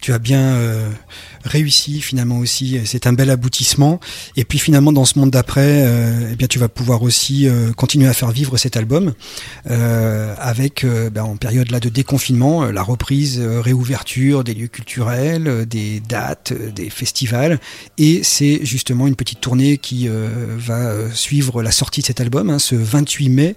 Tu 0.01 0.13
as 0.13 0.19
bien 0.19 0.41
euh, 0.41 0.91
réussi 1.49 2.01
finalement 2.01 2.39
aussi. 2.39 2.81
C'est 2.85 3.07
un 3.07 3.13
bel 3.13 3.31
aboutissement. 3.31 4.01
Et 4.37 4.45
puis 4.45 4.59
finalement 4.59 4.93
dans 4.93 5.05
ce 5.05 5.19
monde 5.19 5.31
d'après, 5.31 5.85
euh, 5.87 6.31
eh 6.33 6.37
bien 6.37 6.47
tu 6.47 6.59
vas 6.59 6.69
pouvoir 6.69 7.03
aussi 7.03 7.49
euh, 7.49 7.73
continuer 7.73 8.09
à 8.09 8.13
faire 8.13 8.31
vivre 8.31 8.57
cet 8.57 8.77
album 8.77 9.13
avec 10.39 10.85
ben, 11.13 11.23
en 11.23 11.37
période 11.37 11.71
là 11.71 11.81
de 11.81 11.89
déconfinement, 11.89 12.65
la 12.67 12.83
reprise, 12.83 13.41
réouverture 13.41 14.45
des 14.45 14.55
lieux 14.55 14.69
culturels, 14.69 15.67
des 15.67 16.01
dates, 16.01 16.53
des 16.53 16.91
festivals. 16.91 17.59
Et 17.99 18.23
c'est 18.23 18.61
justement 18.65 19.07
une 19.07 19.17
petite 19.17 19.41
tournée 19.41 19.79
qui 19.79 20.09
va 20.09 21.11
suivre 21.13 21.63
la 21.63 21.71
sortie 21.71 22.01
de 22.01 22.07
cet 22.07 22.21
album, 22.21 22.51
hein, 22.51 22.59
ce 22.59 22.75
28 22.75 23.29
mai 23.29 23.57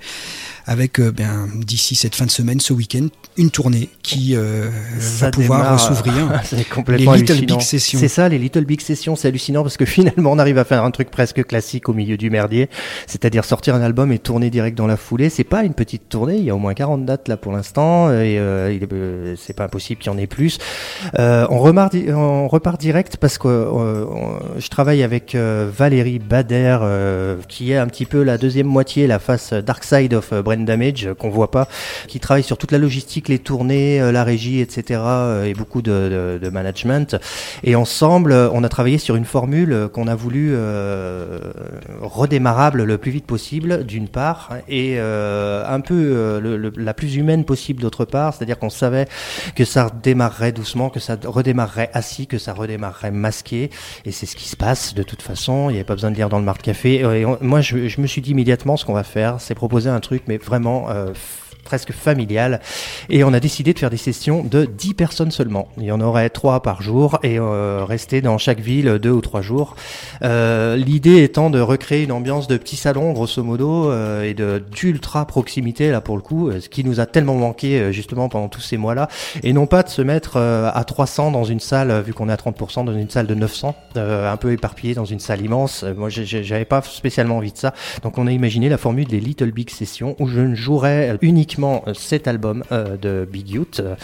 avec 0.66 1.00
euh, 1.00 1.12
ben, 1.12 1.50
d'ici 1.56 1.96
cette 1.96 2.16
fin 2.16 2.26
de 2.26 2.32
semaine, 2.32 2.60
ce 2.60 2.74
week-end, 2.74 3.08
une 3.38 3.52
tournée 3.52 3.90
qui 4.04 4.36
euh, 4.36 4.70
va 5.20 5.32
pouvoir 5.32 5.80
s'ouvrir. 5.80 6.42
les 6.88 6.98
Little 6.98 7.46
Big 7.46 7.62
C'est 7.82 8.08
ça, 8.08 8.30
les 8.30 8.38
Little 8.38 8.66
Big 8.66 8.82
Sessions, 8.82 9.16
c'est 9.16 9.28
hallucinant 9.28 9.64
parce 9.64 9.78
que 9.78 9.86
finalement 9.86 10.32
on 10.32 10.40
arrive 10.40 10.58
à 10.58 10.64
faire 10.64 10.84
un 10.84 10.92
truc 10.92 11.12
presque 11.12 11.46
classique 11.46 11.90
au 11.90 11.94
milieu 11.94 12.18
du 12.18 12.30
merdier, 12.30 12.70
c'est-à-dire 13.08 13.46
sortir 13.46 13.76
un 13.76 13.82
album 13.82 14.12
et 14.12 14.20
tourner 14.20 14.50
direct 14.50 14.78
dans 14.78 14.88
la 14.88 14.98
foulée. 14.98 15.30
C'est 15.30 15.44
pas 15.44 15.64
une 15.64 15.74
petite 15.74 16.10
tournée, 16.10 16.38
il 16.38 16.44
y 16.44 16.50
a 16.50 16.56
au 16.56 16.60
moins 16.60 16.74
40 16.74 17.06
dates 17.06 17.28
là 17.28 17.38
pour 17.38 17.52
l'instant 17.52 18.12
et 18.12 18.38
euh, 18.40 18.78
euh, 18.92 19.36
c'est 19.38 19.56
pas 19.56 19.66
impossible 19.66 20.02
qu'il 20.02 20.12
y 20.12 20.16
en 20.16 20.18
ait 20.18 20.28
plus. 20.28 20.58
Euh, 21.20 21.46
on, 21.50 21.60
repart, 21.60 21.96
on 22.10 22.48
repart 22.48 22.80
direct 22.80 23.18
parce 23.18 23.38
que 23.38 23.68
je 24.58 24.68
travaille 24.70 25.04
avec 25.04 25.36
Valérie 25.36 26.20
Bader 26.20 26.78
qui 27.48 27.72
est 27.72 27.78
un 27.78 27.88
petit 27.88 28.06
peu 28.06 28.24
la 28.24 28.38
deuxième 28.38 28.68
moitié, 28.68 29.08
la 29.08 29.20
face 29.20 29.54
dark 29.54 29.84
side 29.84 30.14
of 30.14 30.34
Brain 30.34 30.58
Damage 30.58 31.10
qu'on 31.18 31.30
voit 31.30 31.52
pas, 31.52 31.68
qui 32.08 32.20
travaille 32.20 32.44
sur 32.44 32.58
toute 32.58 32.72
la 32.72 32.78
logistique, 32.78 33.28
les 33.28 33.40
tournées, 33.40 34.02
euh, 34.02 34.12
la 34.12 34.24
régie, 34.24 34.60
etc. 34.60 35.00
Euh, 35.04 35.46
et 35.46 35.54
beaucoup 35.54 35.82
de, 35.82 36.40
management. 36.52 37.16
Et 37.64 37.76
ensemble, 37.76 38.32
euh, 38.32 38.50
on 38.54 38.64
a 38.64 38.70
travaillé 38.70 38.98
sur 38.98 39.16
une 39.16 39.26
formule 39.26 39.90
qu'on 39.94 40.08
a 40.08 40.16
voulu 40.16 40.56
redémarrable 42.02 42.84
le 42.84 42.98
plus 42.98 43.12
vite 43.12 43.26
possible, 43.26 43.86
d'une 43.86 44.08
part, 44.08 44.50
et 44.68 45.00
un 45.00 45.80
peu 45.82 46.72
la 46.78 46.94
plus 46.94 47.16
humaine 47.16 47.46
possible 47.46 47.82
d'autre 47.82 48.06
part. 48.06 48.34
C'est-à-dire 48.34 48.60
qu'on 48.60 48.70
savait 48.70 49.08
que 49.56 49.66
ça 49.66 49.86
redémarrerait 49.86 50.52
doucement, 50.52 50.90
que 50.90 51.00
ça 51.00 51.18
redémarrerait 51.24 51.90
assis, 51.94 52.28
que 52.28 52.38
ça 52.38 52.54
redémarrerait 52.54 53.12
masqué. 53.12 53.70
Et 54.06 54.12
c'est 54.12 54.26
ce 54.26 54.36
qui 54.36 54.48
se 54.48 54.56
passe 54.56 54.94
de 54.94 55.04
toute 55.04 55.22
façon. 55.22 55.70
Il 55.70 55.74
n'y 55.74 55.78
avait 55.80 55.86
pas 55.86 55.96
besoin 55.96 56.12
de 56.12 56.16
lire 56.16 56.30
dans 56.30 56.40
le 56.40 56.46
Marc 56.46 56.62
Café. 56.62 57.02
Et 57.02 57.26
moi, 57.42 57.62
je, 57.62 57.88
je 57.88 58.02
me 58.02 58.08
suis 58.08 58.22
dit 58.22 58.32
immédiatement 58.32 58.78
ce 58.78 58.86
qu'on 58.86 58.94
va 58.94 59.04
faire, 59.04 59.40
c'est 59.40 59.56
proposer 59.56 59.90
un 59.90 60.00
truc, 60.00 60.24
mais 60.28 60.38
vraiment 60.38 60.90
euh, 60.90 61.12
presque 61.72 61.94
familiale. 61.94 62.60
Et 63.10 63.24
on 63.24 63.32
a 63.32 63.40
décidé 63.40 63.74
de 63.74 63.80
faire 63.80 63.90
des 63.90 63.96
sessions 63.96 64.44
de 64.44 64.66
10 64.66 64.94
personnes 64.94 65.32
seulement. 65.32 65.70
Il 65.78 65.86
y 65.86 65.92
en 65.94 66.02
aurait 66.02 66.30
3 66.30 66.62
par 66.64 66.82
jour 66.82 67.18
et 67.24 67.40
euh, 67.40 67.86
rester 67.86 68.20
dans 68.20 68.38
chaque 68.38 68.60
ville 68.60 69.00
2 69.00 69.10
ou 69.10 69.22
3 69.22 69.42
jours. 69.42 69.78
Euh, 70.22 70.76
L'idée 70.76 71.24
étant 71.24 71.50
de 71.50 71.62
recréer 71.62 72.04
une 72.04 72.12
ambiance 72.12 72.50
de 72.50 72.58
petit 72.58 72.76
salon, 72.76 73.14
grosso 73.14 73.42
modo, 73.42 73.90
euh, 73.90 74.24
et 74.24 74.34
d'ultra 74.34 75.26
proximité, 75.26 75.92
là 75.92 76.02
pour 76.02 76.18
le 76.18 76.22
coup, 76.22 76.52
ce 76.60 76.68
qui 76.68 76.84
nous 76.84 77.00
a 77.00 77.06
tellement 77.06 77.36
manqué 77.36 77.80
euh, 77.80 77.92
justement 77.94 78.28
pendant 78.28 78.50
tous 78.50 78.60
ces 78.60 78.76
mois-là. 78.76 79.08
Et 79.44 79.54
non 79.54 79.66
pas 79.66 79.82
de 79.84 79.90
se 79.90 80.02
mettre 80.02 80.34
euh, 80.36 80.70
à 80.74 80.84
300 80.84 81.32
dans 81.32 81.46
une 81.46 81.62
salle, 81.62 82.02
vu 82.02 82.14
qu'on 82.14 82.28
est 82.28 82.34
à 82.34 82.36
30%, 82.36 82.84
dans 82.84 82.94
une 82.94 83.10
salle 83.10 83.28
de 83.28 83.36
900, 83.36 83.76
un 83.96 84.38
peu 84.38 84.52
éparpillé 84.52 84.94
dans 84.94 85.06
une 85.06 85.22
salle 85.22 85.42
immense. 85.42 85.86
Moi, 85.96 86.10
j'avais 86.10 86.66
pas 86.66 86.82
spécialement 86.82 87.38
envie 87.38 87.54
de 87.54 87.58
ça. 87.58 87.74
Donc 88.04 88.18
on 88.18 88.28
a 88.28 88.32
imaginé 88.34 88.68
la 88.68 88.78
formule 88.78 89.08
des 89.08 89.22
Little 89.22 89.52
Big 89.52 89.70
Sessions 89.70 90.16
où 90.20 90.28
je 90.28 90.42
ne 90.42 90.56
jouerais 90.56 91.18
uniquement 91.22 91.61
euh, 91.64 91.94
cet 91.94 92.28
album 92.28 92.64
euh, 92.72 92.98
de 92.98 93.28
Big 93.30 93.50
Youth 93.50 93.80
euh, 93.80 93.96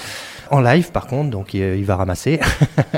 en 0.50 0.62
live 0.62 0.92
par 0.92 1.08
contre, 1.08 1.30
donc 1.30 1.54
il, 1.54 1.84
va 1.84 1.96
ramasser. 1.98 2.40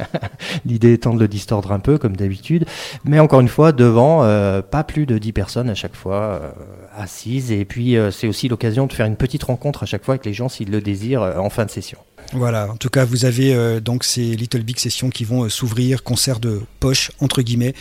L'idée 0.66 0.94
étant 0.94 1.14
de 1.14 1.20
le 1.20 1.28
distordre 1.28 1.72
un 1.72 1.80
peu 1.80 1.98
comme 1.98 2.16
d'habitude, 2.16 2.66
mais 3.06 3.20
encore 3.20 3.40
une 3.40 3.48
fois 3.48 3.72
devant 3.72 4.20
pas 4.62 4.84
plus 4.84 5.08
de 5.08 5.18
10 5.18 5.34
personnes 5.34 5.70
à 5.70 5.74
chaque 5.74 5.96
fois 5.96 6.42
assises 7.00 7.52
et 7.52 7.66
puis 7.66 7.96
c'est 8.12 8.28
aussi 8.28 8.48
l'occasion 8.48 8.88
de 8.88 8.94
faire 8.94 9.06
une 9.06 9.16
petite 9.16 9.44
rencontre 9.44 9.84
à 9.84 9.86
chaque 9.86 10.04
fois 10.04 10.16
avec 10.16 10.26
les 10.26 10.34
gens 10.34 10.50
s'ils 10.50 10.72
le 10.72 10.82
désirent 10.82 11.22
en 11.22 11.50
fin 11.50 11.66
de 11.66 11.72
session. 11.72 12.00
Voilà, 12.34 12.72
en 12.72 12.78
tout 12.78 12.90
cas, 12.90 13.06
vous 13.06 13.26
avez 13.26 13.56
euh, 13.56 13.80
donc 13.80 14.04
ces 14.04 14.22
Little 14.22 14.62
Big 14.62 14.78
Sessions 14.78 15.10
qui 15.10 15.24
vont 15.24 15.46
euh, 15.46 15.50
s'ouvrir, 15.50 16.04
concert 16.04 16.40
de 16.40 16.62
poche, 16.80 17.10
entre 17.20 17.42
guillemets, 17.42 17.74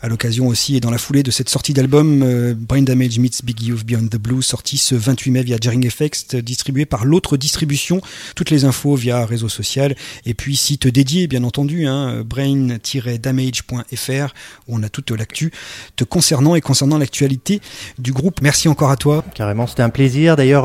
à 0.00 0.08
l'occasion 0.08 0.46
aussi 0.46 0.76
et 0.76 0.80
dans 0.80 0.92
la 0.92 0.98
foulée 0.98 1.24
de 1.24 1.32
cette 1.32 1.48
sortie 1.48 1.72
d'album 1.72 2.22
euh, 2.22 2.54
Brain 2.56 2.82
Damage 2.82 3.18
Meets 3.18 3.42
Big 3.42 3.60
Youth 3.60 3.84
Beyond 3.84 4.06
the 4.06 4.16
Blue, 4.16 4.42
sorti 4.42 4.78
ce 4.78 4.94
28 4.94 5.30
mai 5.32 5.42
via 5.42 5.56
Jarring 5.60 5.84
Effects, 5.84 6.36
distribué 6.36 6.86
par 6.86 7.04
l'autre 7.04 7.36
distribution. 7.36 8.00
Toutes 8.36 8.50
les 8.50 8.64
infos 8.64 8.94
via 8.94 9.26
réseau 9.26 9.48
social 9.48 9.96
et 10.24 10.34
puis 10.34 10.54
site 10.54 10.86
dédié, 10.86 11.26
bien 11.26 11.42
entendu, 11.42 11.88
hein, 11.88 12.22
brain-damage.fr, 12.24 14.34
où 14.68 14.76
on 14.76 14.84
a 14.84 14.88
toute 14.88 15.10
l'actu 15.10 15.50
te 15.96 16.04
concernant 16.04 16.54
et 16.54 16.60
concernant 16.60 16.98
l'actualité 16.98 17.60
du 17.98 18.12
groupe. 18.12 18.40
Merci 18.40 18.65
encore 18.68 18.90
à 18.90 18.96
toi. 18.96 19.24
Carrément, 19.34 19.66
c'était 19.66 19.82
un 19.82 19.90
plaisir. 19.90 20.36
D'ailleurs, 20.36 20.64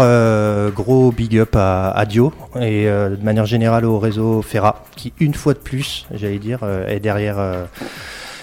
gros 0.72 1.12
big 1.12 1.38
up 1.38 1.56
à, 1.56 1.91
à 1.91 2.06
Dio 2.06 2.34
et 2.60 2.86
de 2.86 3.24
manière 3.24 3.45
générale 3.45 3.86
au 3.86 3.99
réseau 3.99 4.41
Ferra, 4.41 4.84
qui 4.95 5.14
une 5.20 5.34
fois 5.34 5.54
de 5.54 5.60
plus, 5.60 6.06
j'allais 6.14 6.39
dire, 6.39 6.60
euh, 6.64 6.88
est 6.88 6.99
derrière 6.99 7.39
euh, 7.39 7.66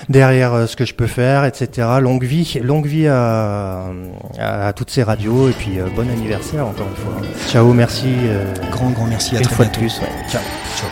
derrière 0.08 0.54
euh, 0.54 0.66
ce 0.66 0.76
que 0.76 0.84
je 0.84 0.94
peux 0.94 1.06
faire, 1.06 1.44
etc. 1.44 1.86
Longue 2.00 2.24
vie, 2.24 2.58
longue 2.62 2.86
vie 2.86 3.08
à, 3.08 3.86
à, 4.38 4.72
toutes 4.72 4.90
ces 4.90 5.02
radios 5.02 5.48
et 5.48 5.52
puis 5.52 5.78
bon 5.94 6.08
anniversaire 6.08 6.66
encore 6.66 6.86
une 6.88 6.96
fois. 6.96 7.28
Ciao, 7.48 7.72
merci. 7.72 8.14
grand 8.70 8.90
grand 8.90 9.06
merci 9.06 9.36
à 9.36 9.40
une 9.40 9.44
très 9.44 9.54
fois 9.54 9.64
de 9.66 9.76
plus. 9.76 10.00
Ciao. 10.30 10.42
Ciao. 10.76 10.88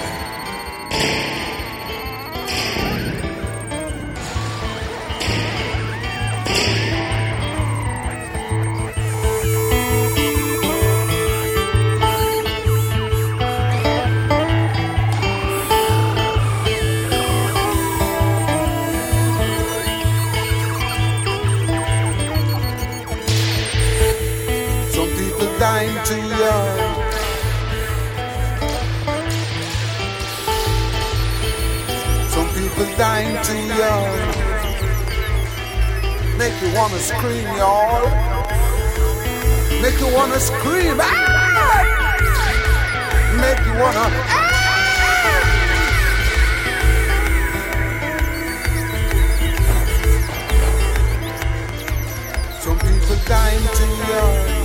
Wanna 36.97 37.09
scream, 37.09 37.47
y'all. 37.57 38.09
Make 39.83 40.01
you 40.01 40.09
wanna 40.15 40.41
scream. 40.41 40.97
Ah! 40.99 42.17
Make 43.37 43.61
you 43.67 43.75
wanna. 43.75 44.09
Ah! 44.09 44.53
Some 52.61 52.79
people 52.79 53.17
dying 53.27 53.69
too 53.75 53.97
young. 54.11 54.56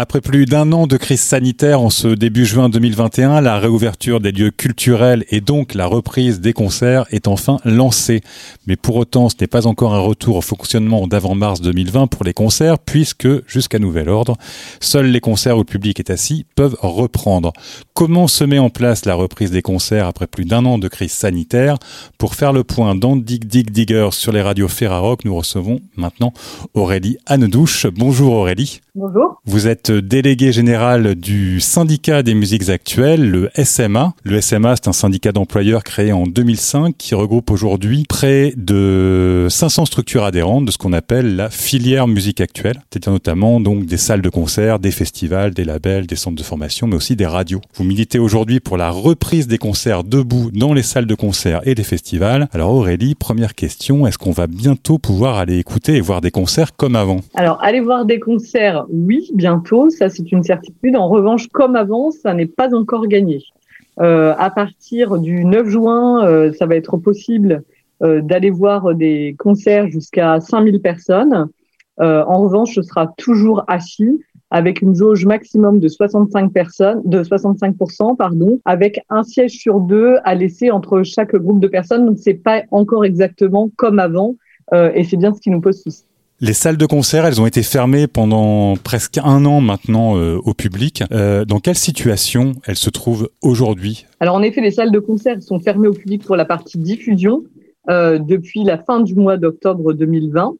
Après 0.00 0.20
plus 0.20 0.46
d'un 0.46 0.70
an 0.70 0.86
de 0.86 0.96
crise 0.96 1.20
sanitaire 1.20 1.80
en 1.80 1.90
ce 1.90 2.06
début 2.06 2.46
juin 2.46 2.68
2021, 2.68 3.40
la 3.40 3.58
réouverture 3.58 4.20
des 4.20 4.30
lieux 4.30 4.52
culturels 4.52 5.24
et 5.28 5.40
donc 5.40 5.74
la 5.74 5.86
reprise 5.86 6.38
des 6.38 6.52
concerts 6.52 7.04
est 7.10 7.26
enfin 7.26 7.56
lancée. 7.64 8.20
Mais 8.68 8.76
pour 8.76 8.94
autant, 8.94 9.28
ce 9.28 9.34
n'est 9.40 9.48
pas 9.48 9.66
encore 9.66 9.94
un 9.94 9.98
retour 9.98 10.36
au 10.36 10.40
fonctionnement 10.40 11.08
d'avant-mars 11.08 11.60
2020 11.62 12.06
pour 12.06 12.22
les 12.22 12.32
concerts, 12.32 12.78
puisque, 12.78 13.26
jusqu'à 13.48 13.80
nouvel 13.80 14.08
ordre, 14.08 14.36
seuls 14.78 15.10
les 15.10 15.18
concerts 15.18 15.56
où 15.56 15.62
le 15.62 15.64
public 15.64 15.98
est 15.98 16.10
assis 16.10 16.46
peuvent 16.54 16.76
reprendre. 16.78 17.52
Comment 17.92 18.28
se 18.28 18.44
met 18.44 18.60
en 18.60 18.70
place 18.70 19.04
la 19.04 19.16
reprise 19.16 19.50
des 19.50 19.62
concerts 19.62 20.06
après 20.06 20.28
plus 20.28 20.44
d'un 20.44 20.64
an 20.64 20.78
de 20.78 20.86
crise 20.86 21.10
sanitaire? 21.10 21.76
Pour 22.18 22.36
faire 22.36 22.52
le 22.52 22.62
point 22.62 22.94
dans 22.94 23.16
Dig 23.16 23.48
Dig 23.48 23.72
Digger 23.72 24.10
sur 24.12 24.30
les 24.30 24.42
radios 24.42 24.68
Ferrarock, 24.68 25.24
nous 25.24 25.34
recevons 25.34 25.80
maintenant 25.96 26.32
Aurélie 26.74 27.18
Annedouche. 27.26 27.88
Bonjour 27.88 28.34
Aurélie. 28.34 28.80
Bonjour. 28.94 29.40
Vous 29.44 29.66
êtes 29.66 29.87
délégué 29.90 30.52
général 30.52 31.14
du 31.14 31.60
syndicat 31.60 32.22
des 32.22 32.34
musiques 32.34 32.68
actuelles, 32.68 33.30
le 33.30 33.50
SMA. 33.62 34.14
Le 34.24 34.40
SMA, 34.40 34.76
c'est 34.76 34.88
un 34.88 34.92
syndicat 34.92 35.32
d'employeurs 35.32 35.84
créé 35.84 36.12
en 36.12 36.26
2005 36.26 36.94
qui 36.96 37.14
regroupe 37.14 37.50
aujourd'hui 37.50 38.04
près 38.08 38.52
de 38.56 39.46
500 39.50 39.86
structures 39.86 40.24
adhérentes 40.24 40.66
de 40.66 40.70
ce 40.70 40.78
qu'on 40.78 40.92
appelle 40.92 41.36
la 41.36 41.50
filière 41.50 42.06
musique 42.06 42.40
actuelle, 42.40 42.80
c'est-à-dire 42.90 43.12
notamment 43.12 43.60
donc 43.60 43.86
des 43.86 43.96
salles 43.96 44.22
de 44.22 44.30
concert, 44.30 44.78
des 44.78 44.90
festivals, 44.90 45.52
des 45.52 45.64
labels, 45.64 46.06
des 46.06 46.16
centres 46.16 46.36
de 46.36 46.42
formation, 46.42 46.86
mais 46.86 46.96
aussi 46.96 47.16
des 47.16 47.26
radios. 47.26 47.60
Vous 47.74 47.84
militez 47.84 48.18
aujourd'hui 48.18 48.60
pour 48.60 48.76
la 48.76 48.90
reprise 48.90 49.46
des 49.46 49.58
concerts 49.58 50.04
debout 50.04 50.50
dans 50.52 50.72
les 50.72 50.82
salles 50.82 51.06
de 51.06 51.14
concert 51.14 51.60
et 51.64 51.74
des 51.74 51.84
festivals. 51.84 52.48
Alors 52.52 52.72
Aurélie, 52.72 53.14
première 53.14 53.54
question, 53.54 54.06
est-ce 54.06 54.18
qu'on 54.18 54.32
va 54.32 54.46
bientôt 54.46 54.98
pouvoir 54.98 55.38
aller 55.38 55.58
écouter 55.58 55.94
et 55.94 56.00
voir 56.00 56.20
des 56.20 56.30
concerts 56.30 56.74
comme 56.76 56.96
avant? 56.96 57.20
Alors, 57.34 57.62
aller 57.62 57.80
voir 57.80 58.04
des 58.04 58.18
concerts, 58.18 58.84
oui, 58.90 59.30
bientôt, 59.34 59.77
ça 59.90 60.08
c'est 60.08 60.30
une 60.32 60.42
certitude. 60.42 60.96
En 60.96 61.08
revanche, 61.08 61.48
comme 61.48 61.76
avant, 61.76 62.10
ça 62.10 62.34
n'est 62.34 62.46
pas 62.46 62.74
encore 62.74 63.06
gagné. 63.06 63.42
Euh, 64.00 64.34
à 64.38 64.50
partir 64.50 65.18
du 65.18 65.44
9 65.44 65.68
juin, 65.68 66.24
euh, 66.24 66.52
ça 66.52 66.66
va 66.66 66.76
être 66.76 66.96
possible 66.98 67.64
euh, 68.02 68.20
d'aller 68.20 68.50
voir 68.50 68.94
des 68.94 69.34
concerts 69.38 69.88
jusqu'à 69.88 70.40
5000 70.40 70.80
personnes. 70.80 71.48
En 72.00 72.42
revanche, 72.42 72.76
ce 72.76 72.82
sera 72.82 73.12
toujours 73.18 73.64
assis 73.66 74.20
avec 74.50 74.82
une 74.82 74.94
jauge 74.94 75.26
maximum 75.26 75.80
de 75.80 75.88
65 75.88 76.52
personnes, 76.52 77.02
de 77.04 77.24
65%, 77.24 78.16
pardon, 78.16 78.60
avec 78.64 79.00
un 79.10 79.24
siège 79.24 79.58
sur 79.58 79.80
deux 79.80 80.18
à 80.22 80.36
laisser 80.36 80.70
entre 80.70 81.02
chaque 81.02 81.34
groupe 81.34 81.58
de 81.58 81.66
personnes. 81.66 82.06
Donc, 82.06 82.18
c'est 82.20 82.34
pas 82.34 82.62
encore 82.70 83.04
exactement 83.04 83.68
comme 83.74 83.98
avant, 83.98 84.36
et 84.72 85.02
c'est 85.02 85.16
bien 85.16 85.34
ce 85.34 85.40
qui 85.40 85.50
nous 85.50 85.60
pose 85.60 85.82
souci. 85.82 86.04
Les 86.40 86.52
salles 86.52 86.76
de 86.76 86.86
concert, 86.86 87.26
elles 87.26 87.40
ont 87.40 87.46
été 87.46 87.64
fermées 87.64 88.06
pendant 88.06 88.76
presque 88.76 89.18
un 89.18 89.44
an 89.44 89.60
maintenant 89.60 90.16
euh, 90.16 90.38
au 90.44 90.54
public. 90.54 91.02
Euh, 91.10 91.44
dans 91.44 91.58
quelle 91.58 91.74
situation 91.74 92.52
elles 92.64 92.76
se 92.76 92.90
trouvent 92.90 93.28
aujourd'hui? 93.42 94.06
Alors 94.20 94.36
en 94.36 94.42
effet, 94.42 94.60
les 94.60 94.70
salles 94.70 94.92
de 94.92 95.00
concert 95.00 95.42
sont 95.42 95.58
fermées 95.58 95.88
au 95.88 95.94
public 95.94 96.24
pour 96.24 96.36
la 96.36 96.44
partie 96.44 96.78
diffusion 96.78 97.42
euh, 97.90 98.18
depuis 98.20 98.62
la 98.62 98.78
fin 98.78 99.00
du 99.00 99.16
mois 99.16 99.36
d'octobre 99.36 99.92
2020. 99.92 100.54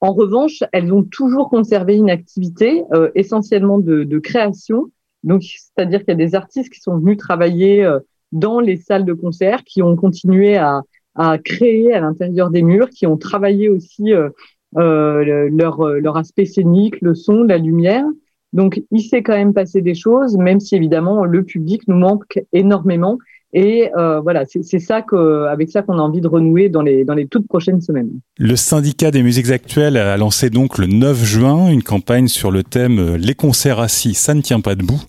En 0.00 0.12
revanche, 0.14 0.64
elles 0.72 0.92
ont 0.92 1.02
toujours 1.02 1.50
conservé 1.50 1.94
une 1.96 2.10
activité 2.10 2.84
euh, 2.92 3.10
essentiellement 3.14 3.78
de, 3.78 4.04
de, 4.04 4.18
création. 4.18 4.90
Donc, 5.24 5.42
c'est-à-dire 5.42 6.00
qu'il 6.00 6.08
y 6.08 6.12
a 6.12 6.26
des 6.26 6.34
artistes 6.34 6.72
qui 6.72 6.80
sont 6.80 6.96
venus 6.96 7.18
travailler 7.18 7.84
euh, 7.84 8.00
dans 8.32 8.60
les 8.60 8.76
salles 8.76 9.04
de 9.04 9.12
concert, 9.12 9.62
qui 9.64 9.82
ont 9.82 9.94
continué 9.96 10.56
à, 10.56 10.80
à 11.14 11.36
créer 11.38 11.92
à 11.92 12.00
l'intérieur 12.00 12.50
des 12.50 12.62
murs, 12.62 12.88
qui 12.88 13.06
ont 13.06 13.18
travaillé 13.18 13.68
aussi 13.68 14.14
euh, 14.14 14.30
leur, 14.72 15.84
leur 15.84 16.16
aspect 16.16 16.46
scénique, 16.46 17.00
le 17.00 17.14
son, 17.14 17.42
la 17.42 17.58
lumière. 17.58 18.04
Donc, 18.52 18.82
il 18.90 19.02
s'est 19.02 19.22
quand 19.22 19.36
même 19.36 19.54
passé 19.54 19.80
des 19.80 19.94
choses, 19.94 20.36
même 20.36 20.60
si 20.60 20.74
évidemment 20.74 21.24
le 21.24 21.44
public 21.44 21.82
nous 21.86 21.96
manque 21.96 22.40
énormément. 22.52 23.18
Et 23.52 23.90
euh, 23.96 24.20
voilà, 24.20 24.44
c'est 24.46 24.78
ça 24.78 25.02
que, 25.02 25.46
avec 25.46 25.70
ça 25.70 25.82
qu'on 25.82 25.98
a 25.98 26.02
envie 26.02 26.20
de 26.20 26.28
renouer 26.28 26.68
dans 26.68 26.82
les, 26.82 27.04
dans 27.04 27.14
les 27.14 27.26
toutes 27.26 27.48
prochaines 27.48 27.80
semaines. 27.80 28.10
Le 28.38 28.54
syndicat 28.54 29.10
des 29.10 29.22
musiques 29.22 29.50
actuelles 29.50 29.96
a 29.96 30.16
lancé 30.16 30.50
donc 30.50 30.78
le 30.78 30.86
9 30.86 31.24
juin 31.24 31.68
une 31.68 31.82
campagne 31.82 32.28
sur 32.28 32.52
le 32.52 32.62
thème 32.62 32.98
euh, 32.98 33.16
Les 33.16 33.34
concerts 33.34 33.80
assis, 33.80 34.14
ça 34.14 34.34
ne 34.34 34.40
tient 34.40 34.60
pas 34.60 34.76
debout, 34.76 35.00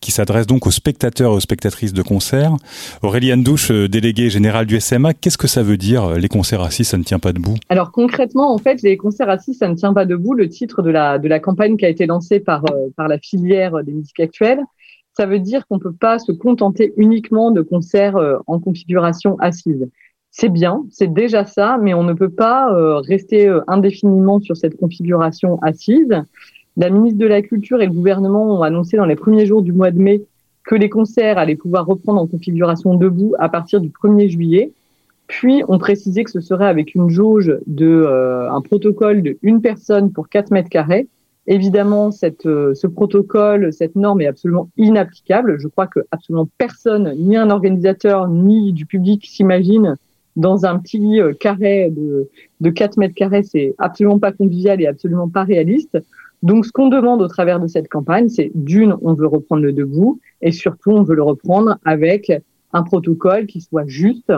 qui 0.00 0.12
s'adresse 0.12 0.46
donc 0.46 0.66
aux 0.66 0.70
spectateurs 0.70 1.32
et 1.32 1.34
aux 1.34 1.40
spectatrices 1.40 1.92
de 1.92 2.02
concerts. 2.02 2.54
Aurélie 3.02 3.28
Douche, 3.42 3.72
euh, 3.72 3.88
déléguée 3.88 4.30
générale 4.30 4.66
du 4.66 4.78
SMA, 4.78 5.14
qu'est-ce 5.14 5.38
que 5.38 5.48
ça 5.48 5.64
veut 5.64 5.76
dire 5.76 6.10
les 6.12 6.28
concerts 6.28 6.62
assis, 6.62 6.84
ça 6.84 6.98
ne 6.98 7.02
tient 7.02 7.18
pas 7.18 7.32
debout? 7.32 7.56
Alors 7.68 7.90
concrètement, 7.90 8.54
en 8.54 8.58
fait, 8.58 8.80
les 8.82 8.96
concerts 8.96 9.28
assis, 9.28 9.54
ça 9.54 9.68
ne 9.68 9.74
tient 9.74 9.92
pas 9.92 10.06
debout, 10.06 10.34
le 10.34 10.48
titre 10.48 10.82
de 10.82 10.90
la, 10.90 11.18
de 11.18 11.26
la 11.26 11.40
campagne 11.40 11.76
qui 11.76 11.84
a 11.84 11.88
été 11.88 12.06
lancée 12.06 12.38
par, 12.38 12.64
par 12.96 13.08
la 13.08 13.18
filière 13.18 13.82
des 13.82 13.92
musiques 13.92 14.20
actuelles 14.20 14.60
ça 15.18 15.26
veut 15.26 15.40
dire 15.40 15.66
qu'on 15.66 15.76
ne 15.76 15.80
peut 15.80 15.92
pas 15.92 16.20
se 16.20 16.30
contenter 16.30 16.94
uniquement 16.96 17.50
de 17.50 17.60
concerts 17.60 18.16
euh, 18.16 18.38
en 18.46 18.60
configuration 18.60 19.36
assise. 19.40 19.88
C'est 20.30 20.48
bien, 20.48 20.84
c'est 20.92 21.12
déjà 21.12 21.44
ça, 21.44 21.76
mais 21.82 21.92
on 21.92 22.04
ne 22.04 22.12
peut 22.12 22.30
pas 22.30 22.72
euh, 22.72 22.98
rester 22.98 23.48
euh, 23.48 23.60
indéfiniment 23.66 24.38
sur 24.38 24.56
cette 24.56 24.76
configuration 24.76 25.58
assise. 25.60 26.14
La 26.76 26.88
ministre 26.90 27.18
de 27.18 27.26
la 27.26 27.42
Culture 27.42 27.82
et 27.82 27.86
le 27.86 27.92
gouvernement 27.92 28.58
ont 28.58 28.62
annoncé 28.62 28.96
dans 28.96 29.06
les 29.06 29.16
premiers 29.16 29.44
jours 29.44 29.62
du 29.62 29.72
mois 29.72 29.90
de 29.90 29.98
mai 29.98 30.22
que 30.64 30.76
les 30.76 30.88
concerts 30.88 31.36
allaient 31.36 31.56
pouvoir 31.56 31.86
reprendre 31.86 32.22
en 32.22 32.28
configuration 32.28 32.94
debout 32.94 33.34
à 33.40 33.48
partir 33.48 33.80
du 33.80 33.88
1er 33.88 34.28
juillet. 34.28 34.72
Puis, 35.26 35.64
on 35.66 35.78
précisait 35.78 36.22
que 36.22 36.30
ce 36.30 36.40
serait 36.40 36.68
avec 36.68 36.94
une 36.94 37.08
jauge 37.08 37.58
de 37.66 38.06
un 38.50 38.60
protocole 38.60 39.22
de 39.22 39.36
une 39.42 39.60
personne 39.60 40.12
pour 40.12 40.28
4 40.28 40.52
mètres 40.52 40.70
carrés 40.70 41.08
Évidemment, 41.50 42.10
cette, 42.10 42.44
euh, 42.44 42.74
ce 42.74 42.86
protocole, 42.86 43.72
cette 43.72 43.96
norme 43.96 44.20
est 44.20 44.26
absolument 44.26 44.68
inapplicable. 44.76 45.58
Je 45.58 45.66
crois 45.66 45.86
que 45.86 46.00
absolument 46.10 46.46
personne, 46.58 47.14
ni 47.16 47.38
un 47.38 47.48
organisateur, 47.48 48.28
ni 48.28 48.74
du 48.74 48.84
public 48.84 49.24
s'imagine 49.26 49.96
dans 50.36 50.66
un 50.66 50.78
petit 50.78 51.22
euh, 51.22 51.32
carré 51.32 51.90
de, 51.90 52.28
de 52.60 52.70
4 52.70 52.98
mètres 52.98 53.14
carrés. 53.14 53.44
C'est 53.44 53.74
absolument 53.78 54.18
pas 54.18 54.30
convivial 54.30 54.82
et 54.82 54.86
absolument 54.86 55.30
pas 55.30 55.44
réaliste. 55.44 55.96
Donc, 56.42 56.66
ce 56.66 56.70
qu'on 56.70 56.88
demande 56.88 57.22
au 57.22 57.28
travers 57.28 57.60
de 57.60 57.66
cette 57.66 57.88
campagne, 57.88 58.28
c'est 58.28 58.52
d'une, 58.54 58.94
on 59.00 59.14
veut 59.14 59.26
reprendre 59.26 59.62
le 59.62 59.72
debout 59.72 60.20
et 60.42 60.52
surtout, 60.52 60.90
on 60.90 61.02
veut 61.02 61.16
le 61.16 61.22
reprendre 61.22 61.78
avec 61.86 62.30
un 62.74 62.82
protocole 62.82 63.46
qui 63.46 63.62
soit 63.62 63.86
juste, 63.86 64.30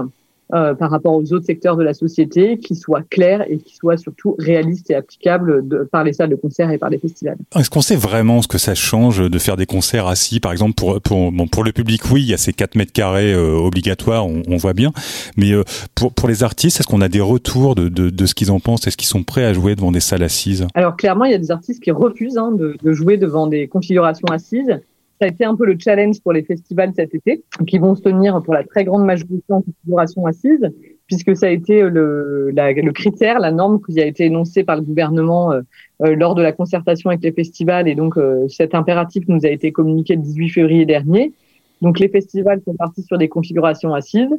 euh, 0.55 0.75
par 0.75 0.91
rapport 0.91 1.15
aux 1.15 1.33
autres 1.33 1.47
secteurs 1.47 1.77
de 1.77 1.83
la 1.83 1.95
société, 1.95 2.59
qui 2.59 2.75
soit 2.75 3.03
clair 3.09 3.45
et 3.49 3.59
qui 3.59 3.77
soit 3.77 3.97
surtout 3.97 4.37
réaliste 4.39 4.91
et 4.91 4.95
applicable 4.95 5.67
de, 5.67 5.89
par 5.91 6.05
les 6.05 6.13
salles 6.13 6.31
de 6.31 6.37
concert 6.37 6.71
et 6.71 6.79
par 6.79 6.91
les 6.91 6.99
festivals. 6.99 7.37
Est-ce 7.57 7.71
qu'on 7.71 7.81
sait 7.81 7.97
vraiment 7.97 8.43
ce 8.43 8.49
que 8.49 8.59
ça 8.59 8.75
change 8.75 9.19
de 9.19 9.39
faire 9.39 9.57
des 9.57 9.67
concerts 9.67 10.07
assis, 10.07 10.41
par 10.41 10.53
exemple 10.53 10.75
pour 10.75 11.01
pour 11.01 11.33
bon, 11.33 11.47
pour 11.47 11.65
le 11.65 11.73
public, 11.73 12.03
oui, 12.11 12.23
il 12.23 12.29
y 12.29 12.35
a 12.35 12.39
ces 12.39 12.53
4 12.53 12.75
mètres 12.75 12.93
carrés 12.93 13.33
euh, 13.33 13.53
obligatoires, 13.55 14.27
on, 14.27 14.43
on, 14.49 14.57
voit 14.57 14.73
bien, 14.73 14.93
mais 15.37 15.53
euh, 15.53 15.63
pour 15.95 16.13
pour 16.13 16.29
les 16.29 16.43
artistes, 16.43 16.81
est-ce 16.81 16.87
qu'on 16.87 17.01
a 17.01 17.09
des 17.09 17.21
retours 17.21 17.75
de, 17.75 17.89
de, 17.89 18.11
de 18.11 18.27
ce 18.27 18.35
qu'ils 18.35 18.51
en 18.51 18.61
pensent? 18.61 18.87
Est-ce 18.87 18.97
qu'ils 18.97 19.09
sont 19.09 19.23
prêts 19.23 19.45
à 19.45 19.53
jouer 19.53 19.75
devant 19.75 19.93
des 19.93 20.01
salles 20.01 20.23
assises? 20.23 20.67
Alors 20.75 20.97
clairement, 20.97 21.25
il 21.25 21.33
y 21.33 21.35
a 21.35 21.39
des 21.39 21.51
artistes 21.51 21.83
qui 21.83 21.91
refusent 21.91 22.39
hein, 22.39 22.53
de, 22.53 22.77
de 22.83 22.93
jouer 22.93 23.17
devant 23.17 23.47
des 23.47 23.69
configurations 23.69 24.29
assises 24.29 24.81
ça 25.21 25.27
a 25.27 25.29
été 25.29 25.45
un 25.45 25.55
peu 25.55 25.66
le 25.66 25.77
challenge 25.79 26.21
pour 26.23 26.33
les 26.33 26.43
festivals 26.43 26.93
cet 26.97 27.14
été, 27.14 27.45
qui 27.66 27.79
vont 27.79 27.95
se 27.95 28.01
tenir 28.01 28.43
pour 28.43 28.55
la 28.55 28.64
très 28.64 28.85
grande 28.85 29.05
majorité 29.05 29.45
en 29.51 29.61
configuration 29.61 30.25
assise, 30.25 30.71
puisque 31.07 31.37
ça 31.37 31.47
a 31.47 31.51
été 31.51 31.83
le, 31.83 32.93
critère, 32.95 33.39
la 33.39 33.53
norme 33.53 33.81
qui 33.83 34.01
a 34.01 34.07
été 34.07 34.25
énoncée 34.25 34.64
par 34.64 34.77
le 34.77 34.83
gouvernement 34.83 35.53
euh, 35.53 35.61
euh, 36.03 36.14
lors 36.14 36.35
de 36.35 36.41
la 36.41 36.53
concertation 36.53 37.11
avec 37.11 37.23
les 37.23 37.33
festivals. 37.33 37.87
Et 37.87 37.95
donc, 37.95 38.16
euh, 38.16 38.49
cet 38.49 38.75
impératif 38.75 39.25
nous 39.29 39.45
a 39.45 39.51
été 39.51 39.73
communiqué 39.73 40.16
le 40.16 40.23
18 40.23 40.49
février 40.49 40.87
dernier. 40.87 41.35
Donc, 41.83 41.99
les 41.99 42.09
festivals 42.09 42.62
sont 42.64 42.75
partis 42.75 43.03
sur 43.03 43.18
des 43.18 43.29
configurations 43.29 43.93
assises 43.93 44.35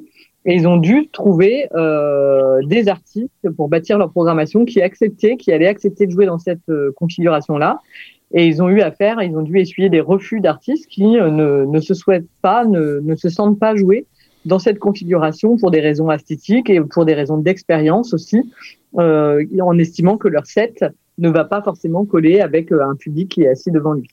et 0.45 0.55
ils 0.55 0.67
ont 0.67 0.77
dû 0.77 1.09
trouver 1.11 1.67
des 2.67 2.87
artistes 2.87 3.49
pour 3.55 3.67
bâtir 3.69 3.99
leur 3.99 4.11
programmation 4.11 4.65
qui 4.65 4.81
acceptaient, 4.81 5.37
qui 5.37 5.51
allaient 5.51 5.67
accepter 5.67 6.07
de 6.07 6.11
jouer 6.11 6.25
dans 6.25 6.39
cette 6.39 6.71
configuration-là. 6.95 7.79
Et 8.33 8.47
ils 8.47 8.61
ont 8.61 8.69
eu 8.69 8.81
à 8.81 8.91
faire, 8.91 9.21
ils 9.21 9.35
ont 9.35 9.41
dû 9.41 9.59
essuyer 9.59 9.89
des 9.89 9.99
refus 9.99 10.39
d'artistes 10.39 10.87
qui 10.87 11.17
euh, 11.17 11.29
ne, 11.29 11.65
ne, 11.65 11.79
se 11.79 11.93
souhaitent 11.93 12.29
pas, 12.41 12.65
ne, 12.65 12.99
ne, 13.01 13.15
se 13.15 13.29
sentent 13.29 13.59
pas 13.59 13.75
jouer 13.75 14.05
dans 14.45 14.59
cette 14.59 14.79
configuration 14.79 15.57
pour 15.57 15.71
des 15.71 15.81
raisons 15.81 16.09
esthétiques 16.11 16.69
et 16.69 16.81
pour 16.81 17.05
des 17.05 17.13
raisons 17.13 17.37
d'expérience 17.37 18.13
aussi, 18.13 18.41
euh, 18.97 19.43
en 19.61 19.77
estimant 19.77 20.17
que 20.17 20.27
leur 20.27 20.45
set 20.45 20.83
ne 21.17 21.29
va 21.29 21.43
pas 21.43 21.61
forcément 21.61 22.05
coller 22.05 22.39
avec 22.39 22.71
euh, 22.71 22.83
un 22.83 22.95
public 22.95 23.29
qui 23.29 23.43
est 23.43 23.49
assis 23.49 23.71
devant 23.71 23.93
lui. 23.93 24.07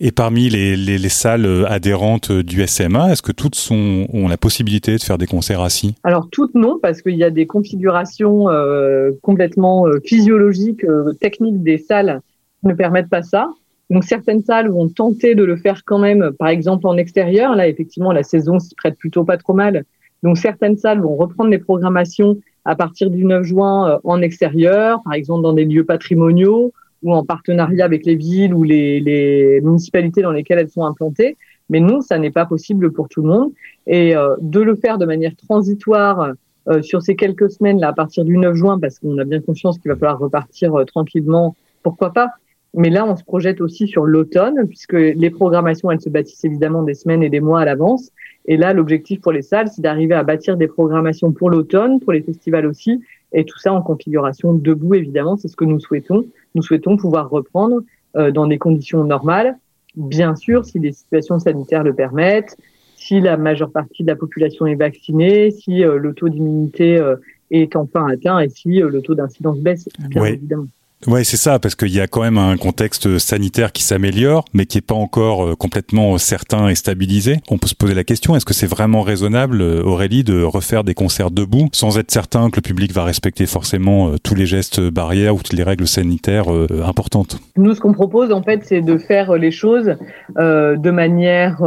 Et 0.00 0.12
parmi 0.12 0.48
les, 0.48 0.76
les, 0.76 0.98
les 0.98 1.08
salles 1.08 1.66
adhérentes 1.68 2.30
du 2.30 2.64
SMA, 2.66 3.12
est-ce 3.12 3.22
que 3.22 3.32
toutes 3.32 3.56
sont, 3.56 4.06
ont 4.12 4.28
la 4.28 4.36
possibilité 4.36 4.92
de 4.96 5.02
faire 5.02 5.18
des 5.18 5.26
concerts 5.26 5.60
assis? 5.60 5.96
Alors 6.04 6.28
toutes 6.30 6.54
non, 6.54 6.78
parce 6.80 7.02
qu'il 7.02 7.16
y 7.16 7.24
a 7.24 7.30
des 7.30 7.46
configurations 7.46 8.48
euh, 8.48 9.10
complètement 9.22 9.86
physiologiques, 10.04 10.84
euh, 10.84 11.12
techniques 11.14 11.62
des 11.62 11.78
salles 11.78 12.20
qui 12.60 12.68
ne 12.68 12.74
permettent 12.74 13.10
pas 13.10 13.22
ça. 13.22 13.50
Donc 13.90 14.04
certaines 14.04 14.42
salles 14.42 14.68
vont 14.68 14.88
tenter 14.88 15.34
de 15.34 15.44
le 15.44 15.56
faire 15.56 15.82
quand 15.84 15.98
même, 15.98 16.32
par 16.38 16.48
exemple 16.48 16.86
en 16.86 16.96
extérieur. 16.96 17.54
Là, 17.54 17.68
effectivement, 17.68 18.12
la 18.12 18.22
saison 18.22 18.58
s'y 18.58 18.74
prête 18.74 18.98
plutôt 18.98 19.24
pas 19.24 19.36
trop 19.36 19.54
mal. 19.54 19.84
Donc 20.22 20.38
certaines 20.38 20.76
salles 20.76 21.00
vont 21.00 21.16
reprendre 21.16 21.50
les 21.50 21.58
programmations 21.58 22.38
à 22.64 22.76
partir 22.76 23.10
du 23.10 23.24
9 23.24 23.44
juin 23.44 24.00
en 24.04 24.22
extérieur, 24.22 25.02
par 25.04 25.12
exemple 25.12 25.42
dans 25.42 25.52
des 25.52 25.66
lieux 25.66 25.84
patrimoniaux 25.84 26.72
ou 27.02 27.12
en 27.12 27.24
partenariat 27.24 27.84
avec 27.84 28.06
les 28.06 28.16
villes 28.16 28.54
ou 28.54 28.62
les, 28.62 29.00
les 29.00 29.60
municipalités 29.60 30.22
dans 30.22 30.32
lesquelles 30.32 30.60
elles 30.60 30.70
sont 30.70 30.84
implantées. 30.84 31.36
Mais 31.68 31.80
non, 31.80 32.00
ça 32.00 32.18
n'est 32.18 32.30
pas 32.30 32.46
possible 32.46 32.90
pour 32.90 33.10
tout 33.10 33.20
le 33.20 33.28
monde. 33.28 33.52
Et 33.86 34.14
de 34.40 34.60
le 34.60 34.74
faire 34.76 34.96
de 34.96 35.04
manière 35.04 35.36
transitoire 35.36 36.32
euh, 36.66 36.80
sur 36.80 37.02
ces 37.02 37.14
quelques 37.14 37.50
semaines 37.50 37.78
là 37.78 37.88
à 37.88 37.92
partir 37.92 38.24
du 38.24 38.38
9 38.38 38.54
juin 38.54 38.78
parce 38.80 38.98
qu'on 38.98 39.18
a 39.18 39.24
bien 39.24 39.40
conscience 39.40 39.78
qu'il 39.78 39.90
va 39.90 39.98
falloir 39.98 40.18
repartir 40.18 40.74
euh, 40.74 40.84
tranquillement 40.84 41.54
pourquoi 41.82 42.14
pas 42.14 42.30
mais 42.74 42.90
là 42.90 43.06
on 43.06 43.16
se 43.16 43.24
projette 43.24 43.60
aussi 43.60 43.86
sur 43.86 44.04
l'automne 44.04 44.66
puisque 44.66 44.92
les 44.92 45.30
programmations 45.30 45.90
elles 45.90 46.00
se 46.00 46.08
bâtissent 46.08 46.44
évidemment 46.44 46.82
des 46.82 46.94
semaines 46.94 47.22
et 47.22 47.30
des 47.30 47.40
mois 47.40 47.60
à 47.60 47.64
l'avance. 47.64 48.10
Et 48.46 48.56
là 48.56 48.72
l'objectif 48.72 49.20
pour 49.20 49.32
les 49.32 49.42
salles 49.42 49.68
c'est 49.68 49.82
d'arriver 49.82 50.14
à 50.14 50.22
bâtir 50.22 50.56
des 50.56 50.68
programmations 50.68 51.32
pour 51.32 51.50
l'automne 51.50 52.00
pour 52.00 52.12
les 52.12 52.22
festivals 52.22 52.66
aussi. 52.66 53.00
Et 53.32 53.44
tout 53.44 53.58
ça 53.58 53.72
en 53.72 53.82
configuration 53.82 54.54
debout 54.54 54.94
évidemment. 54.94 55.36
C'est 55.36 55.48
ce 55.48 55.56
que 55.56 55.64
nous 55.64 55.80
souhaitons. 55.80 56.26
Nous 56.54 56.62
souhaitons 56.62 56.96
pouvoir 56.96 57.30
reprendre 57.30 57.82
euh, 58.16 58.30
dans 58.30 58.46
des 58.46 58.58
conditions 58.58 59.04
normales. 59.04 59.58
Bien 59.96 60.36
sûr 60.36 60.64
si 60.64 60.78
les 60.78 60.92
situations 60.92 61.38
sanitaires 61.38 61.82
le 61.82 61.94
permettent 61.94 62.56
si 63.04 63.20
la 63.20 63.36
majeure 63.36 63.70
partie 63.70 64.02
de 64.02 64.08
la 64.08 64.16
population 64.16 64.66
est 64.66 64.76
vaccinée, 64.76 65.50
si 65.50 65.84
euh, 65.84 65.98
le 65.98 66.14
taux 66.14 66.30
d'immunité 66.30 66.96
euh, 66.96 67.16
est 67.50 67.76
enfin 67.76 68.06
atteint 68.08 68.38
et 68.38 68.48
si 68.48 68.82
euh, 68.82 68.88
le 68.88 69.02
taux 69.02 69.14
d'incidence 69.14 69.58
baisse, 69.58 69.88
bien 70.08 70.24
évidemment. 70.24 70.68
Ouais, 71.06 71.22
c'est 71.22 71.36
ça, 71.36 71.58
parce 71.58 71.74
qu'il 71.74 71.94
y 71.94 72.00
a 72.00 72.06
quand 72.06 72.22
même 72.22 72.38
un 72.38 72.56
contexte 72.56 73.18
sanitaire 73.18 73.72
qui 73.72 73.82
s'améliore, 73.82 74.46
mais 74.54 74.64
qui 74.64 74.78
est 74.78 74.86
pas 74.86 74.94
encore 74.94 75.44
euh, 75.44 75.54
complètement 75.54 76.16
certain 76.16 76.68
et 76.68 76.74
stabilisé. 76.74 77.40
On 77.50 77.58
peut 77.58 77.66
se 77.66 77.74
poser 77.74 77.92
la 77.92 78.04
question 78.04 78.34
est-ce 78.34 78.46
que 78.46 78.54
c'est 78.54 78.66
vraiment 78.66 79.02
raisonnable, 79.02 79.60
euh, 79.60 79.82
Aurélie, 79.82 80.24
de 80.24 80.42
refaire 80.42 80.82
des 80.82 80.94
concerts 80.94 81.30
debout 81.30 81.68
sans 81.72 81.98
être 81.98 82.10
certain 82.10 82.48
que 82.48 82.56
le 82.56 82.62
public 82.62 82.90
va 82.92 83.04
respecter 83.04 83.44
forcément 83.44 84.08
euh, 84.08 84.16
tous 84.22 84.34
les 84.34 84.46
gestes 84.46 84.80
barrières 84.80 85.34
ou 85.34 85.38
toutes 85.42 85.52
les 85.52 85.62
règles 85.62 85.86
sanitaires 85.86 86.46
importantes? 86.86 87.38
Nous, 87.56 87.74
ce 87.74 87.80
qu'on 87.80 87.92
propose, 87.92 88.32
en 88.32 88.42
fait, 88.42 88.64
c'est 88.64 88.80
de 88.80 88.96
faire 88.96 89.34
les 89.34 89.50
choses 89.50 89.96
euh, 90.38 90.76
de 90.76 90.90
manière 90.90 91.62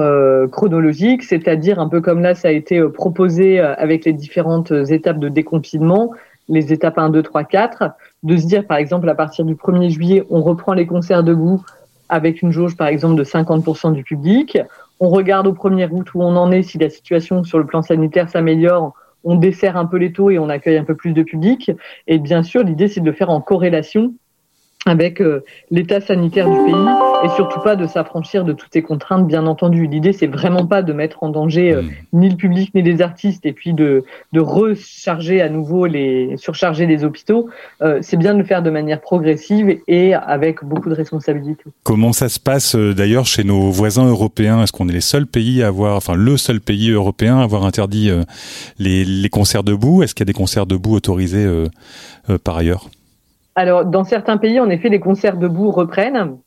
chronologique, 0.52 1.24
c'est-à-dire 1.24 1.80
un 1.80 1.90
peu 1.90 2.02
comme 2.02 2.22
là, 2.22 2.34
ça 2.34 2.48
a 2.48 2.52
été 2.52 2.82
proposé 2.90 3.60
avec 3.60 4.06
les 4.06 4.14
différentes 4.14 4.72
étapes 4.72 5.20
de 5.20 5.30
déconfinement 5.30 6.12
les 6.50 6.72
étapes 6.72 6.98
1, 6.98 7.10
2, 7.10 7.24
3, 7.24 7.44
4, 7.44 7.84
de 8.24 8.38
se 8.38 8.46
dire, 8.46 8.66
par 8.66 8.78
exemple, 8.78 9.08
à 9.10 9.16
partir 9.16 9.46
du 9.46 9.56
1er 9.56 9.90
juillet, 9.90 10.26
on 10.30 10.42
reprend 10.42 10.74
les 10.74 10.88
concerts 10.88 11.24
debout 11.24 11.64
avec 12.10 12.42
une 12.42 12.52
jauge, 12.52 12.78
par 12.78 12.88
exemple, 12.88 13.16
de 13.16 13.24
50% 13.24 13.94
du 13.94 14.04
public. 14.04 14.58
On 15.00 15.10
regarde 15.10 15.48
au 15.48 15.54
1er 15.54 15.90
août 15.92 16.08
où 16.16 16.24
on 16.24 16.36
en 16.36 16.52
est, 16.52 16.64
si 16.64 16.78
la 16.78 16.90
situation 16.90 17.44
sur 17.44 17.60
le 17.60 17.66
plan 17.66 17.82
sanitaire 17.82 18.30
s'améliore, 18.30 18.94
on 19.24 19.36
dessert 19.36 19.78
un 19.78 19.86
peu 19.86 19.98
les 19.98 20.14
taux 20.14 20.30
et 20.30 20.40
on 20.40 20.50
accueille 20.50 20.78
un 20.78 20.84
peu 20.84 20.96
plus 20.96 21.14
de 21.14 21.24
public. 21.24 21.72
Et 22.08 22.18
bien 22.18 22.44
sûr, 22.44 22.64
l'idée, 22.64 22.88
c'est 22.88 23.02
de 23.02 23.06
le 23.06 23.12
faire 23.12 23.30
en 23.30 23.42
corrélation 23.42 24.14
avec 24.86 25.22
euh, 25.22 25.44
l'état 25.72 26.02
sanitaire 26.02 26.50
du 26.50 26.58
pays 26.66 26.74
et 27.26 27.30
surtout 27.36 27.60
pas 27.62 27.76
de 27.76 27.88
s'affranchir 27.88 28.46
de 28.46 28.54
toutes 28.54 28.72
ces 28.72 28.82
contraintes, 28.82 29.28
bien 29.28 29.48
entendu. 29.48 29.88
L'idée, 29.88 30.14
c'est 30.14 30.28
vraiment 30.28 30.66
pas 30.66 30.84
de 30.84 30.94
mettre 30.94 31.24
en 31.24 31.30
danger 31.30 31.74
euh, 31.74 31.82
mm. 31.82 31.90
ni 32.14 32.30
le 32.30 32.36
public 32.36 32.74
ni 32.76 32.82
les 32.82 33.02
artistes 33.02 33.46
et 33.46 33.54
puis 33.54 33.74
de, 33.74 34.06
de 34.34 34.40
recharger 34.40 35.42
à 35.42 35.50
nouveau 35.50 35.86
les, 35.88 36.36
surcharger 36.38 36.86
les 36.86 37.04
hôpitaux. 37.04 37.50
Euh, 37.82 38.00
c'est 38.02 38.18
bien 38.18 38.34
de 38.34 38.40
le 38.40 38.46
faire 38.46 38.62
de 38.62 38.70
manière 38.70 39.02
progressive 39.02 39.78
et 39.88 40.14
avec 40.14 40.64
beaucoup 40.64 40.90
de 40.90 40.96
responsabilité. 40.96 41.64
Comment 41.84 42.14
ça 42.14 42.30
se 42.30 42.40
passe 42.40 42.76
d'ailleurs 42.76 43.26
chez 43.26 43.44
nos 43.44 43.72
voisins 43.72 44.08
européens? 44.08 44.62
Est-ce 44.64 44.72
qu'on 44.72 44.88
est 44.88 44.94
les 44.94 45.02
seuls 45.02 45.28
pays 45.28 45.64
à 45.64 45.68
avoir, 45.68 45.98
enfin 45.98 46.16
le 46.16 46.38
seul 46.38 46.62
pays 46.62 46.92
européen 46.92 47.40
à 47.40 47.44
avoir 47.44 47.66
interdit 47.66 48.12
les, 48.80 49.06
les 49.06 49.30
concerts 49.30 49.64
debout? 49.64 50.04
Est-ce 50.04 50.14
qu'il 50.14 50.22
y 50.22 50.28
a 50.30 50.32
des 50.32 50.34
concerts 50.34 50.66
debout 50.66 50.94
autorisés 50.94 51.48
par 52.44 52.58
ailleurs? 52.58 52.90
Alors, 53.58 53.86
dans 53.86 54.04
certains 54.04 54.38
pays, 54.38 54.60
en 54.60 54.70
effet, 54.70 54.88
les 54.88 55.00
concerts 55.00 55.36
debout 55.36 55.72
reprennent. 55.72 56.38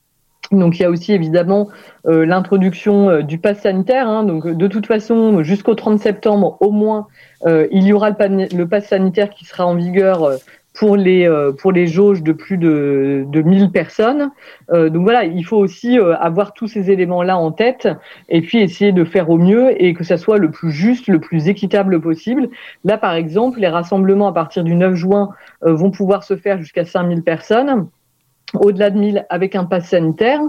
Donc, 0.53 0.79
il 0.79 0.83
y 0.83 0.85
a 0.85 0.91
aussi 0.91 1.13
évidemment 1.13 1.69
euh, 2.07 2.25
l'introduction 2.25 3.11
euh, 3.11 3.23
du 3.23 3.39
pass 3.39 3.63
sanitaire. 3.63 4.07
Hein. 4.09 4.23
Donc, 4.23 4.47
de 4.47 4.67
toute 4.69 4.87
façon, 4.87 5.43
jusqu'au 5.43 5.75
30 5.75 5.99
septembre, 5.99 6.57
au 6.61 6.71
moins, 6.71 7.09
euh, 7.47 7.67
il 7.73 7.83
y 7.83 7.93
aura 7.93 8.11
le, 8.11 8.57
le, 8.57 8.69
pass 8.69 8.87
sanitaire 8.87 9.31
qui 9.31 9.45
sera 9.45 9.67
en 9.67 9.75
vigueur 9.75 10.31
pour 10.81 10.97
les 10.97 11.29
euh, 11.29 11.53
pour 11.53 11.73
les 11.73 11.87
jauges 11.87 12.23
de 12.23 12.33
plus 12.33 12.57
de 12.57 13.27
de 13.29 13.43
1000 13.43 13.71
personnes. 13.71 14.31
Euh, 14.73 14.89
donc 14.89 15.03
voilà, 15.03 15.25
il 15.25 15.45
faut 15.45 15.59
aussi 15.59 15.99
euh, 15.99 16.17
avoir 16.17 16.55
tous 16.55 16.69
ces 16.69 16.91
éléments-là 16.91 17.37
en 17.37 17.53
tête 17.53 17.87
et 18.31 18.41
puis 18.41 18.61
essayer 18.61 18.91
de 18.91 19.05
faire 19.05 19.29
au 19.29 19.37
mieux 19.37 19.71
et 19.79 19.93
que 19.93 20.05
ça 20.05 20.17
soit 20.17 20.39
le 20.39 20.51
plus 20.51 20.73
juste, 20.73 21.07
le 21.07 21.21
plus 21.21 21.49
équitable 21.49 22.01
possible. 22.01 22.49
Là, 22.85 22.97
par 22.97 23.13
exemple, 23.13 23.61
les 23.61 23.69
rassemblements 23.69 24.29
à 24.29 24.33
partir 24.33 24.65
du 24.65 24.75
9 24.75 24.95
juin 24.95 25.29
vont 25.61 25.91
pouvoir 25.91 26.25
se 26.25 26.35
faire 26.35 26.59
jusqu'à 26.59 26.87
5000 26.87 27.25
personnes, 27.25 27.89
au-delà 28.55 28.89
de 28.89 28.99
1000 28.99 29.27
avec 29.29 29.57
un 29.57 29.65
pass 29.65 29.89
sanitaire. 29.89 30.41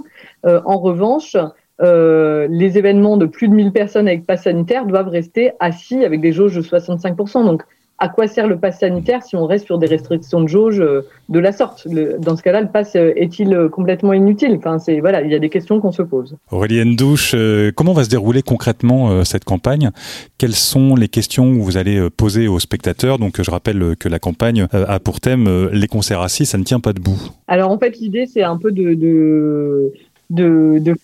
en 0.46 0.78
revanche, 0.78 1.36
les 1.82 2.78
événements 2.78 3.18
de 3.18 3.26
plus 3.26 3.50
de 3.50 3.54
1000 3.54 3.74
personnes 3.74 4.08
avec 4.08 4.26
pass 4.26 4.44
sanitaire 4.44 4.86
doivent 4.86 5.10
rester 5.10 5.52
assis 5.60 6.06
avec 6.06 6.22
des 6.22 6.32
jauges 6.32 6.56
de 6.56 6.62
65%. 6.62 7.46
Donc, 7.46 7.64
à 8.02 8.10
quoi 8.10 8.28
sert 8.28 8.48
le 8.48 8.58
pass 8.58 8.80
sanitaire 8.80 9.22
si 9.22 9.36
on 9.36 9.46
reste 9.46 9.66
sur 9.66 9.78
des 9.78 9.86
restrictions 9.86 10.42
de 10.42 10.48
jauge 10.48 10.82
euh, 10.82 11.04
de 11.30 11.38
la 11.38 11.52
sorte? 11.52 11.88
Dans 11.88 12.36
ce 12.36 12.42
cas-là, 12.42 12.62
le 12.62 12.68
pass 12.68 12.96
euh, 12.96 13.14
est-il 13.16 13.54
euh, 13.54 13.70
complètement 13.70 14.12
inutile? 14.14 14.56
Enfin, 14.58 14.80
c'est 14.80 15.00
voilà, 15.00 15.22
il 15.22 15.32
y 15.32 15.36
a 15.36 15.40
des 15.40 15.50
questions 15.50 15.80
qu'on 15.80 15.92
se 15.92 16.02
pose. 16.02 16.36
Aurélie 16.50 16.84
Ndouche, 16.84 17.36
comment 17.76 17.94
va 17.94 18.04
se 18.04 18.10
dérouler 18.10 18.42
concrètement 18.42 19.24
cette 19.24 19.46
campagne? 19.46 19.92
Quelles 20.40 20.56
sont 20.56 20.96
les 20.96 21.10
questions 21.10 21.56
que 21.56 21.62
vous 21.62 21.78
allez 21.78 22.10
poser 22.10 22.48
aux 22.48 22.60
spectateurs? 22.60 23.20
Donc, 23.20 23.40
je 23.40 23.52
rappelle 23.52 23.96
que 24.00 24.10
la 24.10 24.18
campagne 24.18 24.68
a 24.72 25.00
pour 25.00 25.22
thème 25.22 25.70
les 25.72 25.88
concerts 25.88 26.22
assis, 26.22 26.48
ça 26.48 26.58
ne 26.58 26.64
tient 26.64 26.80
pas 26.80 26.94
debout. 26.94 27.20
Alors, 27.48 27.70
en 27.70 27.78
fait, 27.78 28.00
l'idée, 28.00 28.26
c'est 28.26 28.44
un 28.44 28.58
peu 28.58 28.72
de, 28.72 28.96
de 28.96 29.94
de, 30.32 30.80
de 30.80 30.96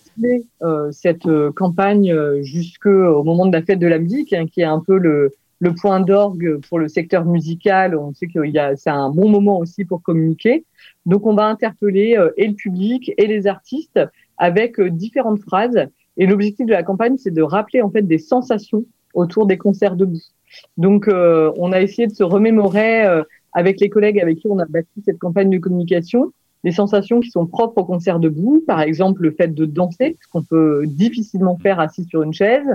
cette 0.90 1.28
campagne 1.54 2.12
jusqu'au 2.40 3.22
moment 3.22 3.46
de 3.46 3.52
la 3.52 3.62
fête 3.62 3.78
de 3.78 3.86
la 3.86 3.98
musique, 3.98 4.32
hein, 4.32 4.46
qui 4.50 4.62
est 4.62 4.64
un 4.64 4.80
peu 4.80 4.96
le, 4.98 5.32
le 5.60 5.74
point 5.74 6.00
d'orgue 6.00 6.58
pour 6.68 6.78
le 6.78 6.88
secteur 6.88 7.24
musical. 7.24 7.96
On 7.96 8.14
sait 8.14 8.26
qu'il 8.26 8.50
y 8.50 8.58
a, 8.58 8.76
c'est 8.76 8.90
un 8.90 9.10
bon 9.10 9.28
moment 9.28 9.58
aussi 9.58 9.84
pour 9.84 10.02
communiquer. 10.02 10.64
Donc, 11.06 11.26
on 11.26 11.34
va 11.34 11.46
interpeller 11.46 12.16
euh, 12.16 12.30
et 12.36 12.46
le 12.46 12.54
public 12.54 13.12
et 13.16 13.26
les 13.26 13.46
artistes 13.46 14.00
avec 14.36 14.78
euh, 14.78 14.90
différentes 14.90 15.40
phrases. 15.40 15.86
Et 16.16 16.26
l'objectif 16.26 16.66
de 16.66 16.72
la 16.72 16.82
campagne, 16.82 17.16
c'est 17.16 17.32
de 17.32 17.42
rappeler 17.42 17.82
en 17.82 17.90
fait 17.90 18.02
des 18.02 18.18
sensations 18.18 18.84
autour 19.14 19.46
des 19.46 19.56
concerts 19.56 19.96
debout. 19.96 20.22
Donc, 20.76 21.08
euh, 21.08 21.52
on 21.56 21.72
a 21.72 21.80
essayé 21.80 22.06
de 22.06 22.14
se 22.14 22.24
remémorer 22.24 23.04
avec 23.52 23.80
les 23.80 23.88
collègues 23.88 24.20
avec 24.20 24.38
qui 24.38 24.48
on 24.48 24.58
a 24.58 24.64
bâti 24.64 25.02
cette 25.04 25.18
campagne 25.18 25.50
de 25.50 25.58
communication 25.58 26.32
des 26.64 26.72
sensations 26.72 27.20
qui 27.20 27.30
sont 27.30 27.46
propres 27.46 27.82
au 27.82 27.84
concert 27.84 28.18
debout, 28.18 28.62
par 28.66 28.80
exemple 28.80 29.22
le 29.22 29.30
fait 29.30 29.54
de 29.54 29.64
danser, 29.64 30.16
ce 30.20 30.28
qu'on 30.28 30.42
peut 30.42 30.84
difficilement 30.86 31.56
faire 31.56 31.80
assis 31.80 32.04
sur 32.04 32.22
une 32.22 32.32
chaise, 32.32 32.66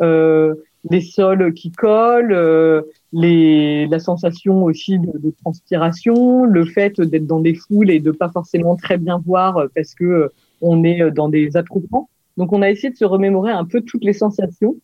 euh, 0.00 0.54
les 0.90 1.00
sols 1.00 1.54
qui 1.54 1.70
collent, 1.70 2.32
euh, 2.32 2.82
les, 3.12 3.86
la 3.86 3.98
sensation 3.98 4.64
aussi 4.64 4.98
de, 4.98 5.16
de, 5.18 5.30
transpiration, 5.30 6.44
le 6.44 6.64
fait 6.64 7.00
d'être 7.00 7.26
dans 7.26 7.40
des 7.40 7.54
foules 7.54 7.90
et 7.90 8.00
de 8.00 8.10
pas 8.10 8.28
forcément 8.30 8.76
très 8.76 8.98
bien 8.98 9.22
voir 9.24 9.62
parce 9.74 9.94
que 9.94 10.04
euh, 10.04 10.28
on 10.60 10.84
est 10.84 11.10
dans 11.10 11.28
des 11.28 11.56
attroupements. 11.56 12.08
Donc 12.36 12.52
on 12.52 12.62
a 12.62 12.70
essayé 12.70 12.90
de 12.90 12.96
se 12.96 13.04
remémorer 13.04 13.52
un 13.52 13.64
peu 13.64 13.82
toutes 13.82 14.04
les 14.04 14.12
sensations. 14.12 14.76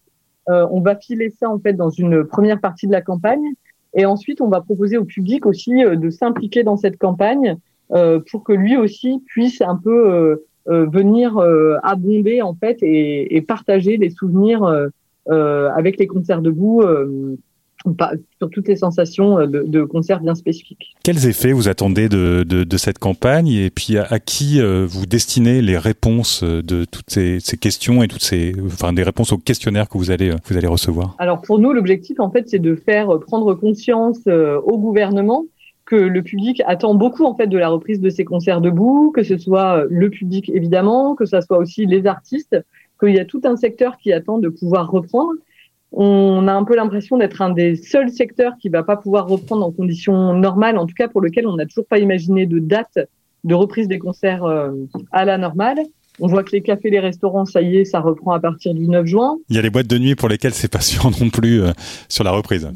Euh, 0.49 0.67
on 0.71 0.81
va 0.81 0.97
filer 0.97 1.31
ça 1.31 1.51
en 1.51 1.59
fait 1.59 1.75
dans 1.75 1.91
une 1.91 2.25
première 2.25 2.61
partie 2.61 2.87
de 2.87 2.93
la 2.93 3.03
campagne 3.03 3.53
et 3.95 4.07
ensuite 4.07 4.41
on 4.41 4.49
va 4.49 4.61
proposer 4.61 4.97
au 4.97 5.05
public 5.05 5.45
aussi 5.47 5.85
euh, 5.85 5.97
de 5.97 6.11
s'impliquer 6.11 6.63
dans 6.63 6.77
cette 6.77 6.99
campagne 6.99 7.57
euh, 7.93 8.21
pour 8.31 8.45
que 8.45 8.53
lui 8.53 8.77
aussi 8.77 9.23
puisse 9.27 9.61
un 9.61 9.77
peu 9.77 10.43
venir 10.67 11.39
abonder 11.83 12.43
en 12.43 12.55
fait 12.55 12.83
et, 12.83 13.35
et 13.35 13.41
partager 13.41 13.97
les 13.97 14.11
souvenirs 14.11 14.65
euh, 14.65 14.89
avec 15.29 15.99
les 15.99 16.07
concerts 16.07 16.43
debout 16.43 16.83
euh, 16.83 17.37
sur 18.39 18.51
toutes 18.51 18.67
les 18.67 18.77
sensations 18.77 19.39
euh, 19.39 19.47
de, 19.47 19.63
de, 19.63 19.85
concerts 19.85 20.21
bien 20.21 20.35
spécifiques. 20.35 20.97
Quels 21.05 21.27
effets 21.27 21.53
vous 21.53 21.69
attendez 21.69 22.09
de, 22.09 22.45
de, 22.47 22.65
de 22.65 22.77
cette 22.77 22.99
campagne 22.99 23.49
et 23.49 23.71
puis 23.71 23.97
à, 23.99 24.19
qui 24.19 24.61
vous 24.61 25.07
destinez 25.07 25.63
les 25.63 25.79
réponses 25.79 26.43
de 26.43 26.85
toutes 26.85 27.09
ces, 27.11 27.39
ces, 27.41 27.57
questions 27.57 28.03
et 28.03 28.09
toutes 28.09 28.23
ces, 28.23 28.53
enfin 28.67 28.93
des 28.93 29.03
réponses 29.03 29.33
aux 29.33 29.39
questionnaires 29.39 29.89
que 29.89 29.97
vous 29.97 30.11
allez 30.11 30.33
vous 30.47 30.57
allez 30.57 30.67
recevoir? 30.67 31.15
Alors 31.19 31.41
pour 31.41 31.59
nous, 31.59 31.73
l'objectif 31.73 32.19
en 32.21 32.31
fait, 32.31 32.49
c'est 32.49 32.59
de 32.59 32.75
faire 32.75 33.19
prendre 33.21 33.55
conscience 33.55 34.19
au 34.27 34.79
gouvernement 34.79 35.45
que 35.87 35.97
le 35.97 36.23
public 36.23 36.63
attend 36.67 36.95
beaucoup 36.95 37.25
en 37.25 37.35
fait 37.35 37.47
de 37.47 37.57
la 37.57 37.69
reprise 37.69 38.01
de 38.01 38.11
ces 38.11 38.25
concerts 38.25 38.61
debout, 38.61 39.11
que 39.15 39.23
ce 39.23 39.39
soit 39.39 39.85
le 39.89 40.11
public 40.11 40.51
évidemment, 40.53 41.15
que 41.15 41.25
ce 41.25 41.41
soit 41.41 41.59
aussi 41.59 41.87
les 41.87 42.07
artistes, 42.07 42.57
qu'il 42.99 43.15
y 43.15 43.21
a 43.21 43.25
tout 43.25 43.41
un 43.45 43.57
secteur 43.57 43.97
qui 43.99 44.13
attend 44.13 44.39
de 44.39 44.49
pouvoir 44.49 44.91
reprendre. 44.91 45.33
On 45.93 46.47
a 46.49 46.53
un 46.53 46.65
peu 46.65 46.77
l'impression 46.77 47.17
d'être 47.17 47.41
un 47.41 47.51
des 47.51 47.77
seuls 47.77 48.11
secteurs 48.11 48.53
qui 48.61 48.69
va 48.69 48.83
pas 48.83 48.97
pouvoir 48.97 49.27
reprendre 49.27 49.65
en 49.65 49.73
conditions 49.73 50.35
normales, 50.35 50.77
en 50.77 50.87
tout 50.87 50.95
cas 50.95 51.09
pour 51.09 51.21
lequel 51.21 51.47
on 51.47 51.57
n'a 51.57 51.67
toujours 51.67 51.87
pas 51.87 51.99
imaginé 51.99 52.47
de 52.47 52.59
date 52.59 52.99
de 53.45 53.55
reprise 53.55 53.89
des 53.89 53.99
concerts 53.99 54.45
euh, 54.45 54.73
à 55.13 55.25
la 55.25 55.39
normale. 55.39 55.79
On 56.21 56.27
voit 56.27 56.43
que 56.43 56.51
les 56.51 56.63
cafés, 56.63 56.91
les 56.91 56.99
restaurants, 56.99 57.45
ça 57.45 57.63
y 57.63 57.77
est, 57.77 57.85
ça 57.85 58.01
reprend 58.01 58.33
à 58.33 58.41
partir 58.41 58.75
du 58.75 58.89
9 58.89 59.07
juin. 59.07 59.39
Il 59.49 59.57
y 59.57 59.59
a 59.59 59.63
les 59.63 59.71
boîtes 59.71 59.87
de 59.87 59.99
nuit 59.99 60.17
pour 60.17 60.29
lesquelles 60.29 60.53
c'est 60.53 60.71
pas 60.71 60.81
sûr 60.81 61.11
non 61.21 61.31
plus 61.31 61.63
euh, 61.63 61.71
sur 62.09 62.25
la 62.25 62.33
reprise. 62.33 62.69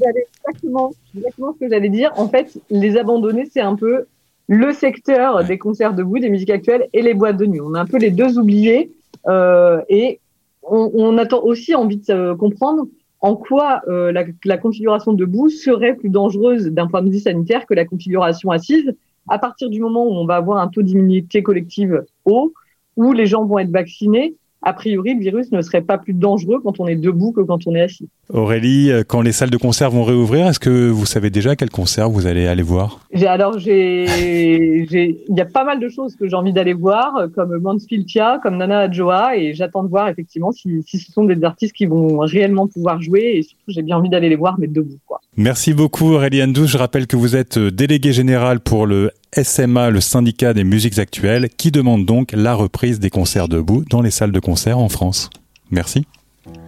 Exactement, 0.46 0.92
exactement 1.16 1.52
ce 1.52 1.64
que 1.64 1.70
j'allais 1.70 1.88
dire. 1.88 2.12
En 2.16 2.28
fait, 2.28 2.58
les 2.70 2.96
abandonnés, 2.96 3.48
c'est 3.52 3.60
un 3.60 3.74
peu 3.74 4.06
le 4.48 4.72
secteur 4.72 5.44
des 5.44 5.58
concerts 5.58 5.94
debout, 5.94 6.18
des 6.18 6.30
musiques 6.30 6.50
actuelles 6.50 6.88
et 6.92 7.02
les 7.02 7.14
boîtes 7.14 7.36
de 7.36 7.46
nuit. 7.46 7.60
On 7.60 7.74
a 7.74 7.80
un 7.80 7.86
peu 7.86 7.98
les 7.98 8.10
deux 8.10 8.38
oubliés 8.38 8.92
et 9.28 10.20
on, 10.62 10.90
on, 10.94 11.18
a 11.18 11.34
aussi 11.36 11.74
envie 11.74 11.98
de 11.98 12.12
euh, 12.12 12.36
comprendre 12.36 12.86
en 13.20 13.36
quoi 13.36 13.82
euh, 13.88 14.12
la, 14.12 14.24
la, 14.44 14.58
configuration 14.58 15.12
debout 15.12 15.48
serait 15.48 15.94
plus 15.94 16.08
dangereuse 16.08 16.66
d'un 16.66 16.86
point 16.86 17.02
de 17.02 17.10
vue 17.10 17.20
sanitaire 17.20 17.66
que 17.66 17.74
la 17.74 17.84
configuration 17.84 18.50
assise. 18.50 18.94
À 19.28 19.38
partir 19.38 19.70
du 19.70 19.80
moment 19.80 20.04
où 20.04 20.12
on 20.12 20.26
va 20.26 20.36
avoir 20.36 20.58
un 20.58 20.68
taux 20.68 20.82
d'immunité 20.82 21.42
collective 21.42 22.04
haut, 22.24 22.52
où 22.96 23.12
les 23.12 23.26
gens 23.26 23.44
vont 23.44 23.58
être 23.58 23.70
vaccinés 23.70 24.34
a 24.62 24.72
priori, 24.72 25.14
le 25.14 25.20
virus 25.20 25.50
ne 25.52 25.60
serait 25.60 25.82
pas 25.82 25.98
plus 25.98 26.12
dangereux 26.12 26.60
quand 26.62 26.80
on 26.80 26.86
est 26.86 26.96
debout 26.96 27.32
que 27.32 27.40
quand 27.40 27.66
on 27.66 27.74
est 27.74 27.82
assis. 27.82 28.08
Aurélie, 28.32 28.90
euh, 28.90 29.02
quand 29.06 29.20
les 29.20 29.32
salles 29.32 29.50
de 29.50 29.56
concert 29.56 29.90
vont 29.90 30.04
réouvrir, 30.04 30.46
est-ce 30.46 30.60
que 30.60 30.88
vous 30.88 31.06
savez 31.06 31.30
déjà 31.30 31.56
quel 31.56 31.70
concert 31.70 32.08
vous 32.08 32.26
allez 32.26 32.46
aller 32.46 32.62
voir? 32.62 33.00
Alors, 33.26 33.56
il 33.66 35.16
y 35.28 35.40
a 35.40 35.44
pas 35.44 35.64
mal 35.64 35.80
de 35.80 35.88
choses 35.88 36.16
que 36.16 36.28
j'ai 36.28 36.36
envie 36.36 36.52
d'aller 36.52 36.74
voir, 36.74 37.26
comme 37.34 37.58
Mansfield 37.58 38.06
comme 38.42 38.56
Nana 38.56 38.80
Adjoa, 38.80 39.36
et 39.36 39.54
j'attends 39.54 39.82
de 39.82 39.88
voir 39.88 40.08
effectivement 40.08 40.52
si, 40.52 40.82
si, 40.86 40.98
ce 40.98 41.12
sont 41.12 41.24
des 41.24 41.42
artistes 41.44 41.74
qui 41.74 41.86
vont 41.86 42.18
réellement 42.18 42.68
pouvoir 42.68 43.00
jouer, 43.00 43.34
et 43.36 43.42
surtout 43.42 43.64
j'ai 43.68 43.82
bien 43.82 43.96
envie 43.96 44.08
d'aller 44.08 44.28
les 44.28 44.36
voir, 44.36 44.56
mais 44.58 44.66
debout. 44.66 44.98
Quoi. 45.06 45.20
Merci 45.36 45.74
beaucoup 45.74 46.12
Aurélie 46.12 46.42
Andous. 46.42 46.66
Je 46.66 46.78
rappelle 46.78 47.06
que 47.06 47.16
vous 47.16 47.36
êtes 47.36 47.58
euh, 47.58 47.70
déléguée 47.70 48.12
générale 48.12 48.60
pour 48.60 48.86
le 48.86 49.10
SMA, 49.40 49.90
le 49.90 50.00
syndicat 50.00 50.52
des 50.52 50.64
musiques 50.64 50.98
actuelles, 50.98 51.48
qui 51.48 51.70
demande 51.70 52.04
donc 52.04 52.32
la 52.32 52.54
reprise 52.54 53.00
des 53.00 53.10
concerts 53.10 53.48
debout 53.48 53.84
dans 53.88 54.02
les 54.02 54.10
salles 54.10 54.32
de 54.32 54.40
concert 54.40 54.78
en 54.78 54.88
France. 54.88 55.30
Merci. 55.70 56.06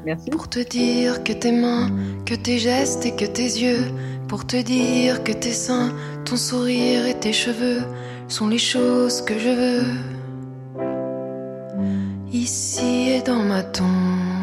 Merci. 0.07 0.31
Pour 0.31 0.49
te 0.49 0.61
dire 0.61 1.23
que 1.25 1.33
tes 1.33 1.53
mains, 1.53 1.91
que 2.25 2.35
tes 2.35 2.59
gestes 2.59 3.05
et 3.05 3.15
que 3.15 3.25
tes 3.25 3.43
yeux, 3.43 3.85
pour 4.29 4.47
te 4.47 4.61
dire 4.61 5.23
que 5.25 5.33
tes 5.33 5.53
seins, 5.53 5.93
ton 6.25 6.37
sourire 6.37 7.07
et 7.07 7.19
tes 7.19 7.33
cheveux 7.33 7.83
sont 8.29 8.49
les 8.49 8.59
choses 8.59 9.21
que 9.23 9.39
je 9.39 9.49
veux. 9.51 9.85
Ici 12.33 13.11
et 13.11 13.23
dans 13.23 13.43
ma 13.43 13.63
tombe. 13.63 14.34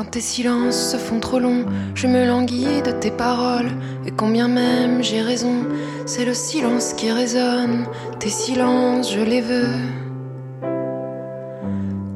Quand 0.00 0.12
tes 0.12 0.22
silences 0.22 0.92
se 0.92 0.96
font 0.96 1.20
trop 1.20 1.38
longs, 1.38 1.66
je 1.94 2.06
me 2.06 2.26
languis 2.26 2.80
de 2.82 2.90
tes 2.90 3.10
paroles. 3.10 3.68
Et 4.06 4.10
combien 4.10 4.48
même 4.48 5.02
j'ai 5.02 5.20
raison, 5.20 5.66
c'est 6.06 6.24
le 6.24 6.32
silence 6.32 6.94
qui 6.94 7.10
résonne. 7.10 7.84
Tes 8.18 8.30
silences, 8.30 9.12
je 9.12 9.20
les 9.20 9.42
veux. 9.42 9.76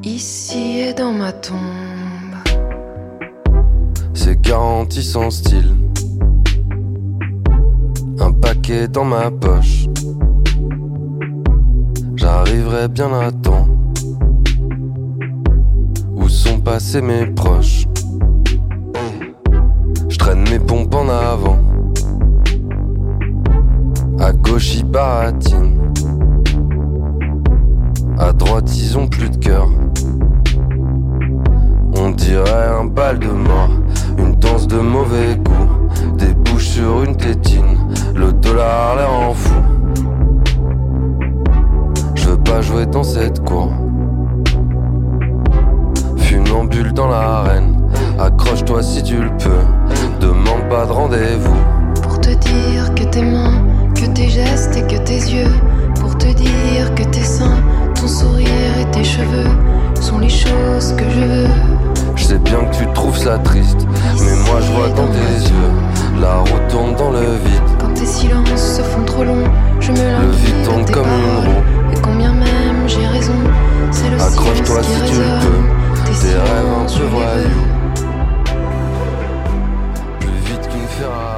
Ici 0.03 0.79
et 0.79 0.93
dans 0.95 1.11
ma 1.11 1.31
tombe. 1.31 1.59
C'est 4.15 4.41
garanti 4.41 5.03
sans 5.03 5.29
style. 5.29 5.75
Un 8.19 8.31
paquet 8.31 8.87
dans 8.87 9.05
ma 9.05 9.29
poche. 9.29 9.85
J'arriverai 12.15 12.87
bien 12.87 13.13
à 13.13 13.31
temps 13.31 13.74
sont 16.35 16.59
passés 16.59 17.01
mes 17.01 17.25
proches. 17.27 17.85
Je 20.09 20.17
traîne 20.17 20.43
mes 20.49 20.59
pompes 20.59 20.93
en 20.93 21.07
avant. 21.07 21.57
À 24.19 24.33
gauche 24.33 24.75
ils 24.75 24.83
baratinent. 24.83 25.93
À 28.17 28.33
droite 28.33 28.69
ils 28.77 28.97
ont 28.97 29.07
plus 29.07 29.29
de 29.29 29.37
cœur. 29.37 29.69
On 31.97 32.09
dirait 32.09 32.67
un 32.81 32.85
bal 32.85 33.17
de 33.19 33.29
mort, 33.29 33.69
une 34.17 34.35
danse 34.35 34.67
de 34.67 34.79
mauvais 34.79 35.37
goût, 35.37 36.17
des 36.17 36.33
bouches 36.33 36.67
sur 36.67 37.03
une 37.03 37.15
tétine, 37.15 37.77
le 38.13 38.33
dollar 38.33 38.97
l'air 38.97 39.11
en 39.11 39.33
fou. 39.33 39.55
Je 42.13 42.29
veux 42.29 42.43
pas 42.43 42.61
jouer 42.61 42.85
dans 42.85 43.03
cette 43.03 43.39
cour 43.45 43.71
funambule 46.55 46.93
dans 46.93 47.07
l'arène. 47.07 47.75
Accroche-toi 48.17 48.81
si 48.81 49.03
tu 49.03 49.17
le 49.21 49.29
peux, 49.37 49.65
demande 50.25 50.69
pas 50.69 50.85
de 50.85 50.91
rendez-vous. 50.91 51.55
Pour 52.01 52.19
te 52.21 52.29
dire 52.29 52.93
que 52.95 53.03
tes 53.03 53.21
mains, 53.21 53.61
que 53.93 54.05
tes 54.05 54.29
gestes 54.29 54.77
et 54.77 54.83
que 54.83 55.01
tes 55.03 55.17
yeux, 55.17 55.51
pour 55.99 56.17
te 56.17 56.27
dire 56.27 56.95
que 56.95 57.03
tes 57.03 57.23
seins, 57.23 57.59
ton 57.95 58.07
sourire 58.07 58.77
et 58.79 58.89
tes 58.91 59.03
cheveux 59.03 59.49
sont 59.99 60.19
les 60.19 60.29
choses 60.29 60.93
que 60.97 61.03
je 61.09 61.19
veux. 61.19 61.49
Je 62.15 62.23
sais 62.23 62.39
bien 62.39 62.59
que 62.65 62.77
tu 62.77 62.85
trouves 62.93 63.17
ça 63.17 63.37
triste, 63.39 63.85
mais 64.19 64.35
moi 64.47 64.61
je 64.61 64.71
vois 64.71 64.89
dans 64.89 65.07
tes 65.07 65.49
yeux, 65.49 66.21
la 66.21 66.37
route 66.37 66.67
tourne 66.69 66.95
dans 66.95 67.11
le 67.11 67.35
vide. 67.43 67.61
Quand 67.79 67.93
tes 67.93 68.05
silences 68.05 68.77
se 68.77 68.81
font 68.81 69.03
trop 69.03 69.25
longs, 69.25 69.49
je 69.81 69.91
me 69.91 69.97
Le 69.97 70.31
vide 70.31 70.63
tourne 70.63 70.85
comme 70.85 71.07
une 71.07 71.47
roue. 71.47 71.91
Et 71.91 71.99
combien 72.01 72.31
même 72.33 72.87
j'ai 72.87 73.05
raison, 73.07 73.33
c'est 73.91 74.09
le 74.09 74.21
Accroche-toi 74.21 74.83
si 74.83 75.11
tu 75.11 75.19
le 75.19 75.39
peux 75.41 75.74
tes 76.21 76.35
rêves 76.35 76.73
en 76.73 76.87
voyou 77.03 77.63
Plus 80.19 80.39
vite 80.45 80.67
qu'une 80.69 80.87
Ferrari, 80.87 81.34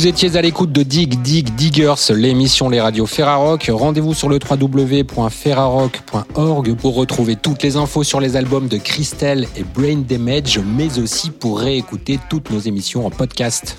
Vous 0.00 0.06
étiez 0.06 0.38
à 0.38 0.40
l'écoute 0.40 0.72
de 0.72 0.82
Dig 0.82 1.20
Dig 1.20 1.54
Diggers, 1.56 2.14
l'émission 2.14 2.70
Les 2.70 2.80
Radios 2.80 3.04
Ferrarock. 3.04 3.70
Rendez-vous 3.70 4.14
sur 4.14 4.30
le 4.30 4.38
www.ferrarock.org 4.38 6.74
pour 6.76 6.94
retrouver 6.94 7.36
toutes 7.36 7.62
les 7.62 7.76
infos 7.76 8.02
sur 8.02 8.18
les 8.18 8.34
albums 8.34 8.66
de 8.66 8.78
Christelle 8.78 9.46
et 9.58 9.62
Brain 9.62 10.02
Damage, 10.08 10.58
mais 10.58 10.98
aussi 10.98 11.28
pour 11.28 11.60
réécouter 11.60 12.18
toutes 12.30 12.50
nos 12.50 12.60
émissions 12.60 13.04
en 13.04 13.10
podcast. 13.10 13.76